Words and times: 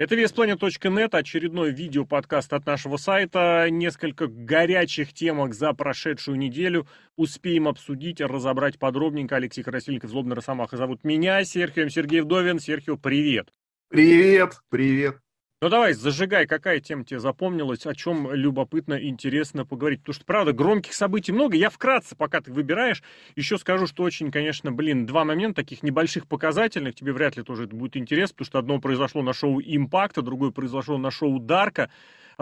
Это 0.00 0.14
VSPlanet.net, 0.14 1.10
очередной 1.14 1.72
видео-подкаст 1.72 2.54
от 2.54 2.64
нашего 2.64 2.96
сайта. 2.96 3.66
Несколько 3.68 4.28
горячих 4.28 5.12
темок 5.12 5.52
за 5.52 5.74
прошедшую 5.74 6.38
неделю. 6.38 6.86
Успеем 7.16 7.68
обсудить, 7.68 8.22
разобрать 8.22 8.78
подробненько. 8.78 9.36
Алексей 9.36 9.62
Красильников, 9.62 10.08
Злобный 10.08 10.36
Росомаха 10.36 10.78
зовут 10.78 11.04
меня, 11.04 11.44
Серхио 11.44 11.86
Сергей 11.90 12.22
Вдовин. 12.22 12.60
Серхио, 12.60 12.96
привет. 12.96 13.48
Привет, 13.90 14.54
привет. 14.70 15.18
Ну 15.62 15.68
давай, 15.68 15.92
зажигай, 15.92 16.46
какая 16.46 16.80
тема 16.80 17.04
тебе 17.04 17.20
запомнилась, 17.20 17.84
о 17.84 17.94
чем 17.94 18.32
любопытно, 18.32 18.94
интересно 18.94 19.66
поговорить. 19.66 20.00
Потому 20.00 20.14
что, 20.14 20.24
правда, 20.24 20.52
громких 20.54 20.94
событий 20.94 21.32
много. 21.32 21.54
Я 21.54 21.68
вкратце, 21.68 22.16
пока 22.16 22.40
ты 22.40 22.50
выбираешь, 22.50 23.02
еще 23.36 23.58
скажу, 23.58 23.86
что 23.86 24.02
очень, 24.02 24.30
конечно, 24.30 24.72
блин, 24.72 25.04
два 25.04 25.26
момента 25.26 25.56
таких 25.56 25.82
небольших 25.82 26.26
показательных. 26.26 26.94
Тебе 26.94 27.12
вряд 27.12 27.36
ли 27.36 27.42
тоже 27.42 27.64
это 27.64 27.76
будет 27.76 27.98
интересно, 27.98 28.36
потому 28.36 28.46
что 28.46 28.58
одно 28.58 28.80
произошло 28.80 29.20
на 29.20 29.34
шоу 29.34 29.60
Импакта, 29.60 30.22
другое 30.22 30.50
произошло 30.50 30.96
на 30.96 31.10
шоу 31.10 31.38
Дарка. 31.38 31.90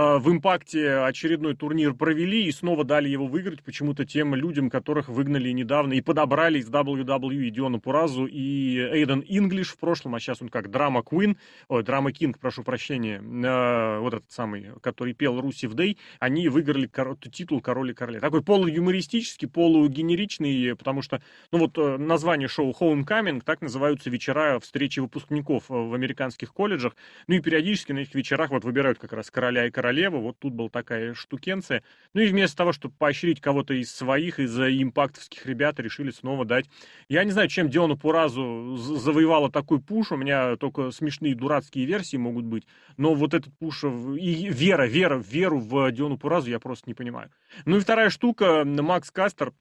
А, 0.01 0.21
в 0.21 0.31
импакте 0.31 0.99
очередной 0.99 1.57
турнир 1.57 1.93
провели 1.93 2.45
и 2.45 2.53
снова 2.53 2.85
дали 2.85 3.09
его 3.09 3.27
выиграть 3.27 3.65
почему-то 3.65 4.05
тем 4.05 4.33
людям, 4.33 4.71
которых 4.71 5.09
выгнали 5.09 5.51
недавно 5.51 5.95
и 5.95 6.01
подобрали 6.01 6.61
из 6.61 6.71
WWE 6.71 7.51
Диона 7.51 7.81
Пуразу 7.81 8.25
и 8.25 8.79
Эйден 8.79 9.25
Инглиш 9.27 9.71
в 9.71 9.77
прошлом, 9.77 10.15
а 10.15 10.21
сейчас 10.21 10.41
он 10.41 10.51
как 10.51 10.71
Драма 10.71 11.03
Квин, 11.03 11.37
ой, 11.67 11.83
Драма 11.83 12.13
Кинг, 12.13 12.39
прошу 12.39 12.63
прощения, 12.63 13.17
э, 13.21 13.99
вот 13.99 14.15
этот 14.15 14.31
самый, 14.31 14.69
который 14.83 15.15
пел 15.15 15.41
Руси 15.41 15.67
в 15.67 15.75
Дэй, 15.75 15.99
они 16.21 16.49
выиграли 16.49 16.87
кор- 16.87 17.17
титул 17.17 17.61
Король 17.61 17.91
и 17.91 17.95
Короле. 17.95 18.21
Такой 18.21 18.45
полуюмористический, 18.45 19.49
полугенеричный, 19.49 20.77
потому 20.77 21.03
что, 21.03 21.21
ну 21.51 21.59
вот 21.59 21.77
э, 21.77 21.97
название 21.97 22.47
шоу 22.47 22.71
Homecoming, 22.71 23.43
так 23.45 23.63
называются 23.63 24.11
вечера 24.11 24.61
встречи 24.61 25.01
выпускников 25.01 25.73
э, 25.73 25.75
в 25.75 25.93
американских 25.93 26.53
колледжах, 26.53 26.95
ну 27.27 27.35
и 27.35 27.41
периодически 27.41 27.91
на 27.91 27.99
этих 27.99 28.15
вечерах 28.15 28.51
вот 28.51 28.63
выбирают 28.63 29.01
как 29.01 29.13
раз 29.13 29.29
короля 29.33 29.67
и 29.67 29.73
короля 29.73 29.88
королева, 29.89 30.19
вот 30.19 30.39
тут 30.39 30.53
была 30.53 30.69
такая 30.69 31.15
штукенция. 31.15 31.83
Ну 32.13 32.21
и 32.21 32.27
вместо 32.27 32.59
того, 32.59 32.75
чтобы 32.75 32.95
поощрить 32.99 33.41
кого-то 33.41 33.73
из 33.73 33.91
своих, 33.91 34.39
из 34.39 34.55
импактовских 34.59 35.47
ребят, 35.47 35.81
решили 35.81 36.11
снова 36.11 36.45
дать. 36.45 36.67
Я 37.09 37.25
не 37.25 37.31
знаю, 37.31 37.49
чем 37.49 37.71
Диону 37.71 37.97
Пуразу 37.97 38.77
завоевала 38.77 39.51
такой 39.51 39.81
пуш, 39.81 40.13
у 40.13 40.17
меня 40.17 40.57
только 40.57 40.91
смешные 40.91 41.35
дурацкие 41.35 41.87
версии 41.87 42.19
могут 42.19 42.45
быть, 42.45 42.67
но 42.99 43.15
вот 43.15 43.33
этот 43.33 43.57
пуш 43.59 43.83
и 43.85 44.51
вера, 44.51 44.87
вера, 44.87 45.17
веру 45.17 45.59
в 45.59 45.91
Диону 45.91 46.19
Пуразу 46.19 46.51
я 46.51 46.61
просто 46.61 46.85
не 46.87 46.95
понимаю. 46.95 47.31
Ну 47.65 47.79
и 47.79 47.81
вторая 47.81 48.11
штука, 48.11 48.65
Макс 48.67 49.11
Кастер, 49.11 49.55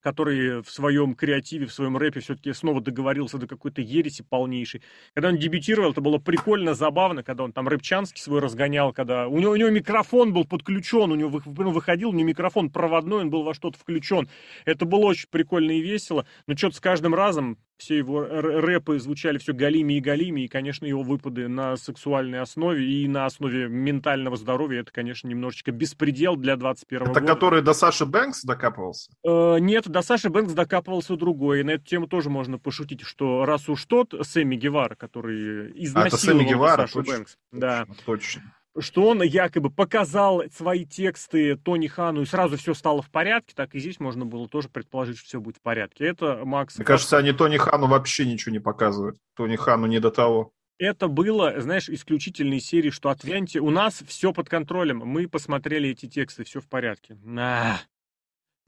который 0.00 0.62
в 0.62 0.70
своем 0.70 1.14
креативе, 1.14 1.66
в 1.66 1.72
своем 1.72 1.96
рэпе 1.96 2.20
все-таки 2.20 2.52
снова 2.52 2.80
договорился 2.80 3.38
до 3.38 3.46
какой-то 3.46 3.80
ереси 3.80 4.22
полнейшей. 4.22 4.82
Когда 5.14 5.28
он 5.28 5.36
дебютировал, 5.38 5.92
это 5.92 6.00
было 6.00 6.18
прикольно, 6.18 6.74
забавно, 6.74 7.22
когда 7.22 7.44
он 7.44 7.52
там 7.52 7.68
рэпчанский 7.68 8.20
свой 8.20 8.40
разгонял, 8.40 8.92
когда 8.92 9.28
у 9.28 9.38
него, 9.38 9.52
у 9.52 9.56
него 9.56 9.70
микрофон 9.70 10.32
был 10.32 10.44
подключен, 10.44 11.12
у 11.12 11.14
него 11.14 11.40
ну, 11.44 11.70
выходил, 11.70 12.10
у 12.10 12.12
него 12.12 12.28
микрофон 12.28 12.70
проводной, 12.70 13.22
он 13.22 13.30
был 13.30 13.42
во 13.42 13.54
что-то 13.54 13.78
включен. 13.78 14.28
Это 14.64 14.84
было 14.84 15.06
очень 15.06 15.28
прикольно 15.30 15.72
и 15.72 15.80
весело, 15.80 16.26
но 16.46 16.56
что-то 16.56 16.76
с 16.76 16.80
каждым 16.80 17.14
разом 17.14 17.58
все 17.80 17.96
его 17.98 18.22
рэпы 18.22 18.98
звучали 18.98 19.38
все 19.38 19.52
галими 19.52 19.94
и 19.94 20.00
галими, 20.00 20.42
и, 20.42 20.48
конечно, 20.48 20.86
его 20.86 21.02
выпады 21.02 21.48
на 21.48 21.76
сексуальной 21.76 22.40
основе 22.40 22.84
и 22.84 23.08
на 23.08 23.26
основе 23.26 23.68
ментального 23.68 24.36
здоровья, 24.36 24.80
это, 24.80 24.92
конечно, 24.92 25.28
немножечко 25.28 25.72
беспредел 25.72 26.36
для 26.36 26.56
21 26.56 27.02
это 27.02 27.08
года. 27.08 27.20
Это 27.20 27.34
который 27.34 27.62
до 27.62 27.72
Саши 27.72 28.06
Бэнкс 28.06 28.44
докапывался? 28.44 29.10
Э, 29.24 29.58
нет, 29.58 29.88
до 29.88 30.02
Саши 30.02 30.28
Бэнкс 30.28 30.52
докапывался 30.52 31.16
другой, 31.16 31.60
и 31.60 31.62
на 31.62 31.72
эту 31.72 31.84
тему 31.84 32.06
тоже 32.06 32.30
можно 32.30 32.58
пошутить, 32.58 33.00
что 33.02 33.44
раз 33.44 33.68
уж 33.68 33.84
тот 33.86 34.14
Сэмми 34.20 34.56
Гевара, 34.56 34.94
который 34.94 35.72
изнасиловал 35.82 36.04
а, 36.04 36.06
это 36.08 36.16
Сэмми 36.16 36.44
Гевара, 36.44 36.82
Сашу 36.82 36.98
точно, 37.00 37.12
Бэнкс, 37.14 37.36
точно, 37.50 37.60
да. 37.60 37.86
точно 38.04 38.42
что 38.78 39.08
он 39.08 39.22
якобы 39.22 39.70
показал 39.70 40.42
свои 40.52 40.84
тексты 40.84 41.56
Тони 41.56 41.86
Хану, 41.86 42.22
и 42.22 42.26
сразу 42.26 42.56
все 42.56 42.74
стало 42.74 43.02
в 43.02 43.10
порядке, 43.10 43.54
так 43.54 43.74
и 43.74 43.80
здесь 43.80 44.00
можно 44.00 44.24
было 44.24 44.48
тоже 44.48 44.68
предположить, 44.68 45.18
что 45.18 45.26
все 45.26 45.40
будет 45.40 45.56
в 45.56 45.60
порядке. 45.62 46.06
Это 46.06 46.44
Макс... 46.44 46.76
Мне 46.76 46.84
кажется, 46.84 47.18
они 47.18 47.32
Тони 47.32 47.56
Хану 47.56 47.86
вообще 47.86 48.24
ничего 48.26 48.52
не 48.52 48.60
показывают. 48.60 49.16
Тони 49.34 49.56
Хану 49.56 49.86
не 49.86 50.00
до 50.00 50.10
того. 50.10 50.52
Это 50.78 51.08
было, 51.08 51.60
знаешь, 51.60 51.90
исключительной 51.90 52.60
серии, 52.60 52.88
что 52.88 53.10
отвяньте, 53.10 53.60
у 53.60 53.68
нас 53.68 54.02
все 54.06 54.32
под 54.32 54.48
контролем, 54.48 54.98
мы 54.98 55.28
посмотрели 55.28 55.90
эти 55.90 56.06
тексты, 56.06 56.44
все 56.44 56.60
в 56.60 56.68
порядке. 56.68 57.18
На 57.22 57.80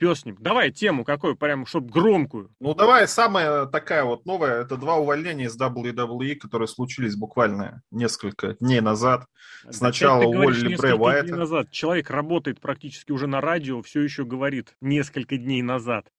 пес 0.03 0.21
с 0.21 0.25
ним. 0.25 0.37
Давай 0.41 0.73
тему 0.73 1.05
какую, 1.05 1.37
прям, 1.37 1.65
чтобы 1.65 1.89
громкую. 1.89 2.51
Ну, 2.59 2.75
давай, 2.75 3.07
самая 3.07 3.67
такая 3.67 4.03
вот 4.03 4.27
новая, 4.27 4.63
это 4.63 4.77
два 4.77 4.97
увольнения 4.97 5.45
из 5.45 5.57
WWE, 5.57 6.35
которые 6.35 6.67
случились 6.67 7.15
буквально 7.15 7.83
несколько 7.93 8.55
дней 8.55 8.81
назад. 8.81 9.27
Сначала 9.71 10.25
уволили 10.25 10.75
Брэя 10.75 10.97
Уайта. 10.97 11.37
назад. 11.37 11.71
Человек 11.71 12.11
работает 12.11 12.61
практически 12.61 13.13
уже 13.13 13.29
на 13.29 13.41
радио, 13.41 13.81
все 13.83 14.01
еще 14.01 14.25
говорит 14.25 14.75
несколько 14.81 15.37
дней 15.37 15.63
назад. 15.63 16.11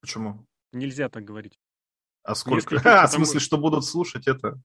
Почему? 0.00 0.44
Нельзя 0.72 1.08
так 1.08 1.24
говорить. 1.24 1.60
А 2.24 2.34
сколько? 2.34 2.56
Несколько, 2.56 3.02
а, 3.02 3.06
в 3.06 3.12
смысле, 3.12 3.38
что 3.38 3.56
будут 3.56 3.84
слушать 3.84 4.26
это? 4.26 4.60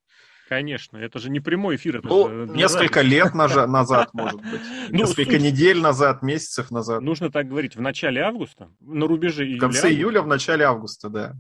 Конечно, 0.50 0.98
это 0.98 1.20
же 1.20 1.30
не 1.30 1.40
прямой 1.40 1.78
эфир. 1.78 1.98
Это 1.98 2.08
ну, 2.08 2.28
же 2.28 2.52
несколько 2.54 3.02
лет 3.02 3.34
назад, 3.34 4.14
может 4.14 4.42
быть. 4.42 4.62
Ну, 4.90 4.98
несколько 4.98 5.40
недель 5.40 5.80
назад, 5.80 6.22
месяцев 6.22 6.70
назад. 6.70 7.02
Нужно 7.02 7.32
так 7.32 7.48
говорить. 7.48 7.76
В 7.76 7.82
начале 7.82 8.22
августа, 8.22 8.70
на 8.82 9.08
рубеже 9.08 9.46
июля. 9.46 9.58
В 9.58 9.62
конце 9.62 9.90
июля, 9.90 10.22
в 10.22 10.28
начале 10.28 10.66
августа, 10.66 11.10
да. 11.10 11.34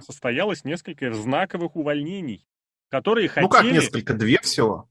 Состоялось 0.00 0.64
несколько 0.64 1.12
знаковых 1.12 1.76
увольнений, 1.76 2.46
которые 2.90 3.28
хотели... 3.28 3.44
Ну 3.44 3.48
как 3.48 3.64
несколько? 3.64 4.14
Две 4.14 4.38
всего? 4.40 4.88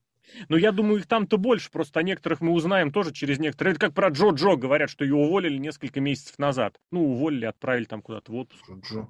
Ну, 0.48 0.58
я 0.58 0.72
думаю, 0.72 1.00
их 1.00 1.08
там-то 1.08 1.38
больше, 1.38 1.72
просто 1.72 2.00
о 2.00 2.04
некоторых 2.04 2.42
мы 2.42 2.52
узнаем 2.52 2.92
тоже 2.92 3.12
через 3.12 3.40
некоторые. 3.40 3.72
Это 3.72 3.82
как 3.82 3.94
про 3.94 4.10
Джо 4.10 4.30
Джо 4.30 4.56
говорят, 4.56 4.90
что 4.90 5.04
ее 5.04 5.16
уволили 5.16 5.58
несколько 5.58 6.00
месяцев 6.00 6.38
назад. 6.38 6.78
Ну, 6.92 7.12
уволили, 7.12 7.46
отправили 7.46 7.86
там 7.86 8.02
куда-то 8.02 8.32
в 8.32 8.36
отпуск. 8.36 8.64
Джо 8.70 8.80
Джо. 8.82 9.08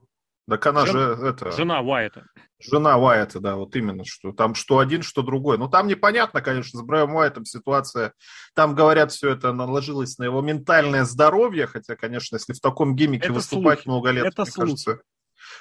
Так 0.49 0.65
она 0.65 0.85
Жен... 0.85 0.93
же 0.95 1.27
это... 1.27 1.51
Жена 1.51 1.81
Уайта. 1.81 2.25
Жена 2.59 2.97
Уайта, 2.97 3.39
да, 3.39 3.55
вот 3.55 3.75
именно, 3.75 4.03
что 4.05 4.33
там 4.33 4.55
что 4.55 4.79
один, 4.79 5.01
что 5.01 5.21
другой. 5.21 5.57
Ну, 5.57 5.69
там 5.69 5.87
непонятно, 5.87 6.41
конечно, 6.41 6.79
с 6.79 6.83
Брэем 6.83 7.15
Уайтом 7.15 7.45
ситуация. 7.45 8.13
Там, 8.53 8.75
говорят, 8.75 9.11
все 9.11 9.29
это 9.31 9.53
наложилось 9.53 10.17
на 10.17 10.25
его 10.25 10.41
ментальное 10.41 11.05
здоровье, 11.05 11.67
хотя, 11.67 11.95
конечно, 11.95 12.35
если 12.35 12.53
в 12.53 12.59
таком 12.59 12.95
гиммике 12.95 13.25
это 13.25 13.33
выступать 13.33 13.79
слухи. 13.79 13.87
много 13.87 14.11
лет, 14.11 14.25
это 14.25 14.41
мне 14.41 14.51
слухи. 14.51 14.69
кажется... 14.69 14.99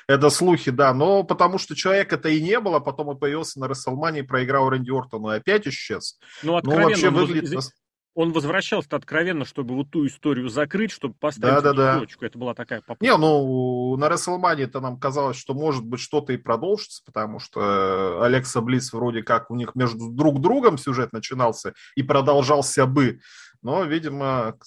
Это 0.06 0.31
слухи, 0.31 0.71
да, 0.71 0.93
но 0.93 1.22
потому 1.22 1.59
что 1.59 1.76
человек 1.76 2.12
это 2.12 2.28
и 2.28 2.41
не 2.41 2.59
было, 2.60 2.81
потом 2.81 3.09
он 3.09 3.19
появился 3.19 3.60
на 3.60 3.69
Расселмане 3.69 4.20
и 4.20 4.22
проиграл 4.22 4.69
Рэнди 4.69 4.91
Ортону 4.91 5.31
и 5.31 5.37
опять 5.37 5.69
исчез. 5.69 6.19
Ну, 6.43 6.56
откровенно, 6.56 6.82
ну 6.82 6.88
вообще 6.88 7.10
выглядит 7.10 7.62
он 8.14 8.32
возвращался 8.32 8.88
откровенно, 8.96 9.44
чтобы 9.44 9.74
вот 9.74 9.91
ту 9.91 10.06
историю 10.06 10.48
закрыть, 10.48 10.91
чтобы 10.91 11.14
поставить 11.14 11.62
да, 11.62 11.72
да, 11.72 11.98
точку. 12.00 12.22
Да. 12.22 12.26
Это 12.26 12.38
была 12.38 12.54
такая 12.54 12.80
попытка. 12.80 13.04
Не, 13.04 13.16
ну, 13.16 13.96
на 13.96 14.06
WrestleMania 14.06 14.64
это 14.64 14.80
нам 14.80 14.98
казалось, 14.98 15.36
что 15.36 15.54
может 15.54 15.84
быть 15.84 16.00
что-то 16.00 16.32
и 16.32 16.36
продолжится, 16.36 17.02
потому 17.04 17.38
что 17.38 18.22
Алекса 18.22 18.60
Близ 18.60 18.92
вроде 18.92 19.22
как 19.22 19.50
у 19.50 19.54
них 19.54 19.74
между 19.74 20.10
друг 20.10 20.41
другом 20.41 20.78
сюжет 20.78 21.12
начинался 21.12 21.74
и 21.94 22.02
продолжался 22.02 22.86
бы. 22.86 23.20
Но, 23.62 23.84
видимо, 23.84 24.58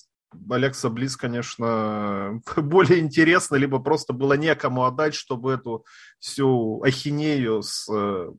Алекса 0.49 0.89
Близ, 0.89 1.17
конечно, 1.17 2.41
более 2.55 2.99
интересно, 2.99 3.55
либо 3.55 3.79
просто 3.79 4.13
было 4.13 4.33
некому 4.33 4.85
отдать, 4.85 5.13
чтобы 5.13 5.51
эту 5.51 5.85
всю 6.19 6.81
ахинею 6.83 7.61
с 7.63 7.91
э, 7.91 8.31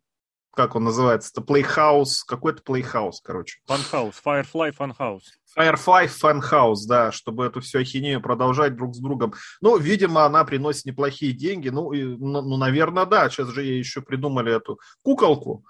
как 0.54 0.76
он 0.76 0.84
называется, 0.84 1.30
это 1.34 1.40
Playhouse, 1.40 2.18
какой-то 2.26 2.62
Playhouse, 2.62 3.16
короче. 3.22 3.58
Funhouse, 3.68 4.14
Firefly 4.24 4.74
Funhouse. 4.76 5.22
Firefly 5.58 6.08
Funhouse, 6.08 6.86
да, 6.86 7.12
чтобы 7.12 7.46
эту 7.46 7.60
всю 7.60 7.80
ахинею 7.80 8.20
продолжать 8.20 8.76
друг 8.76 8.94
с 8.94 8.98
другом. 8.98 9.34
Ну, 9.60 9.76
видимо, 9.78 10.24
она 10.24 10.44
приносит 10.44 10.86
неплохие 10.86 11.32
деньги, 11.32 11.68
ну, 11.68 11.92
и, 11.92 12.02
ну, 12.04 12.42
ну 12.42 12.56
наверное, 12.56 13.06
да, 13.06 13.28
сейчас 13.28 13.48
же 13.48 13.62
ей 13.62 13.78
еще 13.78 14.02
придумали 14.02 14.54
эту 14.54 14.78
куколку, 15.02 15.64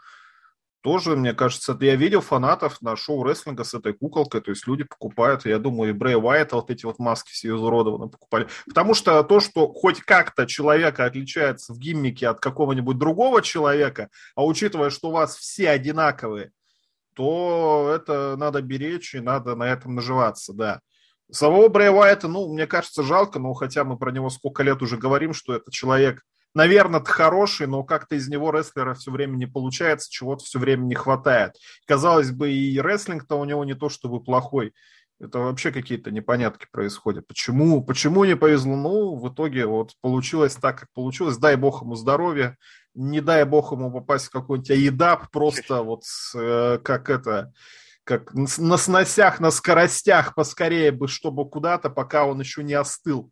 тоже, 0.83 1.17
мне 1.17 1.33
кажется, 1.33 1.77
я 1.81 1.95
видел 1.95 2.21
фанатов 2.21 2.83
на 2.83 2.97
шоу 2.97 3.23
рестлинга 3.23 3.63
с 3.63 3.73
этой 3.73 3.93
куколкой, 3.93 4.41
то 4.41 4.51
есть 4.51 4.67
люди 4.67 4.83
покупают, 4.83 5.47
я 5.47 5.59
думаю, 5.59 5.91
и 5.91 5.93
Брэй 5.93 6.17
Уайта 6.17 6.57
вот 6.57 6.71
эти 6.71 6.85
вот 6.85 6.99
маски 6.99 7.31
все 7.31 7.55
изуродованные 7.55 8.11
покупали. 8.11 8.49
Потому 8.67 8.95
что 8.95 9.23
то, 9.23 9.39
что 9.39 9.73
хоть 9.73 10.01
как-то 10.01 10.45
человека 10.45 11.05
отличается 11.05 11.73
в 11.73 11.79
гиммике 11.79 12.29
от 12.29 12.41
какого-нибудь 12.41 12.99
другого 12.99 13.43
человека, 13.43 14.11
а 14.35 14.45
учитывая, 14.45 14.91
что 14.91 15.09
у 15.09 15.13
вас 15.13 15.37
все 15.37 15.71
одинаковые, 15.71 16.51
то 17.15 17.93
это 17.95 18.37
надо 18.37 18.61
беречь 18.61 19.15
и 19.15 19.21
надо 19.21 19.55
на 19.55 19.65
этом 19.65 19.95
наживаться, 19.95 20.53
да. 20.53 20.81
Самого 21.31 21.69
Брэя 21.69 21.93
Уайта, 21.93 22.27
ну, 22.27 22.53
мне 22.53 22.67
кажется, 22.67 23.05
жалко, 23.05 23.39
но 23.39 23.55
хотя 23.55 23.85
мы 23.85 23.97
про 23.97 24.11
него 24.11 24.31
сколько 24.31 24.65
лет 24.65 24.83
уже 24.83 24.97
говорим, 24.97 25.33
что 25.33 25.55
это 25.55 25.71
человек– 25.71 26.23
наверное, 26.55 27.03
хороший, 27.03 27.67
но 27.67 27.85
как-то 27.85 28.17
из 28.17 28.29
него 28.29 28.51
рестлера 28.51 28.95
все 28.95 29.11
время 29.11 29.37
не 29.37 29.47
получается, 29.47 30.11
чего-то 30.11 30.45
все 30.45 30.59
время 30.59 30.85
не 30.85 30.95
хватает. 30.95 31.55
Казалось 31.87 32.31
бы, 32.31 32.53
и 32.53 32.81
рестлинг-то 32.81 33.37
у 33.37 33.45
него 33.45 33.65
не 33.65 33.75
то 33.75 33.89
чтобы 33.89 34.23
плохой. 34.23 34.73
Это 35.21 35.39
вообще 35.39 35.71
какие-то 35.71 36.11
непонятки 36.11 36.67
происходят. 36.73 37.29
Почему, 37.29 37.85
почему 37.85 38.25
не 38.25 38.35
повезло? 38.35 38.75
Ну, 38.75 39.15
в 39.15 39.33
итоге 39.33 39.67
вот 39.67 39.93
получилось 40.01 40.57
так, 40.57 40.81
как 40.81 40.93
получилось. 40.93 41.37
Дай 41.37 41.55
бог 41.55 41.83
ему 41.83 41.95
здоровья. 41.95 42.57
Не 42.95 43.21
дай 43.21 43.45
бог 43.45 43.71
ему 43.71 43.93
попасть 43.93 44.27
в 44.27 44.31
какой-нибудь 44.31 44.71
аидап, 44.73 45.31
просто 45.31 45.83
вот 45.83 46.03
э, 46.35 46.79
как 46.83 47.09
это, 47.09 47.53
как 48.05 48.35
на 48.35 48.77
сносях, 48.77 49.39
на 49.39 49.51
скоростях 49.53 50.35
поскорее 50.35 50.91
бы, 50.91 51.07
чтобы 51.07 51.49
куда-то, 51.49 51.89
пока 51.89 52.27
он 52.27 52.41
еще 52.41 52.65
не 52.65 52.75
остыл 52.75 53.31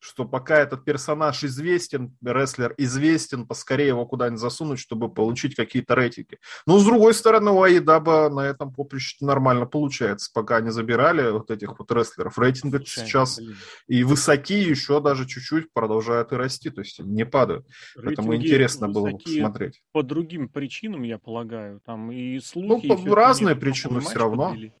что 0.00 0.24
пока 0.24 0.58
этот 0.58 0.84
персонаж 0.84 1.44
известен, 1.44 2.16
рестлер 2.24 2.74
известен, 2.78 3.46
поскорее 3.46 3.88
его 3.88 4.06
куда-нибудь 4.06 4.40
засунуть, 4.40 4.80
чтобы 4.80 5.12
получить 5.12 5.54
какие-то 5.54 5.94
рейтинги. 5.94 6.38
Но, 6.66 6.78
с 6.78 6.84
другой 6.84 7.14
стороны, 7.14 7.50
у 7.50 7.62
Айдаба 7.62 8.30
на 8.30 8.40
этом 8.40 8.72
поприще 8.72 9.16
нормально 9.20 9.66
получается, 9.66 10.30
пока 10.32 10.60
не 10.60 10.70
забирали 10.70 11.30
вот 11.30 11.50
этих 11.50 11.78
вот 11.78 11.92
рестлеров. 11.92 12.38
Рейтинги 12.38 12.76
Слушай, 12.76 13.06
сейчас 13.06 13.38
блин. 13.38 13.56
и 13.88 14.02
высоки, 14.02 14.58
еще 14.58 15.00
даже 15.00 15.26
чуть-чуть 15.26 15.72
продолжают 15.72 16.32
и 16.32 16.36
расти, 16.36 16.70
то 16.70 16.80
есть 16.80 16.98
не 17.00 17.26
падают. 17.26 17.66
Рейтинги 17.94 18.16
Поэтому 18.16 18.36
интересно 18.36 18.88
было 18.88 19.10
бы 19.10 19.18
посмотреть. 19.18 19.82
По 19.92 20.02
другим 20.02 20.48
причинам, 20.48 21.02
я 21.02 21.18
полагаю, 21.18 21.80
там 21.84 22.10
и 22.10 22.40
слухи... 22.40 22.86
Ну, 22.86 23.04
по 23.04 23.14
разные 23.14 23.54
причины 23.54 24.00
все 24.00 24.18
равно. 24.18 24.50
Подвели. 24.50 24.72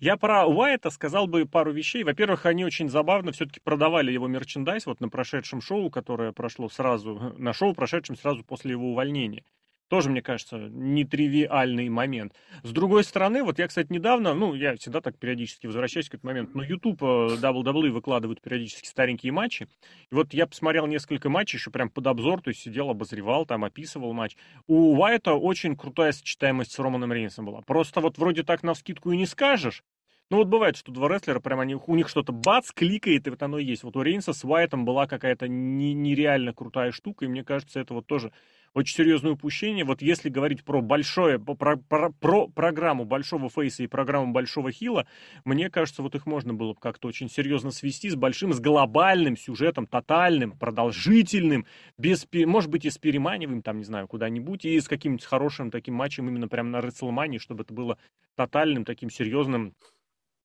Я 0.00 0.16
про 0.16 0.46
Уайта 0.46 0.90
сказал 0.90 1.26
бы 1.26 1.46
пару 1.46 1.72
вещей. 1.72 2.04
Во-первых, 2.04 2.46
они 2.46 2.64
очень 2.64 2.88
забавно 2.88 3.32
все-таки 3.32 3.60
продавали 3.60 4.12
его 4.12 4.26
мерчендайз 4.26 4.86
вот 4.86 5.00
на 5.00 5.08
прошедшем 5.08 5.60
шоу, 5.60 5.90
которое 5.90 6.32
прошло 6.32 6.68
сразу, 6.68 7.34
на 7.38 7.52
шоу, 7.52 7.74
прошедшем 7.74 8.16
сразу 8.16 8.44
после 8.44 8.72
его 8.72 8.90
увольнения. 8.90 9.44
Тоже, 9.88 10.10
мне 10.10 10.20
кажется, 10.20 10.58
нетривиальный 10.58 11.88
момент. 11.88 12.34
С 12.62 12.72
другой 12.72 13.04
стороны, 13.04 13.42
вот 13.42 13.58
я, 13.58 13.66
кстати, 13.68 13.90
недавно, 13.90 14.34
ну, 14.34 14.54
я 14.54 14.76
всегда 14.76 15.00
так 15.00 15.18
периодически 15.18 15.66
возвращаюсь 15.66 16.10
к 16.10 16.14
этому 16.14 16.32
моменту, 16.32 16.58
но 16.58 16.62
YouTube 16.62 17.00
WWE 17.00 17.90
выкладывают 17.90 18.42
периодически 18.42 18.86
старенькие 18.86 19.32
матчи. 19.32 19.66
И 20.10 20.14
вот 20.14 20.34
я 20.34 20.46
посмотрел 20.46 20.86
несколько 20.86 21.30
матчей, 21.30 21.56
еще 21.56 21.70
прям 21.70 21.88
под 21.88 22.06
обзор, 22.06 22.42
то 22.42 22.48
есть 22.48 22.60
сидел, 22.60 22.90
обозревал, 22.90 23.46
там, 23.46 23.64
описывал 23.64 24.12
матч. 24.12 24.36
У 24.66 24.98
Уайта 24.98 25.32
очень 25.32 25.74
крутая 25.74 26.12
сочетаемость 26.12 26.72
с 26.72 26.78
Романом 26.78 27.12
Рейнсом 27.12 27.46
была. 27.46 27.62
Просто 27.62 28.00
вот 28.00 28.18
вроде 28.18 28.42
так 28.42 28.62
на 28.62 28.74
вскидку 28.74 29.12
и 29.12 29.16
не 29.16 29.26
скажешь, 29.26 29.82
ну 30.30 30.36
вот 30.36 30.48
бывает, 30.48 30.76
что 30.76 30.92
два 30.92 31.08
рестлера, 31.08 31.40
прям 31.40 31.60
они, 31.60 31.74
у 31.74 31.94
них 31.94 32.10
что-то 32.10 32.32
бац, 32.32 32.70
кликает, 32.70 33.26
и 33.26 33.30
вот 33.30 33.42
оно 33.42 33.58
и 33.58 33.64
есть. 33.64 33.82
Вот 33.82 33.96
у 33.96 34.02
Рейнса 34.02 34.34
с 34.34 34.44
Уайтом 34.44 34.84
была 34.84 35.06
какая-то 35.06 35.48
нереально 35.48 36.52
крутая 36.52 36.92
штука, 36.92 37.24
и 37.24 37.28
мне 37.28 37.44
кажется, 37.44 37.80
это 37.80 37.94
вот 37.94 38.06
тоже 38.06 38.30
очень 38.74 38.96
серьезное 38.96 39.32
упущение. 39.32 39.84
Вот 39.84 40.02
если 40.02 40.28
говорить 40.28 40.64
про 40.64 40.80
большое, 40.80 41.38
про, 41.38 41.76
про, 41.76 42.10
про 42.10 42.48
программу 42.48 43.04
большого 43.04 43.48
фейса 43.48 43.82
и 43.82 43.86
программу 43.86 44.32
большого 44.32 44.72
хила, 44.72 45.06
мне 45.44 45.70
кажется, 45.70 46.02
вот 46.02 46.14
их 46.14 46.26
можно 46.26 46.54
было 46.54 46.74
бы 46.74 46.80
как-то 46.80 47.08
очень 47.08 47.30
серьезно 47.30 47.70
свести 47.70 48.10
с 48.10 48.16
большим, 48.16 48.52
с 48.52 48.60
глобальным 48.60 49.36
сюжетом, 49.36 49.86
тотальным, 49.86 50.52
продолжительным, 50.52 51.66
без, 51.96 52.26
может 52.32 52.70
быть, 52.70 52.84
и 52.84 52.90
с 52.90 52.98
переманиваем, 52.98 53.62
там, 53.62 53.78
не 53.78 53.84
знаю, 53.84 54.08
куда-нибудь, 54.08 54.64
и 54.64 54.80
с 54.80 54.88
каким-нибудь 54.88 55.24
хорошим 55.24 55.70
таким 55.70 55.94
матчем 55.94 56.28
именно 56.28 56.48
прямо 56.48 56.70
на 56.70 56.80
Рестлмании, 56.80 57.38
чтобы 57.38 57.62
это 57.64 57.74
было 57.74 57.98
тотальным, 58.36 58.84
таким 58.84 59.10
серьезным, 59.10 59.74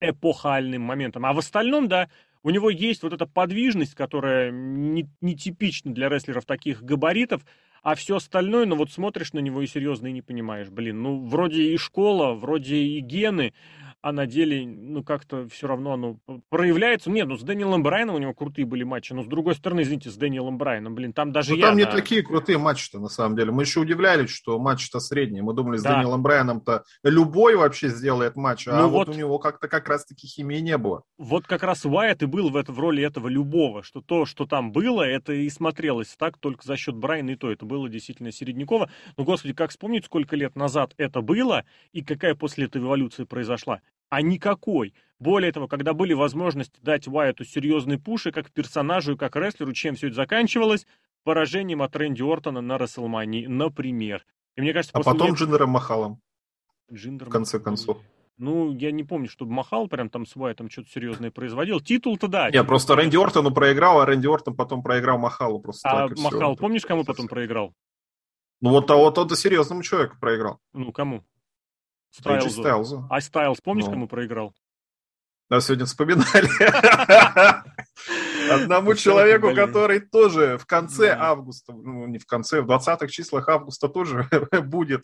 эпохальным 0.01 0.81
моментом. 0.81 1.25
А 1.25 1.33
в 1.33 1.39
остальном, 1.39 1.87
да, 1.87 2.09
у 2.43 2.49
него 2.49 2.69
есть 2.69 3.03
вот 3.03 3.13
эта 3.13 3.25
подвижность, 3.25 3.95
которая 3.95 4.51
не, 4.51 5.09
не 5.21 5.35
типична 5.35 5.93
для 5.93 6.09
рестлеров 6.09 6.45
таких 6.45 6.83
габаритов, 6.83 7.45
а 7.83 7.95
все 7.95 8.15
остальное, 8.15 8.65
ну 8.65 8.75
вот 8.77 8.91
смотришь 8.91 9.33
на 9.33 9.39
него 9.39 9.61
и 9.61 9.67
серьезно 9.67 10.07
и 10.07 10.13
не 10.13 10.21
понимаешь, 10.21 10.69
блин, 10.69 11.03
ну 11.03 11.25
вроде 11.25 11.73
и 11.73 11.77
школа, 11.77 12.33
вроде 12.33 12.77
и 12.77 12.99
гены, 13.01 13.53
а 14.03 14.11
на 14.11 14.27
деле, 14.27 14.67
ну, 14.67 15.01
как-то 15.01 15.47
все 15.47 15.65
равно 15.65 15.93
оно 15.93 16.19
проявляется. 16.49 17.09
Нет, 17.09 17.25
ну, 17.25 17.37
с 17.37 17.41
Дэниелом 17.41 17.83
Брайаном 17.83 18.15
у 18.15 18.17
него 18.17 18.33
крутые 18.33 18.65
были 18.65 18.83
матчи, 18.83 19.13
но 19.13 19.23
с 19.23 19.27
другой 19.27 19.55
стороны, 19.55 19.81
извините, 19.81 20.09
с 20.09 20.17
Дэниелом 20.17 20.57
Брайаном, 20.57 20.93
блин, 20.93 21.13
там 21.13 21.31
даже 21.31 21.51
ну, 21.51 21.55
я... 21.55 21.67
там 21.67 21.77
не 21.77 21.85
такие 21.85 22.21
крутые 22.21 22.57
матчи-то, 22.57 22.99
на 22.99 23.07
самом 23.07 23.37
деле. 23.37 23.51
Мы 23.51 23.63
еще 23.63 23.79
удивлялись, 23.79 24.29
что 24.29 24.59
матч-то 24.59 24.99
средний. 24.99 25.41
Мы 25.41 25.53
думали, 25.53 25.77
с 25.77 25.83
да. 25.83 25.95
Дэниелом 25.95 26.21
Брайаном-то 26.21 26.83
любой 27.01 27.55
вообще 27.55 27.87
сделает 27.87 28.35
матч, 28.35 28.67
а 28.67 28.77
ну, 28.77 28.89
вот, 28.89 29.07
вот 29.07 29.15
у 29.15 29.17
него 29.17 29.39
как-то 29.39 29.69
как 29.69 29.87
раз-таки 29.87 30.27
химии 30.27 30.59
не 30.59 30.77
было. 30.77 31.03
Вот 31.17 31.47
как 31.47 31.63
раз 31.63 31.85
Уайт 31.85 32.23
и 32.23 32.25
был 32.25 32.49
в, 32.49 32.57
это, 32.57 32.73
в 32.73 32.79
роли 32.81 33.01
этого 33.01 33.29
любого, 33.29 33.83
что 33.83 34.01
то, 34.01 34.25
что 34.25 34.45
там 34.45 34.73
было, 34.73 35.03
это 35.03 35.31
и 35.31 35.49
смотрелось 35.49 36.13
так 36.17 36.37
только 36.39 36.65
за 36.65 36.75
счет 36.75 36.95
Брайана 36.95 37.29
и 37.31 37.35
то. 37.37 37.49
Это 37.49 37.65
было 37.65 37.87
действительно 37.87 38.33
середняково. 38.33 38.89
Но, 39.15 39.23
господи, 39.23 39.53
как 39.53 39.69
вспомнить, 39.69 40.03
сколько 40.03 40.35
лет 40.35 40.57
назад 40.57 40.93
это 40.97 41.21
было 41.21 41.63
и 41.93 42.03
какая 42.03 42.35
после 42.35 42.65
этого 42.65 42.83
эволюция 42.83 43.25
произошла 43.25 43.79
а 44.13 44.21
никакой. 44.21 44.93
Более 45.17 45.51
того, 45.51 45.67
когда 45.67 45.93
были 45.93 46.13
возможности 46.13 46.79
дать 46.83 47.07
Уайту 47.07 47.45
серьезный 47.45 47.97
пуш, 47.97 48.27
и 48.27 48.31
как 48.31 48.51
персонажу, 48.51 49.13
и 49.13 49.17
как 49.17 49.35
рестлеру, 49.35 49.73
чем 49.73 49.95
все 49.95 50.07
это 50.07 50.17
заканчивалось? 50.17 50.85
Поражением 51.23 51.81
от 51.81 51.95
Рэнди 51.95 52.21
Ортона 52.21 52.61
на 52.61 52.77
Расселмании, 52.77 53.47
например. 53.47 54.23
И 54.55 54.61
мне 54.61 54.71
кажется, 54.71 54.95
а 54.95 55.01
потом 55.01 55.29
этого... 55.29 55.35
Джиндером 55.35 55.69
Махалом. 55.71 56.21
Джиндер 56.91 57.27
в 57.27 57.31
конце 57.31 57.59
концов. 57.59 57.97
Ну, 58.37 58.71
я 58.77 58.91
не 58.91 59.03
помню, 59.03 59.29
чтобы 59.29 59.51
Махал 59.51 59.87
прям 59.87 60.11
там 60.11 60.27
с 60.27 60.35
Уайтом 60.35 60.69
что-то 60.69 60.89
серьезное 60.89 61.31
производил. 61.31 61.79
Титул-то 61.79 62.27
да. 62.27 62.51
Не, 62.51 62.63
просто 62.63 62.95
Рэнди 62.95 63.17
Ортону 63.17 63.51
проиграл, 63.51 63.99
а 63.99 64.05
Рэнди 64.05 64.27
Ортон 64.27 64.55
потом 64.55 64.83
проиграл 64.83 65.17
Махалу. 65.17 65.59
Просто 65.59 65.89
а 65.89 66.07
Махал, 66.17 66.55
помнишь, 66.55 66.85
кому 66.85 67.03
потом 67.03 67.27
проиграл? 67.27 67.73
Ну, 68.61 68.69
вот, 68.69 68.91
а 68.91 68.95
вот 68.95 69.17
он 69.17 69.29
серьезному 69.31 69.81
человеку 69.81 70.17
проиграл. 70.19 70.59
Ну, 70.73 70.91
кому? 70.91 71.23
Стайлзу. 72.13 72.61
Стайлзу. 72.61 73.07
А 73.09 73.21
Стайлз, 73.21 73.59
помнишь, 73.61 73.85
ну. 73.85 73.91
кому 73.91 74.07
проиграл? 74.07 74.53
Да, 75.49 75.59
сегодня 75.61 75.85
вспоминали. 75.85 76.47
Одному 78.51 78.95
человеку, 78.95 79.53
который 79.53 79.99
тоже 79.99 80.57
в 80.57 80.65
конце 80.65 81.15
августа, 81.17 81.73
ну 81.73 82.07
не 82.07 82.17
в 82.17 82.25
конце, 82.25 82.61
в 82.61 82.69
20-х 82.69 83.07
числах 83.07 83.49
августа 83.49 83.87
тоже 83.87 84.27
будет 84.63 85.03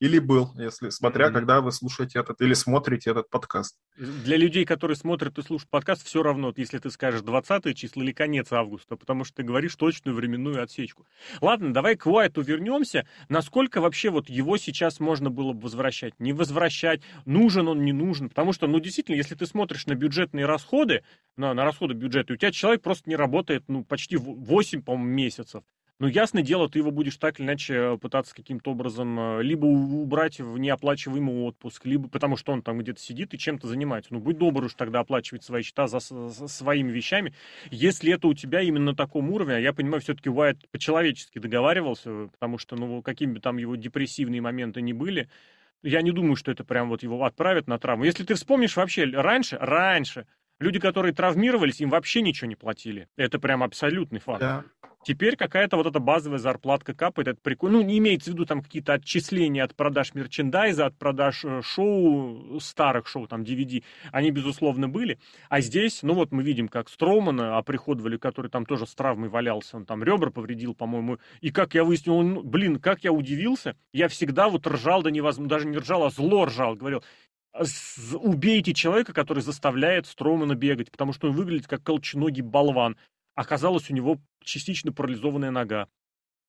или 0.00 0.18
был, 0.18 0.50
если 0.56 0.90
смотря, 0.90 1.30
когда 1.30 1.60
вы 1.60 1.72
слушаете 1.72 2.18
этот 2.18 2.40
или 2.40 2.54
смотрите 2.54 3.10
этот 3.10 3.30
подкаст. 3.30 3.76
Для 3.96 4.36
людей, 4.36 4.64
которые 4.64 4.96
смотрят 4.96 5.38
и 5.38 5.42
слушают 5.42 5.70
подкаст, 5.70 6.04
все 6.04 6.22
равно, 6.22 6.52
если 6.56 6.78
ты 6.78 6.90
скажешь 6.90 7.22
20 7.22 7.76
число 7.76 8.02
или 8.02 8.12
конец 8.12 8.52
августа, 8.52 8.96
потому 8.96 9.24
что 9.24 9.36
ты 9.36 9.42
говоришь 9.42 9.76
точную 9.76 10.16
временную 10.16 10.62
отсечку. 10.62 11.06
Ладно, 11.40 11.72
давай 11.72 11.96
к 11.96 12.06
Уайту 12.06 12.42
вернемся. 12.42 13.06
Насколько 13.28 13.80
вообще 13.80 14.10
вот 14.10 14.28
его 14.28 14.56
сейчас 14.56 15.00
можно 15.00 15.30
было 15.30 15.52
бы 15.52 15.62
возвращать? 15.62 16.18
Не 16.18 16.32
возвращать? 16.32 17.02
Нужен 17.24 17.68
он, 17.68 17.84
не 17.84 17.92
нужен? 17.92 18.28
Потому 18.28 18.52
что, 18.52 18.66
ну, 18.66 18.80
действительно, 18.80 19.16
если 19.16 19.34
ты 19.34 19.46
смотришь 19.46 19.86
на 19.86 19.94
бюджетные 19.94 20.46
расходы, 20.46 21.02
на, 21.36 21.54
на 21.54 21.64
расходы 21.64 21.94
бюджета, 21.94 22.34
у 22.34 22.36
тебя 22.36 22.52
человек 22.64 22.80
просто 22.80 23.10
не 23.10 23.16
работает, 23.16 23.64
ну, 23.68 23.84
почти 23.84 24.16
8, 24.16 24.80
по-моему, 24.80 25.12
месяцев. 25.12 25.62
Ну, 25.98 26.06
ясное 26.06 26.42
дело, 26.42 26.66
ты 26.70 26.78
его 26.78 26.90
будешь 26.90 27.18
так 27.18 27.38
или 27.38 27.44
иначе 27.44 27.74
э, 27.74 27.98
пытаться 27.98 28.34
каким-то 28.34 28.70
образом 28.70 29.20
э, 29.20 29.42
либо 29.42 29.66
убрать 29.66 30.40
в 30.40 30.56
неоплачиваемый 30.56 31.42
отпуск, 31.44 31.84
либо 31.84 32.08
потому 32.08 32.38
что 32.38 32.52
он 32.52 32.62
там 32.62 32.78
где-то 32.78 32.98
сидит 33.02 33.34
и 33.34 33.38
чем-то 33.38 33.68
занимается. 33.68 34.14
Ну, 34.14 34.20
будь 34.20 34.38
добр 34.38 34.64
уж 34.64 34.72
тогда 34.72 35.00
оплачивать 35.00 35.44
свои 35.44 35.62
счета 35.62 35.88
за, 35.88 35.98
за 36.00 36.48
своими 36.48 36.90
вещами. 36.90 37.34
Если 37.70 38.14
это 38.14 38.28
у 38.28 38.34
тебя 38.34 38.62
именно 38.62 38.92
на 38.92 38.96
таком 38.96 39.30
уровне, 39.30 39.56
а 39.56 39.60
я 39.60 39.74
понимаю, 39.74 40.00
все-таки 40.00 40.30
Уайт 40.30 40.66
по-человечески 40.70 41.38
договаривался, 41.38 42.28
потому 42.32 42.56
что, 42.56 42.76
ну, 42.76 43.02
какими 43.02 43.34
бы 43.34 43.40
там 43.40 43.58
его 43.58 43.76
депрессивные 43.76 44.40
моменты 44.40 44.80
ни 44.80 44.94
были, 44.94 45.28
я 45.82 46.00
не 46.00 46.12
думаю, 46.12 46.36
что 46.36 46.50
это 46.50 46.64
прям 46.64 46.88
вот 46.88 47.02
его 47.02 47.22
отправят 47.26 47.68
на 47.68 47.78
травму. 47.78 48.04
Если 48.04 48.24
ты 48.24 48.34
вспомнишь 48.34 48.76
вообще 48.76 49.04
раньше, 49.04 49.58
раньше, 49.60 50.26
люди, 50.58 50.78
которые 50.78 51.14
травмировались, 51.14 51.80
им 51.80 51.90
вообще 51.90 52.22
ничего 52.22 52.48
не 52.48 52.56
платили. 52.56 53.08
Это 53.16 53.38
прям 53.38 53.62
абсолютный 53.62 54.20
факт. 54.20 54.40
Да. 54.40 54.64
Теперь 55.04 55.36
какая-то 55.36 55.76
вот 55.76 55.86
эта 55.86 55.98
базовая 55.98 56.38
зарплатка 56.38 56.94
капает, 56.94 57.28
это 57.28 57.40
прикольно. 57.42 57.78
Ну, 57.78 57.84
не 57.84 57.98
имеется 57.98 58.30
в 58.30 58.34
виду 58.34 58.46
там 58.46 58.62
какие-то 58.62 58.94
отчисления 58.94 59.62
от 59.62 59.74
продаж 59.74 60.14
мерчендайза, 60.14 60.86
от 60.86 60.96
продаж 60.96 61.44
э, 61.44 61.60
шоу, 61.62 62.58
старых 62.60 63.06
шоу, 63.06 63.26
там, 63.26 63.42
DVD, 63.42 63.82
они, 64.12 64.30
безусловно, 64.30 64.88
были. 64.88 65.18
А 65.50 65.60
здесь, 65.60 66.02
ну 66.02 66.14
вот 66.14 66.32
мы 66.32 66.42
видим, 66.42 66.68
как 66.68 66.88
Строумана 66.88 67.58
оприходовали, 67.58 68.16
который 68.16 68.50
там 68.50 68.64
тоже 68.64 68.86
с 68.86 68.94
травмой 68.94 69.28
валялся, 69.28 69.76
он 69.76 69.84
там 69.84 70.02
ребра 70.02 70.30
повредил, 70.30 70.74
по-моему. 70.74 71.18
И 71.42 71.50
как 71.50 71.74
я 71.74 71.84
выяснил, 71.84 72.14
он, 72.14 72.48
блин, 72.48 72.80
как 72.80 73.04
я 73.04 73.12
удивился, 73.12 73.76
я 73.92 74.08
всегда 74.08 74.48
вот 74.48 74.66
ржал 74.66 75.02
да 75.02 75.10
невозможно, 75.10 75.50
даже 75.50 75.66
не 75.66 75.76
ржал, 75.76 76.04
а 76.04 76.10
зло 76.10 76.46
ржал, 76.46 76.76
говорил, 76.76 77.02
убейте 78.14 78.74
человека, 78.74 79.12
который 79.12 79.42
заставляет 79.42 80.06
Строумана 80.06 80.54
бегать, 80.54 80.90
потому 80.90 81.12
что 81.12 81.28
он 81.28 81.34
выглядит 81.34 81.66
как 81.66 81.82
колченогий 81.82 82.42
болван. 82.42 82.96
Оказалось, 83.34 83.90
у 83.90 83.94
него 83.94 84.18
частично 84.42 84.92
парализованная 84.92 85.50
нога. 85.50 85.88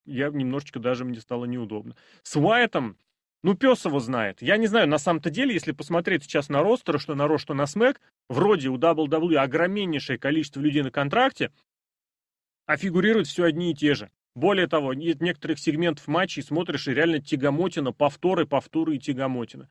Я 0.06 0.30
немножечко 0.30 0.80
даже 0.80 1.06
мне 1.06 1.20
стало 1.20 1.46
неудобно. 1.46 1.96
С 2.24 2.36
Уайтом, 2.36 2.98
ну, 3.44 3.56
пес 3.56 3.86
его 3.86 4.00
знает. 4.00 4.42
Я 4.42 4.58
не 4.58 4.68
знаю, 4.68 4.88
на 4.88 4.98
самом-то 4.98 5.30
деле, 5.30 5.54
если 5.54 5.72
посмотреть 5.72 6.24
сейчас 6.24 6.50
на 6.50 6.62
ростер, 6.62 7.00
что 7.00 7.16
на 7.16 7.28
Ро, 7.28 7.38
что 7.38 7.54
на 7.54 7.68
Смэк, 7.68 8.02
вроде 8.30 8.70
у 8.70 8.78
WWE 8.78 9.36
огромнейшее 9.36 10.18
количество 10.18 10.60
людей 10.60 10.82
на 10.82 10.92
контракте, 10.92 11.52
а 12.66 12.78
фигурируют 12.78 13.28
все 13.28 13.44
одни 13.44 13.72
и 13.72 13.76
те 13.76 13.94
же. 13.94 14.10
Более 14.36 14.68
того, 14.68 14.94
нет 14.94 15.22
некоторых 15.22 15.60
сегментов 15.60 16.08
матчей 16.08 16.44
смотришь, 16.44 16.88
и 16.88 16.94
реально 16.94 17.22
тягомотина, 17.22 17.94
повторы, 17.94 18.46
повторы 18.46 18.96
и 18.96 19.00
тягомотина. 19.00 19.70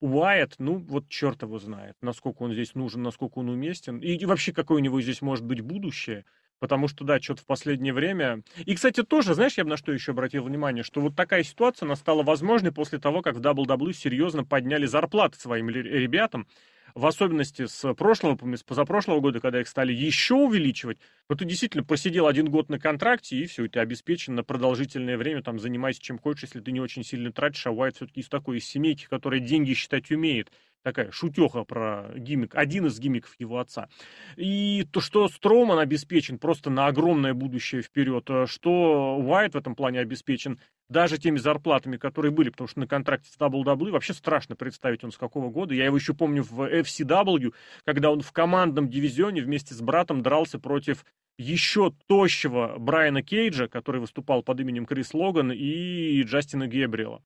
Уайт, 0.00 0.54
ну, 0.58 0.76
вот 0.78 1.08
черт 1.08 1.42
его 1.42 1.58
знает, 1.58 1.96
насколько 2.00 2.42
он 2.42 2.52
здесь 2.52 2.74
нужен, 2.74 3.02
насколько 3.02 3.38
он 3.38 3.50
уместен, 3.50 3.98
и 3.98 4.24
вообще 4.24 4.52
какое 4.52 4.78
у 4.78 4.80
него 4.80 5.00
здесь 5.00 5.20
может 5.20 5.44
быть 5.44 5.60
будущее. 5.60 6.24
Потому 6.58 6.88
что, 6.88 7.04
да, 7.04 7.18
что-то 7.20 7.40
в 7.40 7.46
последнее 7.46 7.94
время... 7.94 8.42
И, 8.66 8.74
кстати, 8.74 9.02
тоже, 9.02 9.34
знаешь, 9.34 9.54
я 9.56 9.64
бы 9.64 9.70
на 9.70 9.78
что 9.78 9.92
еще 9.92 10.12
обратил 10.12 10.44
внимание, 10.44 10.84
что 10.84 11.00
вот 11.00 11.16
такая 11.16 11.42
ситуация, 11.42 11.86
она 11.86 11.96
стала 11.96 12.22
возможной 12.22 12.70
после 12.70 12.98
того, 12.98 13.22
как 13.22 13.36
в 13.36 13.40
WWE 13.40 13.94
серьезно 13.94 14.44
подняли 14.44 14.84
зарплаты 14.84 15.38
своим 15.40 15.70
ребятам 15.70 16.46
в 16.94 17.06
особенности 17.06 17.66
с 17.66 17.94
прошлого, 17.94 18.38
с 18.56 18.62
позапрошлого 18.62 19.20
года, 19.20 19.40
когда 19.40 19.60
их 19.60 19.68
стали 19.68 19.92
еще 19.92 20.34
увеличивать, 20.34 20.98
но 21.28 21.36
ты 21.36 21.44
действительно 21.44 21.84
посидел 21.84 22.26
один 22.26 22.50
год 22.50 22.68
на 22.68 22.78
контракте, 22.78 23.36
и 23.36 23.46
все, 23.46 23.64
и 23.64 23.68
ты 23.68 23.80
обеспечен 23.80 24.34
на 24.34 24.44
продолжительное 24.44 25.16
время, 25.16 25.42
там, 25.42 25.58
занимайся 25.58 26.00
чем 26.00 26.18
хочешь, 26.18 26.44
если 26.44 26.60
ты 26.60 26.72
не 26.72 26.80
очень 26.80 27.04
сильно 27.04 27.32
тратишь, 27.32 27.66
а 27.66 27.70
Уайт 27.70 27.96
все-таки 27.96 28.20
из 28.20 28.28
такой 28.28 28.58
из 28.58 28.66
семейки, 28.66 29.06
которая 29.08 29.40
деньги 29.40 29.74
считать 29.74 30.10
умеет, 30.10 30.50
такая 30.82 31.10
шутеха 31.10 31.64
про 31.64 32.10
гиммик, 32.16 32.54
один 32.54 32.86
из 32.86 32.98
гиммиков 32.98 33.34
его 33.38 33.58
отца. 33.58 33.88
И 34.36 34.86
то, 34.90 35.00
что 35.00 35.28
Строуман 35.28 35.78
обеспечен 35.78 36.38
просто 36.38 36.70
на 36.70 36.86
огромное 36.86 37.34
будущее 37.34 37.82
вперед, 37.82 38.28
э, 38.28 38.46
что 38.46 39.16
Уайт 39.18 39.54
в 39.54 39.58
этом 39.58 39.74
плане 39.74 40.00
обеспечен 40.00 40.58
даже 40.88 41.18
теми 41.18 41.38
зарплатами, 41.38 41.96
которые 41.96 42.32
были, 42.32 42.50
потому 42.50 42.66
что 42.66 42.80
на 42.80 42.86
контракте 42.86 43.30
с 43.30 43.38
WWE 43.38 43.90
вообще 43.90 44.12
страшно 44.12 44.56
представить 44.56 45.04
он 45.04 45.12
с 45.12 45.16
какого 45.16 45.48
года. 45.48 45.72
Я 45.72 45.84
его 45.84 45.96
еще 45.96 46.14
помню 46.14 46.42
в 46.42 46.60
FCW, 46.62 47.54
когда 47.84 48.10
он 48.10 48.20
в 48.20 48.32
командном 48.32 48.88
дивизионе 48.88 49.42
вместе 49.42 49.74
с 49.74 49.80
братом 49.80 50.22
дрался 50.22 50.58
против 50.58 51.04
еще 51.38 51.92
тощего 52.06 52.76
Брайана 52.78 53.22
Кейджа, 53.22 53.68
который 53.68 54.00
выступал 54.00 54.42
под 54.42 54.60
именем 54.60 54.84
Крис 54.84 55.14
Логан, 55.14 55.52
и 55.52 56.22
Джастина 56.22 56.66
Гебриэла. 56.66 57.22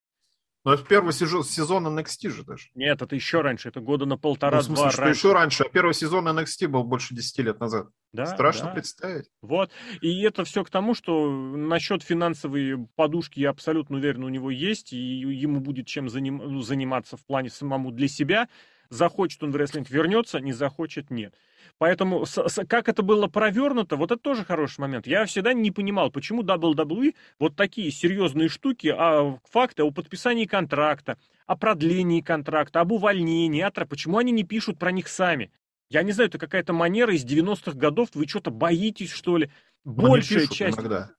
Но 0.65 0.73
это 0.73 0.83
первый 0.85 1.13
сезон, 1.13 1.45
сезон 1.45 1.87
NXT 1.87 2.31
же 2.31 2.43
даже. 2.43 2.69
Нет, 2.75 3.03
это 3.03 3.15
еще 3.15 3.43
раньше, 3.43 3.69
это 3.69 3.81
года 3.81 4.07
на 4.07 4.17
полтора-два 4.17 4.67
ну, 4.69 4.75
в 4.75 4.79
смысле, 4.79 4.91
что 4.91 5.03
раньше. 5.03 5.19
еще 5.19 5.33
раньше, 5.33 5.65
а 5.65 5.69
первый 5.69 5.93
сезон 5.93 6.27
NXT 6.27 6.69
был 6.69 6.85
больше 6.85 7.15
10 7.15 7.39
лет 7.41 7.61
назад. 7.61 7.89
Да, 8.13 8.25
Страшно 8.27 8.67
да. 8.67 8.71
представить. 8.71 9.27
Вот, 9.43 9.71
и 10.01 10.23
это 10.23 10.45
все 10.45 10.65
к 10.65 10.71
тому, 10.71 10.95
что 10.95 11.31
насчет 11.31 12.03
финансовой 12.03 12.87
подушки 12.97 13.41
я 13.41 13.51
абсолютно 13.51 13.99
уверен, 13.99 14.25
у 14.25 14.29
него 14.31 14.51
есть, 14.51 14.95
и 14.95 14.97
ему 14.97 15.61
будет 15.61 15.87
чем 15.87 16.09
заним, 16.09 16.39
ну, 16.39 16.63
заниматься 16.63 17.19
в 17.19 17.27
плане 17.27 17.51
самому 17.51 17.91
для 17.91 18.09
себя. 18.09 18.49
Захочет 18.89 19.43
он 19.43 19.51
в 19.51 19.57
рестлинг 19.57 19.91
вернется, 19.91 20.41
не 20.41 20.53
захочет 20.53 21.11
нет. 21.11 21.35
Поэтому 21.79 22.25
с, 22.25 22.37
с, 22.37 22.65
как 22.67 22.89
это 22.89 23.03
было 23.03 23.27
провернуто, 23.27 23.97
вот 23.97 24.13
это 24.13 24.21
тоже 24.21 24.45
хороший 24.45 24.81
момент. 24.81 25.07
Я 25.07 25.25
всегда 25.27 25.53
не 25.53 25.71
понимал, 25.71 26.11
почему 26.11 26.43
WWE 26.43 27.15
вот 27.39 27.57
такие 27.57 27.91
серьезные 27.91 28.49
штуки, 28.49 28.95
а 28.97 29.39
факты 29.51 29.83
о 29.83 29.91
подписании 29.91 30.45
контракта, 30.45 31.19
о 31.47 31.57
продлении 31.57 32.21
контракта, 32.21 32.81
об 32.81 32.93
увольнении, 32.93 33.61
а 33.61 33.71
почему 33.71 34.19
они 34.19 34.31
не 34.33 34.45
пишут 34.45 34.79
про 34.79 34.93
них 34.93 35.09
сами? 35.09 35.51
Я 35.91 36.03
не 36.03 36.13
знаю, 36.13 36.29
это 36.29 36.39
какая-то 36.39 36.73
манера 36.73 37.15
из 37.15 37.25
90-х 37.25 37.73
годов, 37.77 38.09
вы 38.15 38.27
что-то 38.27 38.51
боитесь, 38.51 39.11
что 39.11 39.37
ли? 39.37 39.51
Большая 39.85 40.47
часть... 40.47 40.79
Иногда. 40.79 41.11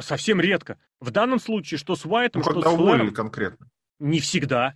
Совсем 0.00 0.40
редко. 0.40 0.78
В 1.00 1.10
данном 1.10 1.38
случае, 1.38 1.78
что 1.78 1.94
с 1.96 2.06
Уайтом, 2.06 2.40
ну, 2.40 2.44
что 2.44 2.54
когда 2.54 2.70
с 2.70 2.74
уволили 2.74 3.10
конкретно. 3.10 3.68
Не 3.98 4.20
всегда. 4.20 4.74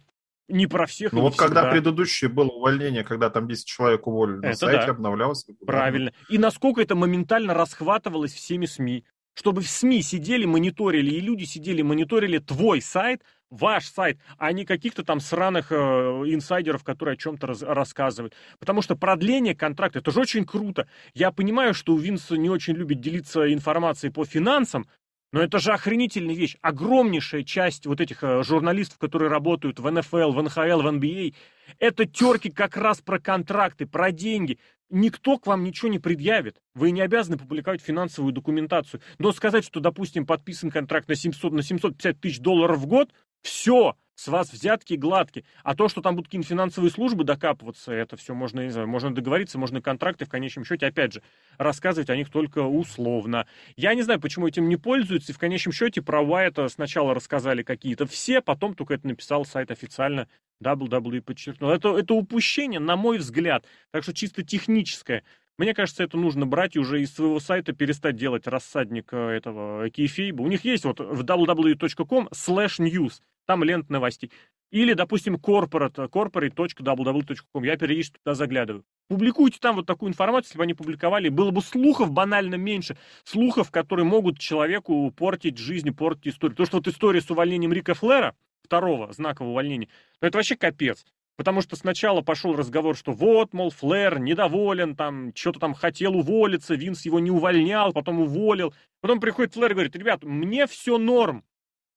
Не 0.49 0.67
про 0.67 0.87
всех. 0.87 1.13
Ну 1.13 1.21
вот 1.21 1.37
когда 1.37 1.63
всегда. 1.63 1.71
предыдущее 1.71 2.31
было 2.31 2.49
увольнение, 2.49 3.05
когда 3.05 3.29
там 3.29 3.47
10 3.47 3.67
человек 3.67 4.07
уволили, 4.07 4.39
на 4.39 4.47
это 4.47 4.57
сайте 4.57 4.87
да. 4.87 4.93
обновлялось. 4.93 5.47
Правильно. 5.67 6.13
И 6.31 6.39
насколько 6.39 6.81
это 6.81 6.95
моментально 6.95 7.55
расхватывалось 7.55 8.33
всеми 8.33 8.67
СМИ. 8.67 9.05
Чтобы 9.35 9.63
в 9.63 9.69
СМИ 9.69 10.03
сидели, 10.03 10.47
мониторили, 10.47 11.11
и 11.11 11.21
люди 11.21 11.45
сидели, 11.45 11.83
мониторили 11.83 12.39
твой 12.39 12.81
сайт, 12.81 13.23
ваш 13.51 13.87
сайт, 13.87 14.19
а 14.37 14.53
не 14.53 14.65
каких-то 14.65 15.05
там 15.05 15.21
сраных 15.21 15.71
э, 15.71 15.75
инсайдеров, 15.77 16.83
которые 16.83 17.15
о 17.15 17.17
чем-то 17.17 17.47
раз, 17.47 17.63
рассказывают. 17.63 18.35
Потому 18.59 18.83
что 18.83 18.97
продление 18.97 19.55
контракта, 19.55 20.01
это 20.01 20.11
же 20.11 20.21
очень 20.21 20.45
круто. 20.45 20.89
Я 21.15 21.31
понимаю, 21.31 21.73
что 21.73 21.95
у 21.95 21.99
Винса 21.99 22.37
не 22.37 22.51
очень 22.51 22.75
любит 22.75 23.01
делиться 23.01 23.53
информацией 23.53 24.13
по 24.13 24.25
финансам, 24.25 24.87
но 25.33 25.43
это 25.43 25.59
же 25.59 25.73
охренительная 25.73 26.35
вещь. 26.35 26.57
Огромнейшая 26.63 27.43
часть 27.43 27.87
вот 27.87 28.01
этих 28.01 28.23
э, 28.23 28.43
журналистов, 28.43 28.99
которые 28.99 29.31
работают 29.31 29.79
в 29.79 29.91
НФЛ, 29.91 30.33
в 30.33 30.43
НХЛ, 30.43 30.81
в 30.81 30.87
NBA, 30.87 31.35
это 31.79 32.07
терки 32.07 32.51
как 32.51 32.77
раз 32.77 33.01
про 33.01 33.19
контракты, 33.19 33.87
про 33.87 34.11
деньги. 34.11 34.59
Никто 34.91 35.39
к 35.39 35.47
вам 35.47 35.65
ничего 35.65 35.91
не 35.91 35.99
предъявит. 35.99 36.57
Вы 36.75 36.93
не 36.93 37.03
обязаны 37.03 37.37
публиковать 37.37 37.83
финансовую 37.83 38.33
документацию. 38.33 39.03
Но 39.19 39.33
сказать, 39.33 39.65
что, 39.65 39.81
допустим, 39.81 40.25
подписан 40.25 40.71
контракт 40.71 41.09
на, 41.09 41.15
700, 41.15 41.53
на 41.53 41.63
750 41.63 42.19
тысяч 42.19 42.41
долларов 42.41 42.79
в 42.79 42.87
год, 42.87 43.13
все, 43.43 43.97
с 44.19 44.27
вас 44.27 44.53
взятки 44.53 44.95
гладкие. 44.95 45.45
А 45.63 45.77
то, 45.77 45.89
что 45.89 46.03
там 46.03 46.17
будут 46.17 46.27
какие-нибудь 46.27 46.49
финансовые 46.49 46.91
службы 46.91 47.23
докапываться, 47.23 47.93
это 47.93 48.17
все 48.17 48.35
можно, 48.35 48.63
не 48.63 48.71
знаю, 48.71 48.89
можно 48.89 49.15
договориться, 49.15 49.59
можно 49.59 49.81
контракты 49.81 50.25
в 50.25 50.29
конечном 50.29 50.65
счете, 50.65 50.87
опять 50.87 51.13
же, 51.13 51.23
рассказывать 51.57 52.11
о 52.11 52.17
них 52.17 52.29
только 52.29 52.59
условно. 52.59 53.47
Я 53.77 53.95
не 53.95 54.03
знаю, 54.03 54.21
почему 54.21 54.49
этим 54.49 54.69
не 54.69 54.77
пользуются, 54.77 55.31
и 55.31 55.35
в 55.35 55.39
конечном 55.39 55.73
счете 55.73 56.03
про 56.03 56.21
Уайта 56.21 56.67
сначала 56.69 57.15
рассказали 57.15 57.63
какие-то 57.63 58.07
все, 58.07 58.41
потом 58.41 58.75
только 58.75 58.95
это 58.95 59.07
написал 59.07 59.45
сайт 59.45 59.71
официально, 59.71 60.27
WWE 60.65 61.21
подчеркнул. 61.21 61.71
Это, 61.71 61.97
это 61.97 62.15
упущение, 62.15 62.81
на 62.81 62.97
мой 62.97 63.19
взгляд, 63.19 63.67
так 63.93 64.03
что 64.03 64.13
чисто 64.13 64.43
техническое. 64.43 65.23
Мне 65.59 65.75
кажется, 65.75 66.03
это 66.03 66.17
нужно 66.17 66.45
брать 66.45 66.77
уже 66.77 67.03
из 67.03 67.15
своего 67.15 67.39
сайта 67.39 67.73
перестать 67.73 68.17
делать 68.17 68.49
рассадник 68.49 69.13
э, 69.13 69.31
этого 69.31 69.89
кейфейба. 69.91 70.43
У 70.43 70.49
них 70.49 70.65
есть 70.65 70.85
вот 70.85 70.99
в 70.99 71.23
www.com 71.23 72.29
slash 72.33 72.79
news, 72.81 73.21
там 73.49 73.65
лент 73.65 73.89
новостей. 73.89 74.31
Или, 74.71 74.93
допустим, 74.93 75.37
corporate, 75.37 76.11
corporate.www.com. 76.11 77.65
Я 77.65 77.77
периодически 77.79 78.19
туда 78.23 78.35
заглядываю. 78.35 78.85
Публикуйте 79.09 79.59
там 79.59 79.77
вот 79.77 79.87
такую 79.87 80.11
информацию, 80.11 80.49
если 80.51 80.59
бы 80.59 80.65
они 80.65 80.75
публиковали. 80.75 81.31
Было 81.31 81.51
бы 81.51 81.63
слухов 81.63 82.13
банально 82.13 82.57
меньше. 82.57 82.99
Слухов, 83.25 83.71
которые 83.71 84.05
могут 84.05 84.39
человеку 84.39 85.11
портить 85.17 85.57
жизнь, 85.57 85.95
портить 85.95 86.35
историю. 86.35 86.57
То, 86.57 86.67
что 86.67 86.77
вот 86.77 86.89
история 86.89 87.23
с 87.23 87.31
увольнением 87.31 87.73
Рика 87.73 87.95
Флера, 87.95 88.35
второго 88.63 89.11
знакового 89.15 89.53
увольнения, 89.53 89.89
ну 90.21 90.29
это 90.29 90.37
вообще 90.37 90.55
капец. 90.55 91.07
Потому 91.39 91.63
что 91.63 91.77
сначала 91.77 92.21
пошел 92.21 92.55
разговор, 92.55 92.97
что 92.97 93.13
вот, 93.13 93.55
мол, 93.55 93.71
Флэр 93.71 94.19
недоволен, 94.19 94.97
там, 94.97 95.33
что-то 95.35 95.61
там 95.61 95.73
хотел 95.73 96.17
уволиться, 96.17 96.75
Винс 96.75 97.07
его 97.07 97.21
не 97.21 97.31
увольнял, 97.31 97.95
потом 97.95 98.21
уволил. 98.21 98.75
Потом 99.01 99.21
приходит 99.21 99.55
Флэр 99.55 99.71
и 99.71 99.75
говорит, 99.75 99.97
ребят, 99.97 100.25
мне 100.25 100.67
все 100.67 100.99
норм. 100.99 101.45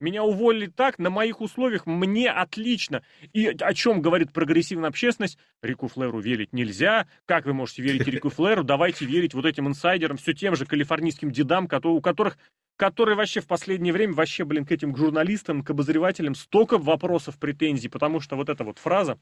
Меня 0.02 0.24
уволили 0.24 0.66
так, 0.66 0.98
на 0.98 1.12
моих 1.12 1.42
условиях, 1.42 1.86
мне 1.86 2.32
отлично. 2.32 3.04
И 3.34 3.48
о 3.48 3.74
чем 3.76 4.02
говорит 4.02 4.34
прогрессивная 4.34 4.90
общественность? 4.90 5.38
Рику 5.62 5.88
Флэру 5.88 6.20
верить 6.20 6.54
нельзя. 6.54 7.08
Как 7.26 7.46
вы 7.46 7.54
можете 7.54 7.84
верить 7.84 8.08
Рику 8.08 8.30
Флэру? 8.32 8.64
Давайте 8.64 9.06
верить 9.06 9.36
вот 9.36 9.46
этим 9.46 9.68
инсайдерам, 9.68 10.18
все 10.18 10.34
тем 10.34 10.56
же 10.56 10.66
калифорнийским 10.66 11.32
дедам, 11.32 11.70
у 11.84 12.02
которых 12.02 12.40
которые 12.78 13.16
вообще 13.16 13.42
в 13.42 13.48
последнее 13.48 13.94
время, 13.94 14.16
вообще, 14.16 14.44
блин, 14.44 14.66
к 14.66 14.72
этим 14.72 14.96
журналистам, 14.96 15.64
к 15.64 15.70
обозревателям 15.70 16.34
столько 16.34 16.80
вопросов, 16.80 17.38
претензий, 17.38 17.90
потому 17.90 18.20
что 18.20 18.36
вот 18.36 18.50
эта 18.50 18.64
вот 18.64 18.80
фраза, 18.80 19.20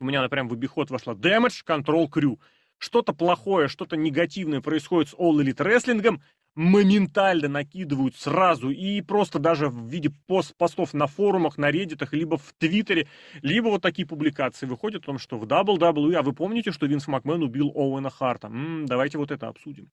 у 0.00 0.04
меня 0.04 0.18
она 0.18 0.28
прям 0.28 0.48
в 0.48 0.52
обиход 0.52 0.90
вошла, 0.90 1.14
damage 1.14 1.64
control 1.66 2.10
crew. 2.10 2.38
Что-то 2.76 3.14
плохое, 3.14 3.68
что-то 3.68 3.96
негативное 3.96 4.60
происходит 4.60 5.08
с 5.08 5.14
All 5.14 5.32
Elite 5.40 5.64
Wrestling, 5.64 6.20
моментально 6.54 7.48
накидывают 7.48 8.16
сразу 8.16 8.70
и 8.70 9.00
просто 9.00 9.38
даже 9.38 9.68
в 9.68 9.88
виде 9.88 10.10
пост 10.26 10.54
постов 10.56 10.94
на 10.94 11.06
форумах, 11.06 11.58
на 11.58 11.70
реддитах, 11.70 12.12
либо 12.12 12.38
в 12.38 12.52
Твиттере, 12.58 13.08
либо 13.42 13.68
вот 13.68 13.82
такие 13.82 14.06
публикации 14.06 14.66
выходят 14.66 15.02
о 15.02 15.06
том, 15.06 15.18
что 15.18 15.38
в 15.38 15.44
WWE, 15.44 16.14
а 16.14 16.22
вы 16.22 16.32
помните, 16.32 16.70
что 16.72 16.86
Винс 16.86 17.08
Макмен 17.08 17.42
убил 17.42 17.72
Оуэна 17.74 18.10
Харта? 18.10 18.48
М-м, 18.48 18.86
давайте 18.86 19.18
вот 19.18 19.30
это 19.30 19.48
обсудим. 19.48 19.90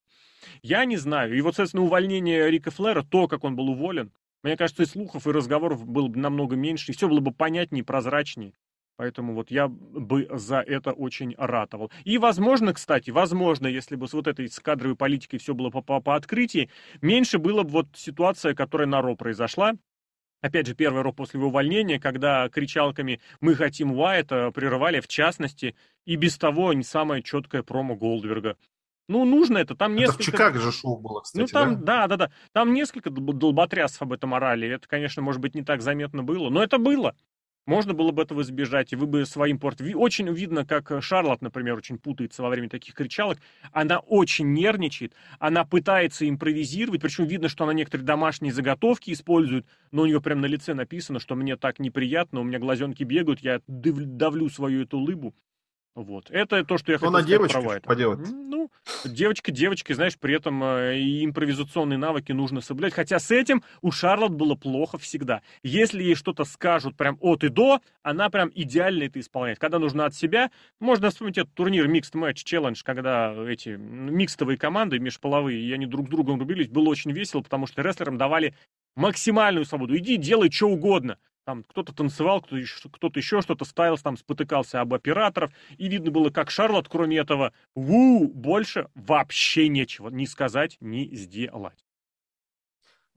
Я 0.62 0.86
не 0.86 0.98
знаю. 0.98 1.36
И 1.36 1.42
вот, 1.42 1.56
соответственно, 1.56 1.84
увольнение 1.84 2.50
Рика 2.50 2.72
Флера, 2.72 3.04
то, 3.04 3.28
как 3.28 3.44
он 3.44 3.56
был 3.56 3.70
уволен, 3.70 4.12
мне 4.44 4.58
кажется, 4.58 4.84
и 4.84 4.88
слухов, 4.88 5.28
и 5.28 5.32
разговоров 5.32 5.86
было 5.86 6.08
бы 6.08 6.18
намного 6.18 6.56
меньше, 6.56 6.92
и 6.92 6.96
все 6.96 7.08
было 7.08 7.20
бы 7.20 7.32
понятнее, 7.32 7.84
прозрачнее. 7.84 8.54
Поэтому 8.98 9.34
вот 9.34 9.50
я 9.50 9.68
бы 9.68 10.28
за 10.32 10.60
это 10.60 10.92
очень 10.92 11.34
ратовал. 11.38 11.92
И 12.04 12.18
возможно, 12.18 12.74
кстати, 12.74 13.10
возможно, 13.10 13.68
если 13.68 13.96
бы 13.96 14.08
с 14.08 14.14
вот 14.14 14.28
этой 14.28 14.48
с 14.48 14.60
кадровой 14.60 14.96
политикой 14.96 15.40
все 15.40 15.54
было 15.54 15.70
по, 15.70 15.82
по, 15.82 16.00
по 16.02 16.16
открытии, 16.16 16.70
меньше 17.02 17.40
было 17.40 17.64
бы 17.64 17.70
вот 17.70 17.88
ситуация, 17.96 18.54
которая 18.54 18.88
на 18.88 19.02
РО 19.02 19.16
произошла. 19.16 19.74
Опять 20.42 20.68
же, 20.68 20.76
первый 20.76 21.04
РО 21.04 21.14
после 21.14 21.40
его 21.40 21.50
увольнения, 21.50 22.00
когда 22.00 22.50
кричалками 22.50 23.22
«Мы 23.42 23.56
хотим 23.56 23.94
Уайта» 23.94 24.52
прерывали, 24.52 25.00
в 25.00 25.08
частности, 25.08 25.76
и 26.06 26.16
без 26.16 26.38
того 26.38 26.74
не 26.74 26.84
самое 26.84 27.22
четкое 27.22 27.62
промо 27.62 27.96
Голдберга. 27.96 28.58
Ну, 29.08 29.26
нужно 29.26 29.58
это. 29.58 29.76
Там 29.76 29.96
несколько... 29.96 30.24
Это 30.24 30.32
в 30.32 30.34
Чикаго 30.34 30.60
же 30.60 30.72
шоу 30.72 30.98
было, 30.98 31.22
кстати, 31.22 31.42
Ну, 31.42 31.48
там, 31.48 31.84
да? 31.84 32.08
да, 32.08 32.16
да, 32.16 32.18
да. 32.18 32.32
Там 32.54 32.74
несколько 32.74 33.10
долботрясов 33.10 34.02
об 34.04 34.14
этом 34.14 34.34
орали. 34.34 34.68
Это, 34.68 34.88
конечно, 34.88 35.22
может 35.22 35.42
быть, 35.42 35.54
не 35.54 35.64
так 35.64 35.82
заметно 35.82 36.24
было, 36.24 36.50
но 36.50 36.64
это 36.64 36.78
было. 36.78 37.16
Можно 37.66 37.94
было 37.94 38.12
бы 38.12 38.24
этого 38.24 38.42
избежать, 38.42 38.94
и 38.94 38.96
вы 38.96 39.08
бы 39.08 39.26
своим 39.26 39.60
порт... 39.60 39.82
Очень 39.82 40.30
видно, 40.30 40.66
как 40.66 40.92
Шарлот, 41.02 41.42
например, 41.42 41.76
очень 41.76 41.98
путается 41.98 42.42
во 42.42 42.50
время 42.50 42.70
таких 42.70 42.96
кричалок. 42.96 43.38
Она 43.72 44.00
очень 44.00 44.52
нервничает, 44.54 45.14
она 45.40 45.64
пытается 45.66 46.28
импровизировать, 46.28 47.02
причем 47.02 47.26
видно, 47.26 47.50
что 47.50 47.64
она 47.64 47.74
некоторые 47.74 48.06
домашние 48.06 48.54
заготовки 48.54 49.12
использует, 49.12 49.66
но 49.92 50.04
у 50.04 50.06
нее 50.06 50.22
прямо 50.22 50.42
на 50.42 50.46
лице 50.48 50.74
написано, 50.74 51.20
что 51.20 51.36
мне 51.36 51.56
так 51.56 51.80
неприятно, 51.80 52.42
у 52.42 52.44
меня 52.44 52.60
глазенки 52.60 53.04
бегают, 53.04 53.40
я 53.42 53.62
давлю 53.68 54.50
свою 54.50 54.84
эту 54.84 54.98
лыбу. 54.98 55.36
Вот. 55.94 56.32
Это 56.32 56.64
то, 56.64 56.78
что 56.78 56.94
я 56.94 56.98
хотел 56.98 57.12
сказать 57.12 57.28
девочка, 57.28 57.62
про 57.62 57.80
поделать. 57.82 58.20
Ну, 58.32 58.72
девочка, 59.04 59.52
девочка, 59.52 59.94
знаешь, 59.94 60.18
при 60.18 60.36
этом 60.36 60.64
э, 60.64 60.98
и 60.98 61.26
импровизационные 61.26 61.98
навыки 61.98 62.32
нужно 62.32 62.62
соблюдать. 62.62 62.94
Хотя 62.94 63.20
с 63.20 63.30
этим 63.30 63.62
у 63.82 63.92
Шарлот 63.92 64.32
было 64.32 64.56
плохо 64.56 64.98
всегда. 64.98 65.42
Если 65.64 66.02
ей 66.02 66.16
что-то 66.16 66.46
скажут 66.46 66.96
прям 66.96 67.18
от 67.20 67.44
и 67.44 67.50
до, 67.50 67.82
она 68.04 68.30
прям 68.30 68.50
идеально 68.56 69.04
это 69.04 69.20
исполняет. 69.20 69.60
Когда 69.60 69.80
нужно 69.80 70.06
от 70.06 70.16
себя, 70.16 70.50
можно 70.80 71.10
вспомнить 71.10 71.38
этот 71.38 71.54
турнир 71.54 71.90
Mixed 71.90 72.14
Match 72.14 72.46
Challenge, 72.46 72.80
когда 72.84 73.34
эти 73.46 73.70
микстовые 73.70 74.58
команды 74.58 74.98
межполовые, 75.00 75.62
и 75.62 75.74
они 75.74 75.88
друг 75.88 76.08
с 76.08 76.10
другом 76.10 76.40
рубились, 76.40 76.70
было 76.70 76.88
очень 76.88 77.12
весело, 77.12 77.42
потому 77.42 77.68
что 77.68 77.82
рестлерам 77.82 78.18
давали 78.18 78.56
максимальную 78.96 79.66
свободу. 79.66 79.98
Иди, 79.98 80.18
делай 80.18 80.52
что 80.52 80.70
угодно. 80.70 81.18
Там 81.46 81.64
кто-то 81.64 81.94
танцевал, 81.94 82.42
кто-то 82.42 82.58
еще, 83.20 83.42
что-то 83.42 83.66
ставился, 83.66 84.04
там 84.04 84.18
спотыкался 84.18 84.80
об 84.82 84.94
операторов. 84.94 85.52
И 85.78 85.88
видно 85.88 86.12
было, 86.12 86.30
как 86.30 86.52
Шарлот, 86.52 86.88
кроме 86.88 87.18
этого, 87.18 87.52
ву, 87.74 88.28
больше 88.28 88.90
вообще 88.94 89.68
нечего 89.68 90.10
ни 90.10 90.26
сказать, 90.26 90.78
ни 90.80 91.16
сделать. 91.16 91.86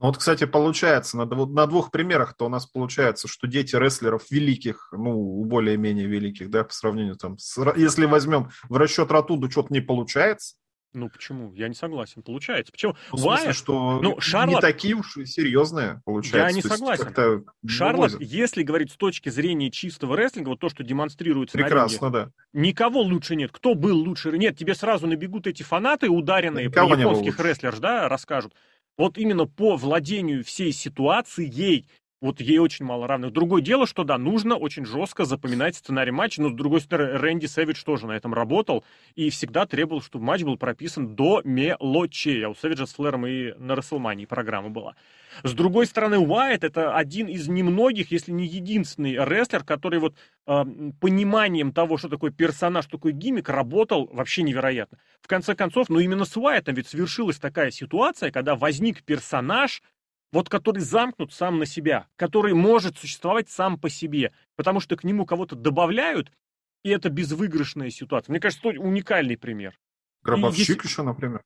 Ну 0.00 0.08
вот, 0.08 0.18
кстати, 0.18 0.44
получается, 0.44 1.16
на, 1.16 1.24
на 1.24 1.66
двух 1.66 1.90
примерах-то 1.90 2.46
у 2.46 2.48
нас 2.48 2.66
получается, 2.66 3.28
что 3.28 3.46
дети 3.46 3.76
рестлеров 3.76 4.30
великих, 4.30 4.88
ну, 4.92 5.44
более-менее 5.44 6.06
великих, 6.06 6.50
да, 6.50 6.64
по 6.64 6.72
сравнению 6.72 7.16
там, 7.16 7.38
с, 7.38 7.56
если 7.76 8.06
возьмем 8.06 8.50
в 8.68 8.76
расчет 8.76 9.10
Ротунду, 9.12 9.50
что-то 9.50 9.72
не 9.72 9.80
получается, 9.80 10.56
ну 10.94 11.08
почему? 11.08 11.52
Я 11.54 11.68
не 11.68 11.74
согласен. 11.74 12.22
Получается. 12.22 12.72
Почему? 12.72 12.96
Ну, 13.12 13.18
в 13.18 13.20
смысле, 13.20 13.52
что 13.52 14.00
ну, 14.00 14.20
Шарлот... 14.20 14.56
не 14.56 14.60
такие 14.60 14.94
уж 14.94 15.14
серьезные 15.24 16.00
получается. 16.04 16.38
Я 16.38 16.52
не 16.52 16.62
согласен. 16.62 17.44
Шарлот, 17.66 18.20
если 18.20 18.62
говорить 18.62 18.92
с 18.92 18.96
точки 18.96 19.28
зрения 19.28 19.70
чистого 19.70 20.16
рестлинга, 20.16 20.50
вот 20.50 20.60
то, 20.60 20.68
что 20.68 20.84
демонстрируется 20.84 21.58
Прекрасно, 21.58 22.10
на 22.10 22.16
ринге, 22.16 22.32
да. 22.52 22.58
никого 22.60 23.02
лучше 23.02 23.36
нет. 23.36 23.50
Кто 23.52 23.74
был 23.74 23.98
лучше? 23.98 24.30
Нет, 24.38 24.56
тебе 24.56 24.74
сразу 24.74 25.06
набегут 25.06 25.46
эти 25.46 25.62
фанаты 25.62 26.08
ударенные 26.08 26.66
Никого 26.68 26.90
про 26.90 26.98
японских 26.98 27.40
рестлеров, 27.40 27.80
да, 27.80 28.08
расскажут. 28.08 28.54
Вот 28.96 29.18
именно 29.18 29.46
по 29.46 29.76
владению 29.76 30.44
всей 30.44 30.72
ситуацией 30.72 31.86
вот 32.24 32.40
ей 32.40 32.58
очень 32.58 32.86
мало 32.86 33.06
равных. 33.06 33.32
Другое 33.32 33.60
дело, 33.60 33.86
что 33.86 34.02
да, 34.02 34.16
нужно 34.16 34.56
очень 34.56 34.86
жестко 34.86 35.26
запоминать 35.26 35.76
сценарий 35.76 36.10
матча, 36.10 36.40
но 36.40 36.48
с 36.48 36.54
другой 36.54 36.80
стороны, 36.80 37.18
Рэнди 37.18 37.44
Сэвидж 37.44 37.84
тоже 37.84 38.06
на 38.06 38.12
этом 38.12 38.32
работал 38.32 38.82
и 39.14 39.28
всегда 39.28 39.66
требовал, 39.66 40.00
чтобы 40.00 40.24
матч 40.24 40.42
был 40.42 40.56
прописан 40.56 41.14
до 41.14 41.42
мелочей. 41.44 42.46
А 42.46 42.48
у 42.48 42.54
Сэвиджа 42.54 42.86
с 42.86 42.94
Флэром 42.94 43.26
и 43.26 43.52
на 43.58 43.74
Расселмании 43.74 44.24
программа 44.24 44.70
была. 44.70 44.94
С 45.42 45.52
другой 45.52 45.84
стороны, 45.84 46.18
Уайт 46.18 46.64
это 46.64 46.96
один 46.96 47.26
из 47.26 47.46
немногих, 47.48 48.10
если 48.10 48.32
не 48.32 48.46
единственный 48.46 49.16
рестлер, 49.16 49.62
который 49.62 49.98
вот 49.98 50.14
э, 50.46 50.64
пониманием 51.00 51.72
того, 51.72 51.98
что 51.98 52.08
такое 52.08 52.30
персонаж, 52.30 52.84
что 52.84 52.96
такое 52.96 53.12
гиммик, 53.12 53.50
работал 53.50 54.08
вообще 54.12 54.44
невероятно. 54.44 54.98
В 55.20 55.26
конце 55.26 55.54
концов, 55.54 55.90
ну 55.90 55.98
именно 55.98 56.24
с 56.24 56.36
Уайтом 56.36 56.74
ведь 56.74 56.88
свершилась 56.88 57.38
такая 57.38 57.70
ситуация, 57.70 58.30
когда 58.30 58.54
возник 58.54 59.02
персонаж, 59.02 59.82
вот 60.34 60.48
который 60.48 60.80
замкнут 60.80 61.32
сам 61.32 61.60
на 61.60 61.64
себя, 61.64 62.08
который 62.16 62.54
может 62.54 62.98
существовать 62.98 63.48
сам 63.48 63.78
по 63.78 63.88
себе, 63.88 64.32
потому 64.56 64.80
что 64.80 64.96
к 64.96 65.04
нему 65.04 65.24
кого-то 65.24 65.54
добавляют, 65.54 66.32
и 66.82 66.90
это 66.90 67.08
безвыигрышная 67.08 67.90
ситуация. 67.90 68.32
Мне 68.32 68.40
кажется, 68.40 68.68
это 68.68 68.80
уникальный 68.80 69.38
пример. 69.38 69.78
Гробовщик 70.24 70.84
и, 70.84 70.88
еще, 70.88 71.02
например. 71.02 71.40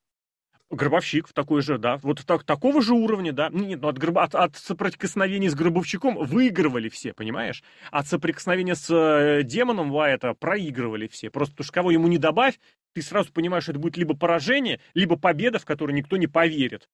Гробовщик 0.71 1.29
в 1.29 1.35
такой 1.35 1.61
же, 1.61 1.77
да, 1.77 1.99
вот 1.99 2.25
так, 2.25 2.45
такого 2.45 2.81
же 2.81 2.95
уровня, 2.95 3.33
да. 3.33 3.51
Нет, 3.51 3.83
ну 3.83 3.89
от, 3.89 4.03
от, 4.03 4.35
от 4.35 4.57
соприкосновения 4.57 5.51
с 5.51 5.55
Гробовщиком 5.55 6.17
выигрывали 6.25 6.89
все, 6.89 7.13
понимаешь? 7.13 7.63
От 7.91 8.07
соприкосновения 8.07 8.75
с 8.75 8.89
э, 8.91 9.43
демоном 9.43 9.91
Вайета 9.91 10.33
проигрывали 10.33 11.09
все. 11.09 11.29
Просто 11.29 11.53
потому 11.53 11.65
что 11.65 11.75
кого 11.75 11.91
ему 11.91 12.09
не 12.09 12.19
добавь, 12.19 12.59
ты 12.95 13.03
сразу 13.03 13.33
понимаешь, 13.33 13.65
что 13.65 13.73
это 13.73 13.81
будет 13.81 13.99
либо 13.99 14.17
поражение, 14.17 14.81
либо 14.95 15.17
победа, 15.17 15.59
в 15.59 15.67
которую 15.67 15.95
никто 15.95 16.17
не 16.17 16.27
поверит. 16.27 16.89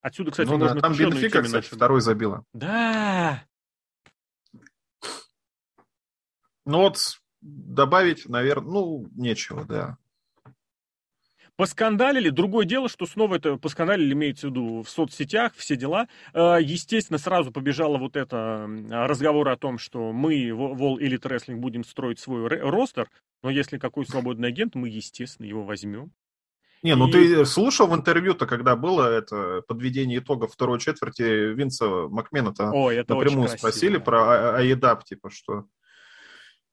Отсюда, 0.00 0.30
кстати, 0.30 0.48
ну, 0.48 0.58
можно 0.58 0.74
да, 0.76 0.80
там 0.80 0.92
Бенфика, 0.94 1.42
кстати, 1.42 1.66
второй 1.66 2.00
забила. 2.00 2.44
Да. 2.52 3.44
Ну 6.64 6.78
вот 6.78 6.98
добавить, 7.40 8.28
наверное, 8.28 8.70
ну, 8.70 9.06
нечего, 9.14 9.64
да. 9.64 9.96
Поскандалили. 11.56 12.30
Другое 12.30 12.66
дело, 12.66 12.88
что 12.88 13.04
снова 13.04 13.34
это 13.34 13.56
поскандалили, 13.56 14.12
имеется 14.12 14.46
в 14.46 14.50
виду, 14.50 14.82
в 14.82 14.88
соцсетях, 14.88 15.54
все 15.56 15.74
дела. 15.74 16.06
Э, 16.32 16.58
естественно, 16.60 17.18
сразу 17.18 17.50
побежало 17.50 17.98
вот 17.98 18.14
это 18.14 18.68
разговор 18.90 19.48
о 19.48 19.56
том, 19.56 19.78
что 19.78 20.12
мы, 20.12 20.52
Вол 20.52 21.00
Elite 21.00 21.22
Wrestling, 21.22 21.56
будем 21.56 21.82
строить 21.82 22.20
свой 22.20 22.46
ростер, 22.46 23.10
но 23.42 23.50
если 23.50 23.78
какой 23.78 24.06
свободный 24.06 24.48
агент, 24.48 24.76
мы, 24.76 24.88
естественно, 24.88 25.46
его 25.46 25.64
возьмем. 25.64 26.12
Не, 26.82 26.94
ну 26.94 27.08
и... 27.08 27.12
ты 27.12 27.44
слушал 27.44 27.86
в 27.88 27.94
интервью-то, 27.94 28.46
когда 28.46 28.76
было 28.76 29.10
это 29.10 29.62
подведение 29.66 30.18
итогов 30.18 30.52
второй 30.52 30.78
четверти 30.78 31.52
Винса 31.54 31.86
Макмена-то 32.08 32.70
напрямую 32.70 33.48
спросили 33.48 33.96
красиво. 33.96 34.04
про 34.04 34.56
Аедап, 34.56 35.04
типа, 35.04 35.30
что 35.30 35.64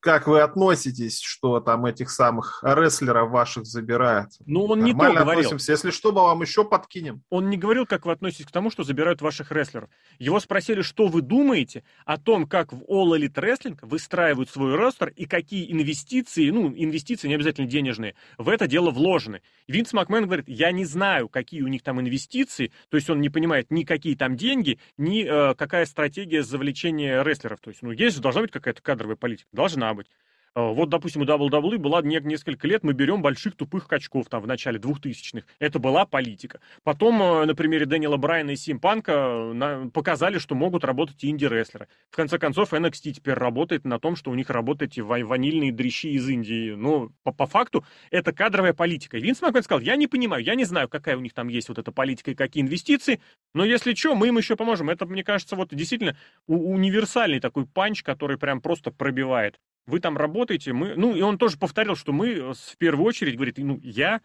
как 0.06 0.28
вы 0.28 0.42
относитесь, 0.42 1.20
что 1.20 1.60
там 1.60 1.88
этих 1.88 2.12
самых 2.12 2.60
рестлеров 2.62 3.32
ваших 3.32 3.66
забирают? 3.66 4.30
Ну, 4.46 4.66
он 4.66 4.82
Нормально 4.82 4.86
не 4.86 4.94
то 4.94 5.24
говорил. 5.24 5.40
относимся. 5.40 5.72
Если 5.72 5.90
что, 5.90 6.12
мы 6.12 6.22
вам 6.22 6.44
еще 6.44 6.64
подкинем. 6.64 7.24
Он 7.32 7.50
не 7.50 7.58
говорил, 7.58 7.88
как 7.88 8.06
вы 8.06 8.12
относитесь 8.12 8.46
к 8.46 8.52
тому, 8.52 8.70
что 8.70 8.84
забирают 8.84 9.24
ваших 9.24 9.52
рестлеров. 9.52 9.90
Его 10.20 10.40
спросили, 10.40 10.84
что 10.84 11.08
вы 11.08 11.24
думаете 11.24 11.84
о 12.06 12.20
том, 12.20 12.46
как 12.46 12.72
в 12.72 12.84
All 12.84 13.18
Elite 13.18 13.34
Wrestling 13.34 13.80
выстраивают 13.82 14.52
свой 14.52 14.76
ростер 14.76 15.12
и 15.16 15.26
какие 15.26 15.72
инвестиции, 15.72 16.52
ну, 16.52 16.72
инвестиции 16.72 17.28
не 17.28 17.34
обязательно 17.34 17.66
денежные, 17.66 18.14
в 18.38 18.50
это 18.50 18.68
дело 18.68 18.92
вложены. 18.92 19.42
Винс 19.68 19.92
Макмен 19.92 20.26
говорит, 20.26 20.48
я 20.48 20.72
не 20.72 20.86
знаю, 20.86 21.30
какие 21.30 21.64
у 21.64 21.68
них 21.68 21.82
там 21.82 22.00
инвестиции, 22.00 22.72
то 22.90 22.98
есть 22.98 23.10
он 23.10 23.22
не 23.22 23.30
понимает 23.30 23.72
ни 23.72 23.84
какие 23.84 24.14
там 24.14 24.38
деньги, 24.38 24.78
ни 25.00 25.24
э, 25.24 25.56
какая 25.56 25.88
стратегия 25.88 26.44
завлечения 26.44 27.24
рестлеров. 27.24 27.60
То 27.60 27.72
есть, 27.72 27.82
ну, 27.82 27.90
есть, 27.90 28.22
должна 28.22 28.44
быть 28.44 28.52
какая-то 28.52 28.84
кадровая 28.84 29.16
политика. 29.16 29.48
Должна 29.52 29.95
быть. 29.96 30.08
А, 30.56 30.72
вот, 30.72 30.90
допустим, 30.90 31.22
у 31.22 31.26
WWE 31.26 31.78
была 31.78 32.02
несколько 32.02 32.66
лет, 32.66 32.84
мы 32.84 32.94
берем 32.94 33.22
больших 33.22 33.58
тупых 33.58 33.88
качков 33.88 34.28
там 34.30 34.42
в 34.42 34.48
начале 34.48 34.80
2000-х. 34.80 35.46
Это 35.60 35.80
была 35.80 36.06
политика. 36.06 36.62
Потом 36.84 37.22
э, 37.22 37.46
на 37.46 37.56
примере 37.56 37.86
Дэниела 37.86 38.16
Брайана 38.16 38.52
и 38.52 38.56
Симпанка 38.56 39.12
э, 39.12 39.90
показали, 39.94 40.38
что 40.38 40.56
могут 40.56 40.86
работать 40.86 41.22
и 41.26 41.30
инди-рестлеры. 41.30 41.90
В 42.10 42.16
конце 42.16 42.40
концов, 42.40 42.72
NXT 42.72 43.12
теперь 43.12 43.34
работает 43.34 43.84
на 43.84 44.00
том, 44.00 44.16
что 44.16 44.32
у 44.32 44.36
них 44.36 44.50
работают 44.50 44.94
эти 44.94 45.02
ванильные 45.02 45.74
дрищи 45.74 46.12
из 46.12 46.28
Индии. 46.30 46.72
Но 46.72 47.10
по, 47.24 47.34
по 47.34 47.48
факту 47.48 47.84
это 48.10 48.32
кадровая 48.32 48.74
политика. 48.74 49.18
Винс 49.18 49.42
Макмен 49.42 49.62
сказал, 49.62 49.82
я 49.82 49.98
не 49.98 50.08
понимаю, 50.08 50.42
я 50.42 50.56
не 50.56 50.64
знаю, 50.64 50.88
какая 50.88 51.18
у 51.18 51.22
них 51.22 51.34
там 51.34 51.50
есть 51.50 51.68
вот 51.68 51.80
эта 51.80 51.92
политика 51.92 52.32
и 52.32 52.36
какие 52.36 52.64
инвестиции, 52.64 53.20
но 53.54 53.66
если 53.66 53.94
что, 53.94 54.16
мы 54.16 54.30
им 54.30 54.38
еще 54.38 54.56
поможем. 54.56 54.90
Это, 54.90 55.06
мне 55.06 55.24
кажется, 55.24 55.58
вот 55.58 55.76
действительно 55.76 56.16
универсальный 56.48 57.42
такой 57.42 57.66
панч, 57.66 58.04
который 58.04 58.38
прям 58.38 58.62
просто 58.62 58.92
пробивает 58.92 59.60
вы 59.88 60.00
там 60.00 60.18
работаете, 60.18 60.74
мы, 60.74 60.96
ну, 60.96 61.16
и 61.16 61.22
он 61.22 61.38
тоже 61.38 61.58
повторил, 61.58 61.96
что 61.96 62.12
мы 62.12 62.30
э, 62.30 62.54
в 62.54 62.78
первую 62.78 63.06
очередь, 63.06 63.36
говорит, 63.36 63.58
ну, 63.58 63.80
я, 63.84 64.22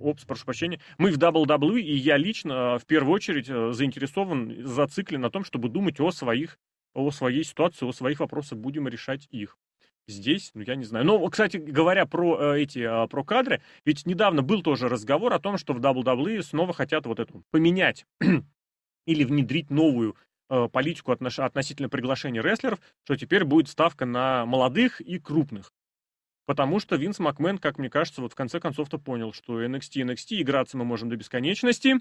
опс, 0.00 0.24
прошу 0.24 0.44
прощения, 0.44 0.80
мы 0.98 1.10
в 1.10 1.18
WWE, 1.18 1.80
и 1.80 1.94
я 1.94 2.16
лично 2.16 2.76
э, 2.76 2.78
в 2.78 2.86
первую 2.86 3.14
очередь 3.14 3.48
э, 3.48 3.72
заинтересован, 3.72 4.64
зациклен 4.64 5.20
на 5.20 5.30
том, 5.30 5.44
чтобы 5.44 5.68
думать 5.68 6.00
о 6.00 6.10
своих, 6.10 6.58
о 6.94 7.10
своей 7.10 7.44
ситуации, 7.44 7.88
о 7.88 7.92
своих 7.92 8.20
вопросах, 8.20 8.58
будем 8.58 8.86
решать 8.88 9.26
их. 9.30 9.58
Здесь, 10.06 10.50
ну, 10.54 10.62
я 10.62 10.76
не 10.76 10.84
знаю. 10.84 11.06
Но, 11.06 11.26
кстати, 11.28 11.56
говоря 11.56 12.04
про 12.04 12.56
эти, 12.56 13.08
про 13.08 13.24
кадры, 13.24 13.62
ведь 13.86 14.04
недавно 14.04 14.42
был 14.42 14.62
тоже 14.62 14.88
разговор 14.88 15.32
о 15.32 15.40
том, 15.40 15.56
что 15.56 15.72
в 15.72 15.80
WWE 15.80 16.42
снова 16.42 16.74
хотят 16.74 17.06
вот 17.06 17.20
эту 17.20 17.42
поменять 17.50 18.04
или 19.06 19.24
внедрить 19.24 19.70
новую 19.70 20.14
политику 20.48 21.12
отнош... 21.12 21.38
относительно 21.38 21.88
приглашения 21.88 22.42
рестлеров, 22.42 22.80
что 23.04 23.16
теперь 23.16 23.44
будет 23.44 23.68
ставка 23.68 24.06
на 24.06 24.46
молодых 24.46 25.00
и 25.00 25.18
крупных. 25.18 25.72
Потому 26.46 26.78
что 26.78 26.96
Винс 26.96 27.18
Макмен, 27.18 27.58
как 27.58 27.78
мне 27.78 27.88
кажется, 27.88 28.20
вот 28.20 28.32
в 28.32 28.36
конце 28.36 28.60
концов-то 28.60 28.98
понял, 28.98 29.32
что 29.32 29.64
NXT, 29.64 30.02
NXT, 30.02 30.42
играться 30.42 30.76
мы 30.76 30.84
можем 30.84 31.08
до 31.08 31.16
бесконечности, 31.16 31.96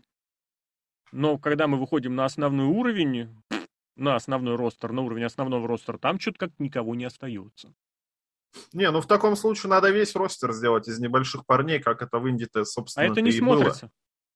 но 1.14 1.38
когда 1.38 1.68
мы 1.68 1.78
выходим 1.78 2.16
на 2.16 2.26
основной 2.26 2.66
уровень, 2.66 3.30
на 3.96 4.16
основной 4.16 4.56
ростер, 4.56 4.92
на 4.92 5.04
уровень 5.04 5.24
основного 5.24 5.68
ростера, 5.68 5.98
там 5.98 6.20
что-то 6.20 6.40
как 6.40 6.52
никого 6.60 6.96
не 6.96 7.06
остается. 7.06 7.74
Не, 8.74 8.92
ну 8.92 9.02
в 9.02 9.08
таком 9.08 9.36
случае 9.36 9.70
надо 9.70 9.90
весь 9.90 10.16
ростер 10.16 10.54
сделать 10.54 10.88
из 10.88 11.00
небольших 11.00 11.46
парней, 11.46 11.80
как 11.80 12.02
это 12.02 12.20
в 12.20 12.30
Инди-то, 12.30 12.66
собственно, 12.66 13.06
А 13.06 13.12
это 13.12 13.22
не 13.22 13.32
смотрится. 13.32 13.86
Было. 13.86 13.92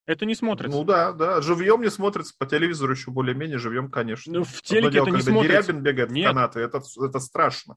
Это 0.08 0.24
не 0.24 0.34
смотрится. 0.34 0.74
Ну 0.74 0.84
да, 0.84 1.12
да. 1.12 1.42
Живьем 1.42 1.82
не 1.82 1.90
смотрится, 1.90 2.34
по 2.38 2.46
телевизору 2.46 2.94
еще 2.94 3.10
более-менее 3.10 3.58
живьем, 3.58 3.90
конечно. 3.90 4.32
Ну, 4.32 4.42
в 4.42 4.62
телеке 4.62 4.90
дело, 4.90 5.08
это 5.08 5.16
не 5.16 5.22
смотрится. 5.22 5.62
Дерябин 5.64 5.82
бегает 5.82 6.10
Нет. 6.10 6.24
в 6.24 6.28
канаты, 6.28 6.60
это, 6.60 6.80
это 6.98 7.20
страшно. 7.20 7.76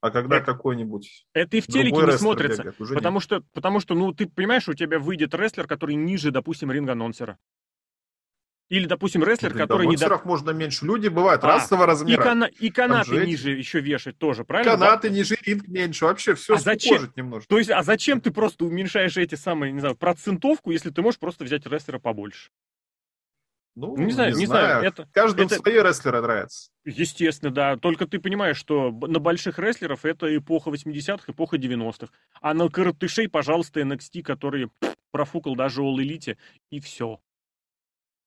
А 0.00 0.12
когда 0.12 0.36
это, 0.36 0.46
какой-нибудь 0.46 1.26
Это 1.32 1.56
и 1.56 1.60
в 1.60 1.66
телеке 1.66 1.96
не 1.96 2.12
смотрится. 2.12 2.62
Бегает, 2.62 2.94
потому, 2.94 3.16
нет. 3.16 3.22
что, 3.24 3.42
потому 3.52 3.80
что, 3.80 3.96
ну, 3.96 4.12
ты 4.14 4.28
понимаешь, 4.28 4.68
у 4.68 4.74
тебя 4.74 5.00
выйдет 5.00 5.34
рестлер, 5.34 5.66
который 5.66 5.96
ниже, 5.96 6.30
допустим, 6.30 6.70
ринг-анонсера. 6.70 7.38
Или, 8.68 8.84
допустим, 8.84 9.24
рестлер, 9.24 9.52
Для 9.52 9.62
который 9.62 9.86
не... 9.86 9.96
до... 9.96 10.20
можно 10.24 10.50
меньше. 10.50 10.84
Люди 10.84 11.08
бывают 11.08 11.42
а, 11.42 11.46
разного 11.46 11.86
размера. 11.86 12.20
И, 12.20 12.24
кана... 12.24 12.44
и 12.44 12.70
канаты 12.70 13.24
ниже 13.24 13.50
еще 13.52 13.80
вешать 13.80 14.18
тоже, 14.18 14.44
правильно? 14.44 14.72
Канаты 14.72 15.08
да? 15.08 15.14
ниже, 15.14 15.38
ринг 15.42 15.66
меньше. 15.68 16.04
Вообще 16.04 16.34
все 16.34 16.54
а 16.54 16.58
зачем? 16.58 17.10
немножко. 17.16 17.48
То 17.48 17.58
есть, 17.58 17.70
а 17.70 17.82
зачем 17.82 18.20
ты 18.20 18.30
просто 18.30 18.66
уменьшаешь 18.66 19.16
эти 19.16 19.36
самые, 19.36 19.72
не 19.72 19.80
знаю, 19.80 19.96
процентовку, 19.96 20.70
если 20.70 20.90
ты 20.90 21.00
можешь 21.00 21.18
просто 21.18 21.44
взять 21.44 21.66
рестлера 21.66 21.98
побольше? 21.98 22.50
Ну, 23.74 23.96
не 23.96 24.12
знаю, 24.12 24.34
не, 24.34 24.40
не 24.40 24.46
знаю. 24.46 24.66
знаю. 24.66 24.84
Это, 24.84 25.08
Каждому 25.12 25.46
это... 25.46 25.54
свои 25.54 25.80
рестлеры 25.80 26.20
нравятся. 26.20 26.70
Естественно, 26.84 27.52
да. 27.52 27.76
Только 27.76 28.06
ты 28.06 28.18
понимаешь, 28.18 28.56
что 28.56 28.90
на 28.90 29.18
больших 29.18 29.58
рестлеров 29.58 30.04
это 30.04 30.36
эпоха 30.36 30.70
80-х, 30.70 31.32
эпоха 31.32 31.56
90-х. 31.56 32.12
А 32.42 32.54
на 32.54 32.68
коротышей, 32.68 33.28
пожалуйста, 33.28 33.80
NXT, 33.80 34.22
который 34.22 34.68
профукал 35.10 35.54
даже 35.54 35.80
All 35.80 35.96
Elite, 35.96 36.36
и 36.70 36.80
все. 36.80 37.20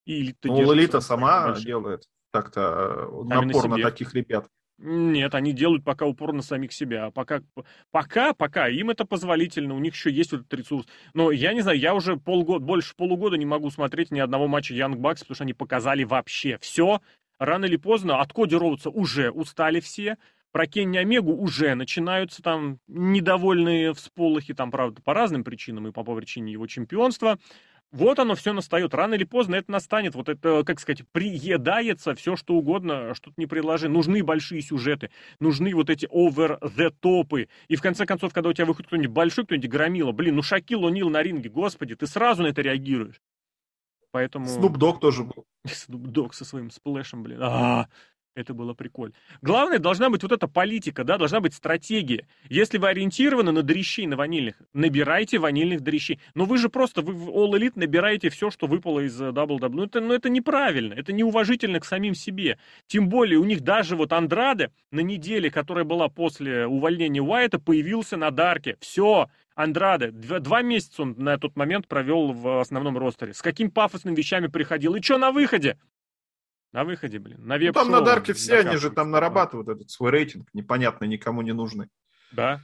И 0.06 0.22
элита 0.22 0.48
ну, 0.48 0.74
элита 0.74 1.02
сама 1.02 1.48
больших. 1.48 1.66
делает 1.66 2.08
так-то 2.32 2.62
э, 3.12 3.24
напор 3.24 3.68
на, 3.68 3.78
на 3.78 3.84
таких 3.84 4.14
ребят. 4.14 4.48
Нет, 4.84 5.36
они 5.36 5.54
делают 5.54 5.84
пока 5.84 6.08
упор 6.08 6.34
на 6.34 6.42
самих 6.42 6.74
себя. 6.74 7.06
А 7.06 7.12
пока, 7.12 7.44
пока, 7.92 8.34
пока 8.34 8.68
им 8.68 8.90
это 8.90 9.06
позволительно, 9.06 9.76
у 9.76 9.80
них 9.80 9.94
еще 9.94 10.12
есть 10.12 10.34
этот 10.34 10.52
ресурс. 10.54 10.88
Но 11.14 11.30
я 11.30 11.54
не 11.54 11.62
знаю, 11.62 11.78
я 11.78 11.94
уже 11.94 12.18
полгода, 12.18 12.66
больше 12.66 12.96
полугода 12.96 13.38
не 13.38 13.46
могу 13.46 13.70
смотреть 13.70 14.10
ни 14.10 14.20
одного 14.20 14.48
матча 14.48 14.74
Янг 14.74 14.98
Бакс, 14.98 15.22
потому 15.22 15.36
что 15.36 15.44
они 15.44 15.54
показали 15.54 16.04
вообще 16.04 16.58
все. 16.62 17.00
Рано 17.38 17.66
или 17.66 17.76
поздно 17.76 18.22
от 18.22 18.34
Коди 18.34 18.56
Роудса 18.56 18.90
уже 18.90 19.30
устали 19.30 19.82
все. 19.82 20.18
Про 20.52 20.66
Кенни 20.66 20.98
Омегу 20.98 21.34
уже 21.34 21.76
начинаются 21.76 22.42
там 22.42 22.80
недовольные 22.88 23.94
всполохи, 23.94 24.54
там, 24.54 24.72
правда, 24.72 25.02
по 25.04 25.14
разным 25.14 25.44
причинам 25.44 25.88
и 25.88 25.92
по 25.92 26.04
причине 26.04 26.52
его 26.52 26.66
чемпионства. 26.66 27.38
Вот 27.91 28.19
оно 28.19 28.36
все 28.36 28.54
настает. 28.54 28.93
Рано 28.93 29.15
или 29.15 29.25
поздно 29.25 29.56
это 29.56 29.69
настанет. 29.69 30.15
Вот 30.15 30.30
это, 30.30 30.63
как 30.63 30.80
сказать, 30.80 31.04
приедается 31.12 32.15
все, 32.15 32.38
что 32.38 32.56
угодно, 32.56 33.13
что-то 33.13 33.34
не 33.38 33.47
предложи. 33.47 33.89
Нужны 33.89 34.23
большие 34.23 34.62
сюжеты, 34.62 35.12
нужны 35.39 35.75
вот 35.75 35.89
эти 35.89 36.06
over-the-топы. 36.06 37.49
И 37.67 37.75
в 37.75 37.82
конце 37.82 38.06
концов, 38.06 38.34
когда 38.34 38.49
у 38.49 38.54
тебя 38.54 38.65
выходит 38.65 38.88
кто-нибудь 38.88 39.12
большой, 39.12 39.45
кто-нибудь 39.45 39.69
громила, 39.69 40.13
блин, 40.13 40.36
ну 40.36 40.41
Шакил 40.41 40.88
О'Нил 40.88 41.10
на 41.10 41.21
ринге, 41.21 41.49
господи, 41.49 41.95
ты 41.95 42.08
сразу 42.08 42.43
на 42.43 42.47
это 42.47 42.62
реагируешь. 42.62 43.21
Поэтому... 44.12 44.45
Снуп 44.45 44.77
Дог 44.77 44.99
тоже 44.99 45.23
был. 45.23 45.45
Снуп 45.67 46.08
Дог 46.08 46.34
со 46.34 46.45
своим 46.45 46.69
сплэшем, 46.71 47.23
блин. 47.23 47.41
А-а-а. 47.41 47.89
Это 48.34 48.54
было 48.54 48.74
прикольно. 48.74 49.13
Главное, 49.41 49.78
должна 49.78 50.10
быть 50.10 50.24
вот 50.24 50.32
эта 50.32 50.48
политика, 50.48 51.04
да, 51.04 51.17
должна 51.17 51.41
быть 51.41 51.54
стратегия. 51.54 52.28
Если 52.48 52.78
вы 52.78 52.88
ориентированы 52.88 53.52
на 53.52 53.62
дрищей, 53.62 54.08
на 54.08 54.15
ванильных, 54.15 54.56
набирайте 54.74 55.38
ванильных 55.38 55.82
дрищей. 55.82 56.20
Но 56.34 56.46
вы 56.46 56.58
же 56.58 56.70
просто, 56.70 57.02
вы 57.02 57.13
в 57.13 57.30
All 57.30 57.52
Elite 57.52 57.74
набираете 57.76 58.30
все, 58.30 58.50
что 58.50 58.67
выпало 58.67 59.02
из 59.02 59.22
WWE. 59.22 59.70
Ну 59.70 59.84
это, 59.84 60.00
ну 60.00 60.13
это 60.13 60.30
неправильно, 60.30 60.94
это 60.94 61.12
неуважительно 61.12 61.82
к 61.82 61.86
самим 61.86 62.15
себе. 62.15 62.58
Тем 62.88 63.10
более 63.10 63.38
у 63.38 63.44
них 63.44 63.62
даже 63.62 63.98
вот 63.98 64.13
Андраде 64.13 64.72
на 64.91 65.02
неделе, 65.02 65.52
которая 65.52 65.84
была 65.84 66.08
после 66.08 66.65
увольнения 66.65 67.22
Уайта, 67.22 67.60
появился 67.60 68.15
на 68.15 68.32
Дарке. 68.32 68.78
Все, 68.80 69.28
Андраде, 69.56 70.12
два, 70.12 70.39
два 70.39 70.62
месяца 70.62 71.02
он 71.02 71.15
на 71.17 71.38
тот 71.38 71.58
момент 71.58 71.88
провел 71.89 72.32
в 72.32 72.62
основном 72.62 72.98
ростере. 72.98 73.34
С 73.34 73.41
какими 73.41 73.67
пафосными 73.67 74.15
вещами 74.15 74.48
приходил. 74.48 74.96
И 74.96 75.02
что 75.02 75.17
на 75.17 75.32
выходе? 75.32 75.78
На 76.71 76.86
выходе, 76.86 77.19
блин. 77.19 77.45
На 77.45 77.57
веб 77.57 77.75
ну, 77.75 77.81
там 77.81 77.91
на 77.91 78.01
Дарке 78.01 78.34
все, 78.34 78.60
они 78.60 78.77
же 78.77 78.91
там 78.91 79.12
нарабатывают 79.12 79.67
этот 79.67 79.89
свой 79.89 80.12
рейтинг, 80.12 80.47
непонятный, 80.53 81.07
никому 81.07 81.41
не 81.41 81.53
нужный. 81.53 81.88
Да. 82.31 82.62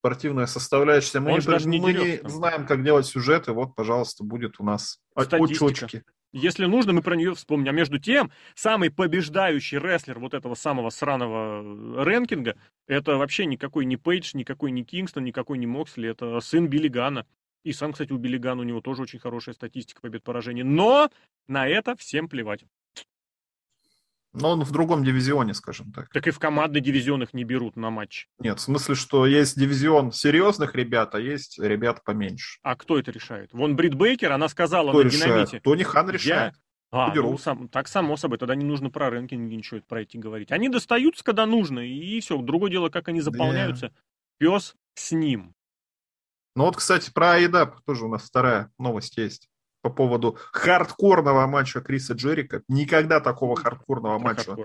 Спортивная 0.00 0.46
составляющая. 0.46 1.20
Мы, 1.20 1.32
не, 1.32 1.40
даже 1.40 1.68
не, 1.68 1.80
мы 1.80 1.92
не 1.94 2.28
знаем, 2.28 2.66
как 2.66 2.84
делать 2.84 3.06
сюжеты. 3.06 3.52
Вот, 3.52 3.74
пожалуйста, 3.74 4.22
будет 4.22 4.60
у 4.60 4.64
нас 4.64 5.00
очечки. 5.14 6.04
Если 6.32 6.66
нужно, 6.66 6.92
мы 6.92 7.00
про 7.00 7.16
нее 7.16 7.34
вспомним. 7.34 7.70
А 7.70 7.72
между 7.72 7.98
тем, 7.98 8.30
самый 8.54 8.90
побеждающий 8.90 9.78
рестлер 9.78 10.18
вот 10.18 10.34
этого 10.34 10.54
самого 10.54 10.90
сраного 10.90 12.04
рэнкинга, 12.04 12.56
это 12.86 13.16
вообще 13.16 13.46
никакой 13.46 13.86
не 13.86 13.96
Пейдж, 13.96 14.32
никакой 14.34 14.70
не 14.70 14.84
Кингстон, 14.84 15.24
никакой 15.24 15.56
не 15.56 15.66
Моксли, 15.66 16.10
это 16.10 16.38
сын 16.40 16.68
Билли 16.68 16.88
Гана. 16.88 17.26
И 17.64 17.72
сам, 17.72 17.92
кстати, 17.92 18.12
у 18.12 18.18
Билли 18.18 18.36
Гана 18.36 18.60
у 18.60 18.64
него 18.64 18.82
тоже 18.82 19.02
очень 19.02 19.18
хорошая 19.18 19.54
статистика 19.54 20.02
побед-поражений. 20.02 20.62
Но 20.62 21.10
на 21.48 21.66
это 21.66 21.96
всем 21.96 22.28
плевать. 22.28 22.64
Но 24.38 24.50
он 24.50 24.64
в 24.64 24.70
другом 24.70 25.02
дивизионе, 25.02 25.54
скажем 25.54 25.92
так. 25.92 26.10
Так 26.10 26.26
и 26.26 26.30
в 26.30 26.38
командный 26.38 26.80
дивизион 26.80 27.22
их 27.22 27.32
не 27.32 27.44
берут 27.44 27.76
на 27.76 27.90
матч. 27.90 28.28
Нет, 28.38 28.58
в 28.58 28.62
смысле, 28.62 28.94
что 28.94 29.26
есть 29.26 29.58
дивизион 29.58 30.12
серьезных 30.12 30.74
ребят, 30.74 31.14
а 31.14 31.20
есть 31.20 31.58
ребят 31.58 32.04
поменьше. 32.04 32.58
А 32.62 32.76
кто 32.76 32.98
это 32.98 33.10
решает? 33.10 33.52
Вон 33.52 33.76
Брит 33.76 33.94
Бейкер, 33.94 34.32
она 34.32 34.48
сказала 34.48 34.90
кто 34.90 35.02
на 35.02 35.04
решает? 35.04 35.24
динамите. 35.24 35.60
Тони 35.60 35.82
Хан 35.84 36.10
решает. 36.10 36.54
Я... 36.54 36.60
А, 36.92 37.12
ну, 37.14 37.36
сам, 37.38 37.68
так 37.68 37.88
само 37.88 38.16
собой, 38.16 38.38
тогда 38.38 38.54
не 38.54 38.64
нужно 38.64 38.90
про 38.90 39.10
рэнкинги 39.10 39.54
ничего 39.54 39.80
про 39.80 40.02
эти 40.02 40.16
говорить. 40.16 40.52
Они 40.52 40.68
достаются, 40.68 41.24
когда 41.24 41.44
нужно, 41.44 41.80
и 41.80 42.20
все. 42.20 42.36
Другое 42.40 42.70
дело, 42.70 42.90
как 42.90 43.08
они 43.08 43.20
заполняются. 43.20 43.88
Да. 43.88 43.94
Пес 44.38 44.74
с 44.94 45.12
ним. 45.12 45.54
Ну 46.54 46.64
вот, 46.64 46.76
кстати, 46.76 47.10
про 47.10 47.32
Айдап 47.32 47.82
тоже 47.84 48.04
у 48.04 48.08
нас 48.08 48.22
вторая 48.22 48.70
новость 48.78 49.16
есть 49.16 49.48
по 49.88 49.94
поводу 49.94 50.36
хардкорного 50.52 51.46
матча 51.46 51.80
Криса 51.80 52.14
Джерика. 52.14 52.62
Никогда 52.68 53.20
такого 53.20 53.56
хардкорного 53.56 54.18
матча 54.18 54.56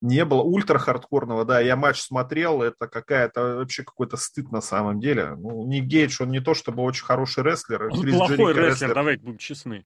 не 0.00 0.24
было. 0.24 0.42
Ультра 0.42 0.78
хардкорного, 0.78 1.44
да. 1.44 1.60
Я 1.60 1.76
матч 1.76 2.00
смотрел, 2.00 2.62
это 2.62 2.86
какая-то 2.86 3.56
вообще 3.56 3.82
какой-то 3.82 4.16
стыд 4.16 4.52
на 4.52 4.60
самом 4.60 5.00
деле. 5.00 5.34
Ну, 5.34 5.66
не 5.66 5.80
Гейдж, 5.80 6.22
он 6.22 6.30
не 6.30 6.40
то 6.40 6.54
чтобы 6.54 6.82
очень 6.82 7.04
хороший 7.04 7.42
рестлер. 7.42 7.84
Он 7.90 8.00
Крис 8.00 8.14
плохой 8.14 8.36
Джерик, 8.36 8.48
рестлер, 8.48 8.68
рестлер, 8.68 8.94
давай 8.94 9.16
будем 9.16 9.38
честны. 9.38 9.84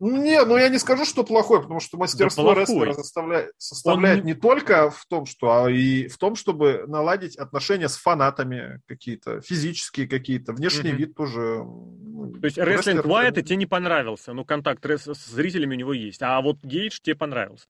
Не, 0.00 0.42
ну 0.46 0.56
я 0.56 0.70
не 0.70 0.78
скажу, 0.78 1.04
что 1.04 1.24
плохой, 1.24 1.60
потому 1.60 1.78
что 1.78 1.98
мастерство 1.98 2.54
да 2.54 2.62
рестлера 2.62 2.94
составляет, 2.94 3.52
составляет 3.58 4.20
Он... 4.20 4.26
не 4.26 4.34
только 4.34 4.90
в 4.90 5.04
том, 5.04 5.26
что, 5.26 5.64
а 5.64 5.70
и 5.70 6.08
в 6.08 6.16
том, 6.16 6.36
чтобы 6.36 6.84
наладить 6.86 7.36
отношения 7.36 7.86
с 7.86 7.96
фанатами 7.96 8.80
какие-то, 8.86 9.42
физические 9.42 10.08
какие-то, 10.08 10.54
внешний 10.54 10.92
mm-hmm. 10.92 10.96
вид 10.96 11.14
тоже. 11.14 11.64
Ну, 11.64 12.32
То 12.40 12.46
есть 12.46 12.56
рестлинг 12.56 13.04
Уайта 13.04 13.42
тебе 13.42 13.56
не 13.56 13.66
понравился, 13.66 14.32
ну 14.32 14.46
контакт 14.46 14.82
с 14.84 15.26
зрителями 15.26 15.74
у 15.74 15.78
него 15.78 15.92
есть, 15.92 16.22
а 16.22 16.40
вот 16.40 16.56
Гейдж 16.62 16.98
тебе 17.02 17.14
понравился. 17.14 17.66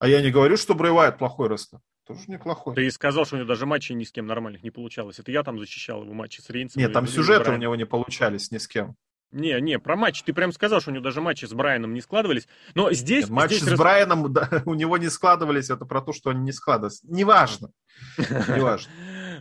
А 0.00 0.08
я 0.08 0.20
не 0.20 0.32
говорю, 0.32 0.56
что 0.56 0.74
Брэй 0.74 0.92
Уайт 0.92 1.18
плохой 1.18 1.48
рестлер. 1.48 1.80
Тоже 2.08 2.22
неплохой. 2.26 2.74
Ты 2.74 2.86
и 2.86 2.90
сказал, 2.90 3.26
что 3.26 3.36
у 3.36 3.38
него 3.38 3.46
даже 3.46 3.66
матчей 3.66 3.94
ни 3.94 4.02
с 4.02 4.10
кем 4.10 4.26
нормальных 4.26 4.62
не 4.62 4.70
получалось. 4.70 5.18
Это 5.18 5.30
я 5.30 5.42
там 5.42 5.58
защищал 5.58 6.02
его 6.02 6.14
матчи 6.14 6.40
с 6.40 6.48
Рейнсом. 6.48 6.80
Нет, 6.80 6.92
там 6.92 7.06
сюжеты 7.06 7.52
у 7.52 7.56
него 7.56 7.76
не 7.76 7.84
получались 7.84 8.50
ни 8.50 8.56
с 8.58 8.66
кем. 8.66 8.96
Не, 9.30 9.60
не, 9.60 9.78
про 9.78 9.96
матч 9.96 10.22
ты 10.22 10.32
прям 10.32 10.52
сказал, 10.52 10.80
что 10.80 10.90
у 10.90 10.94
него 10.94 11.04
даже 11.04 11.20
матчи 11.20 11.44
с 11.44 11.52
Брайаном 11.52 11.92
не 11.92 12.00
складывались. 12.00 12.48
Но 12.74 12.92
здесь... 12.92 13.24
Нет, 13.24 13.30
матчи 13.30 13.54
здесь 13.54 13.64
с 13.64 13.70
раз... 13.70 13.78
Брайаном 13.78 14.32
да, 14.32 14.62
у 14.64 14.74
него 14.74 14.96
не 14.96 15.10
складывались, 15.10 15.70
это 15.70 15.84
про 15.84 16.00
то, 16.00 16.12
что 16.12 16.30
они 16.30 16.40
не 16.40 16.52
складывались. 16.52 17.00
Неважно. 17.04 17.70
Неважно 18.18 18.90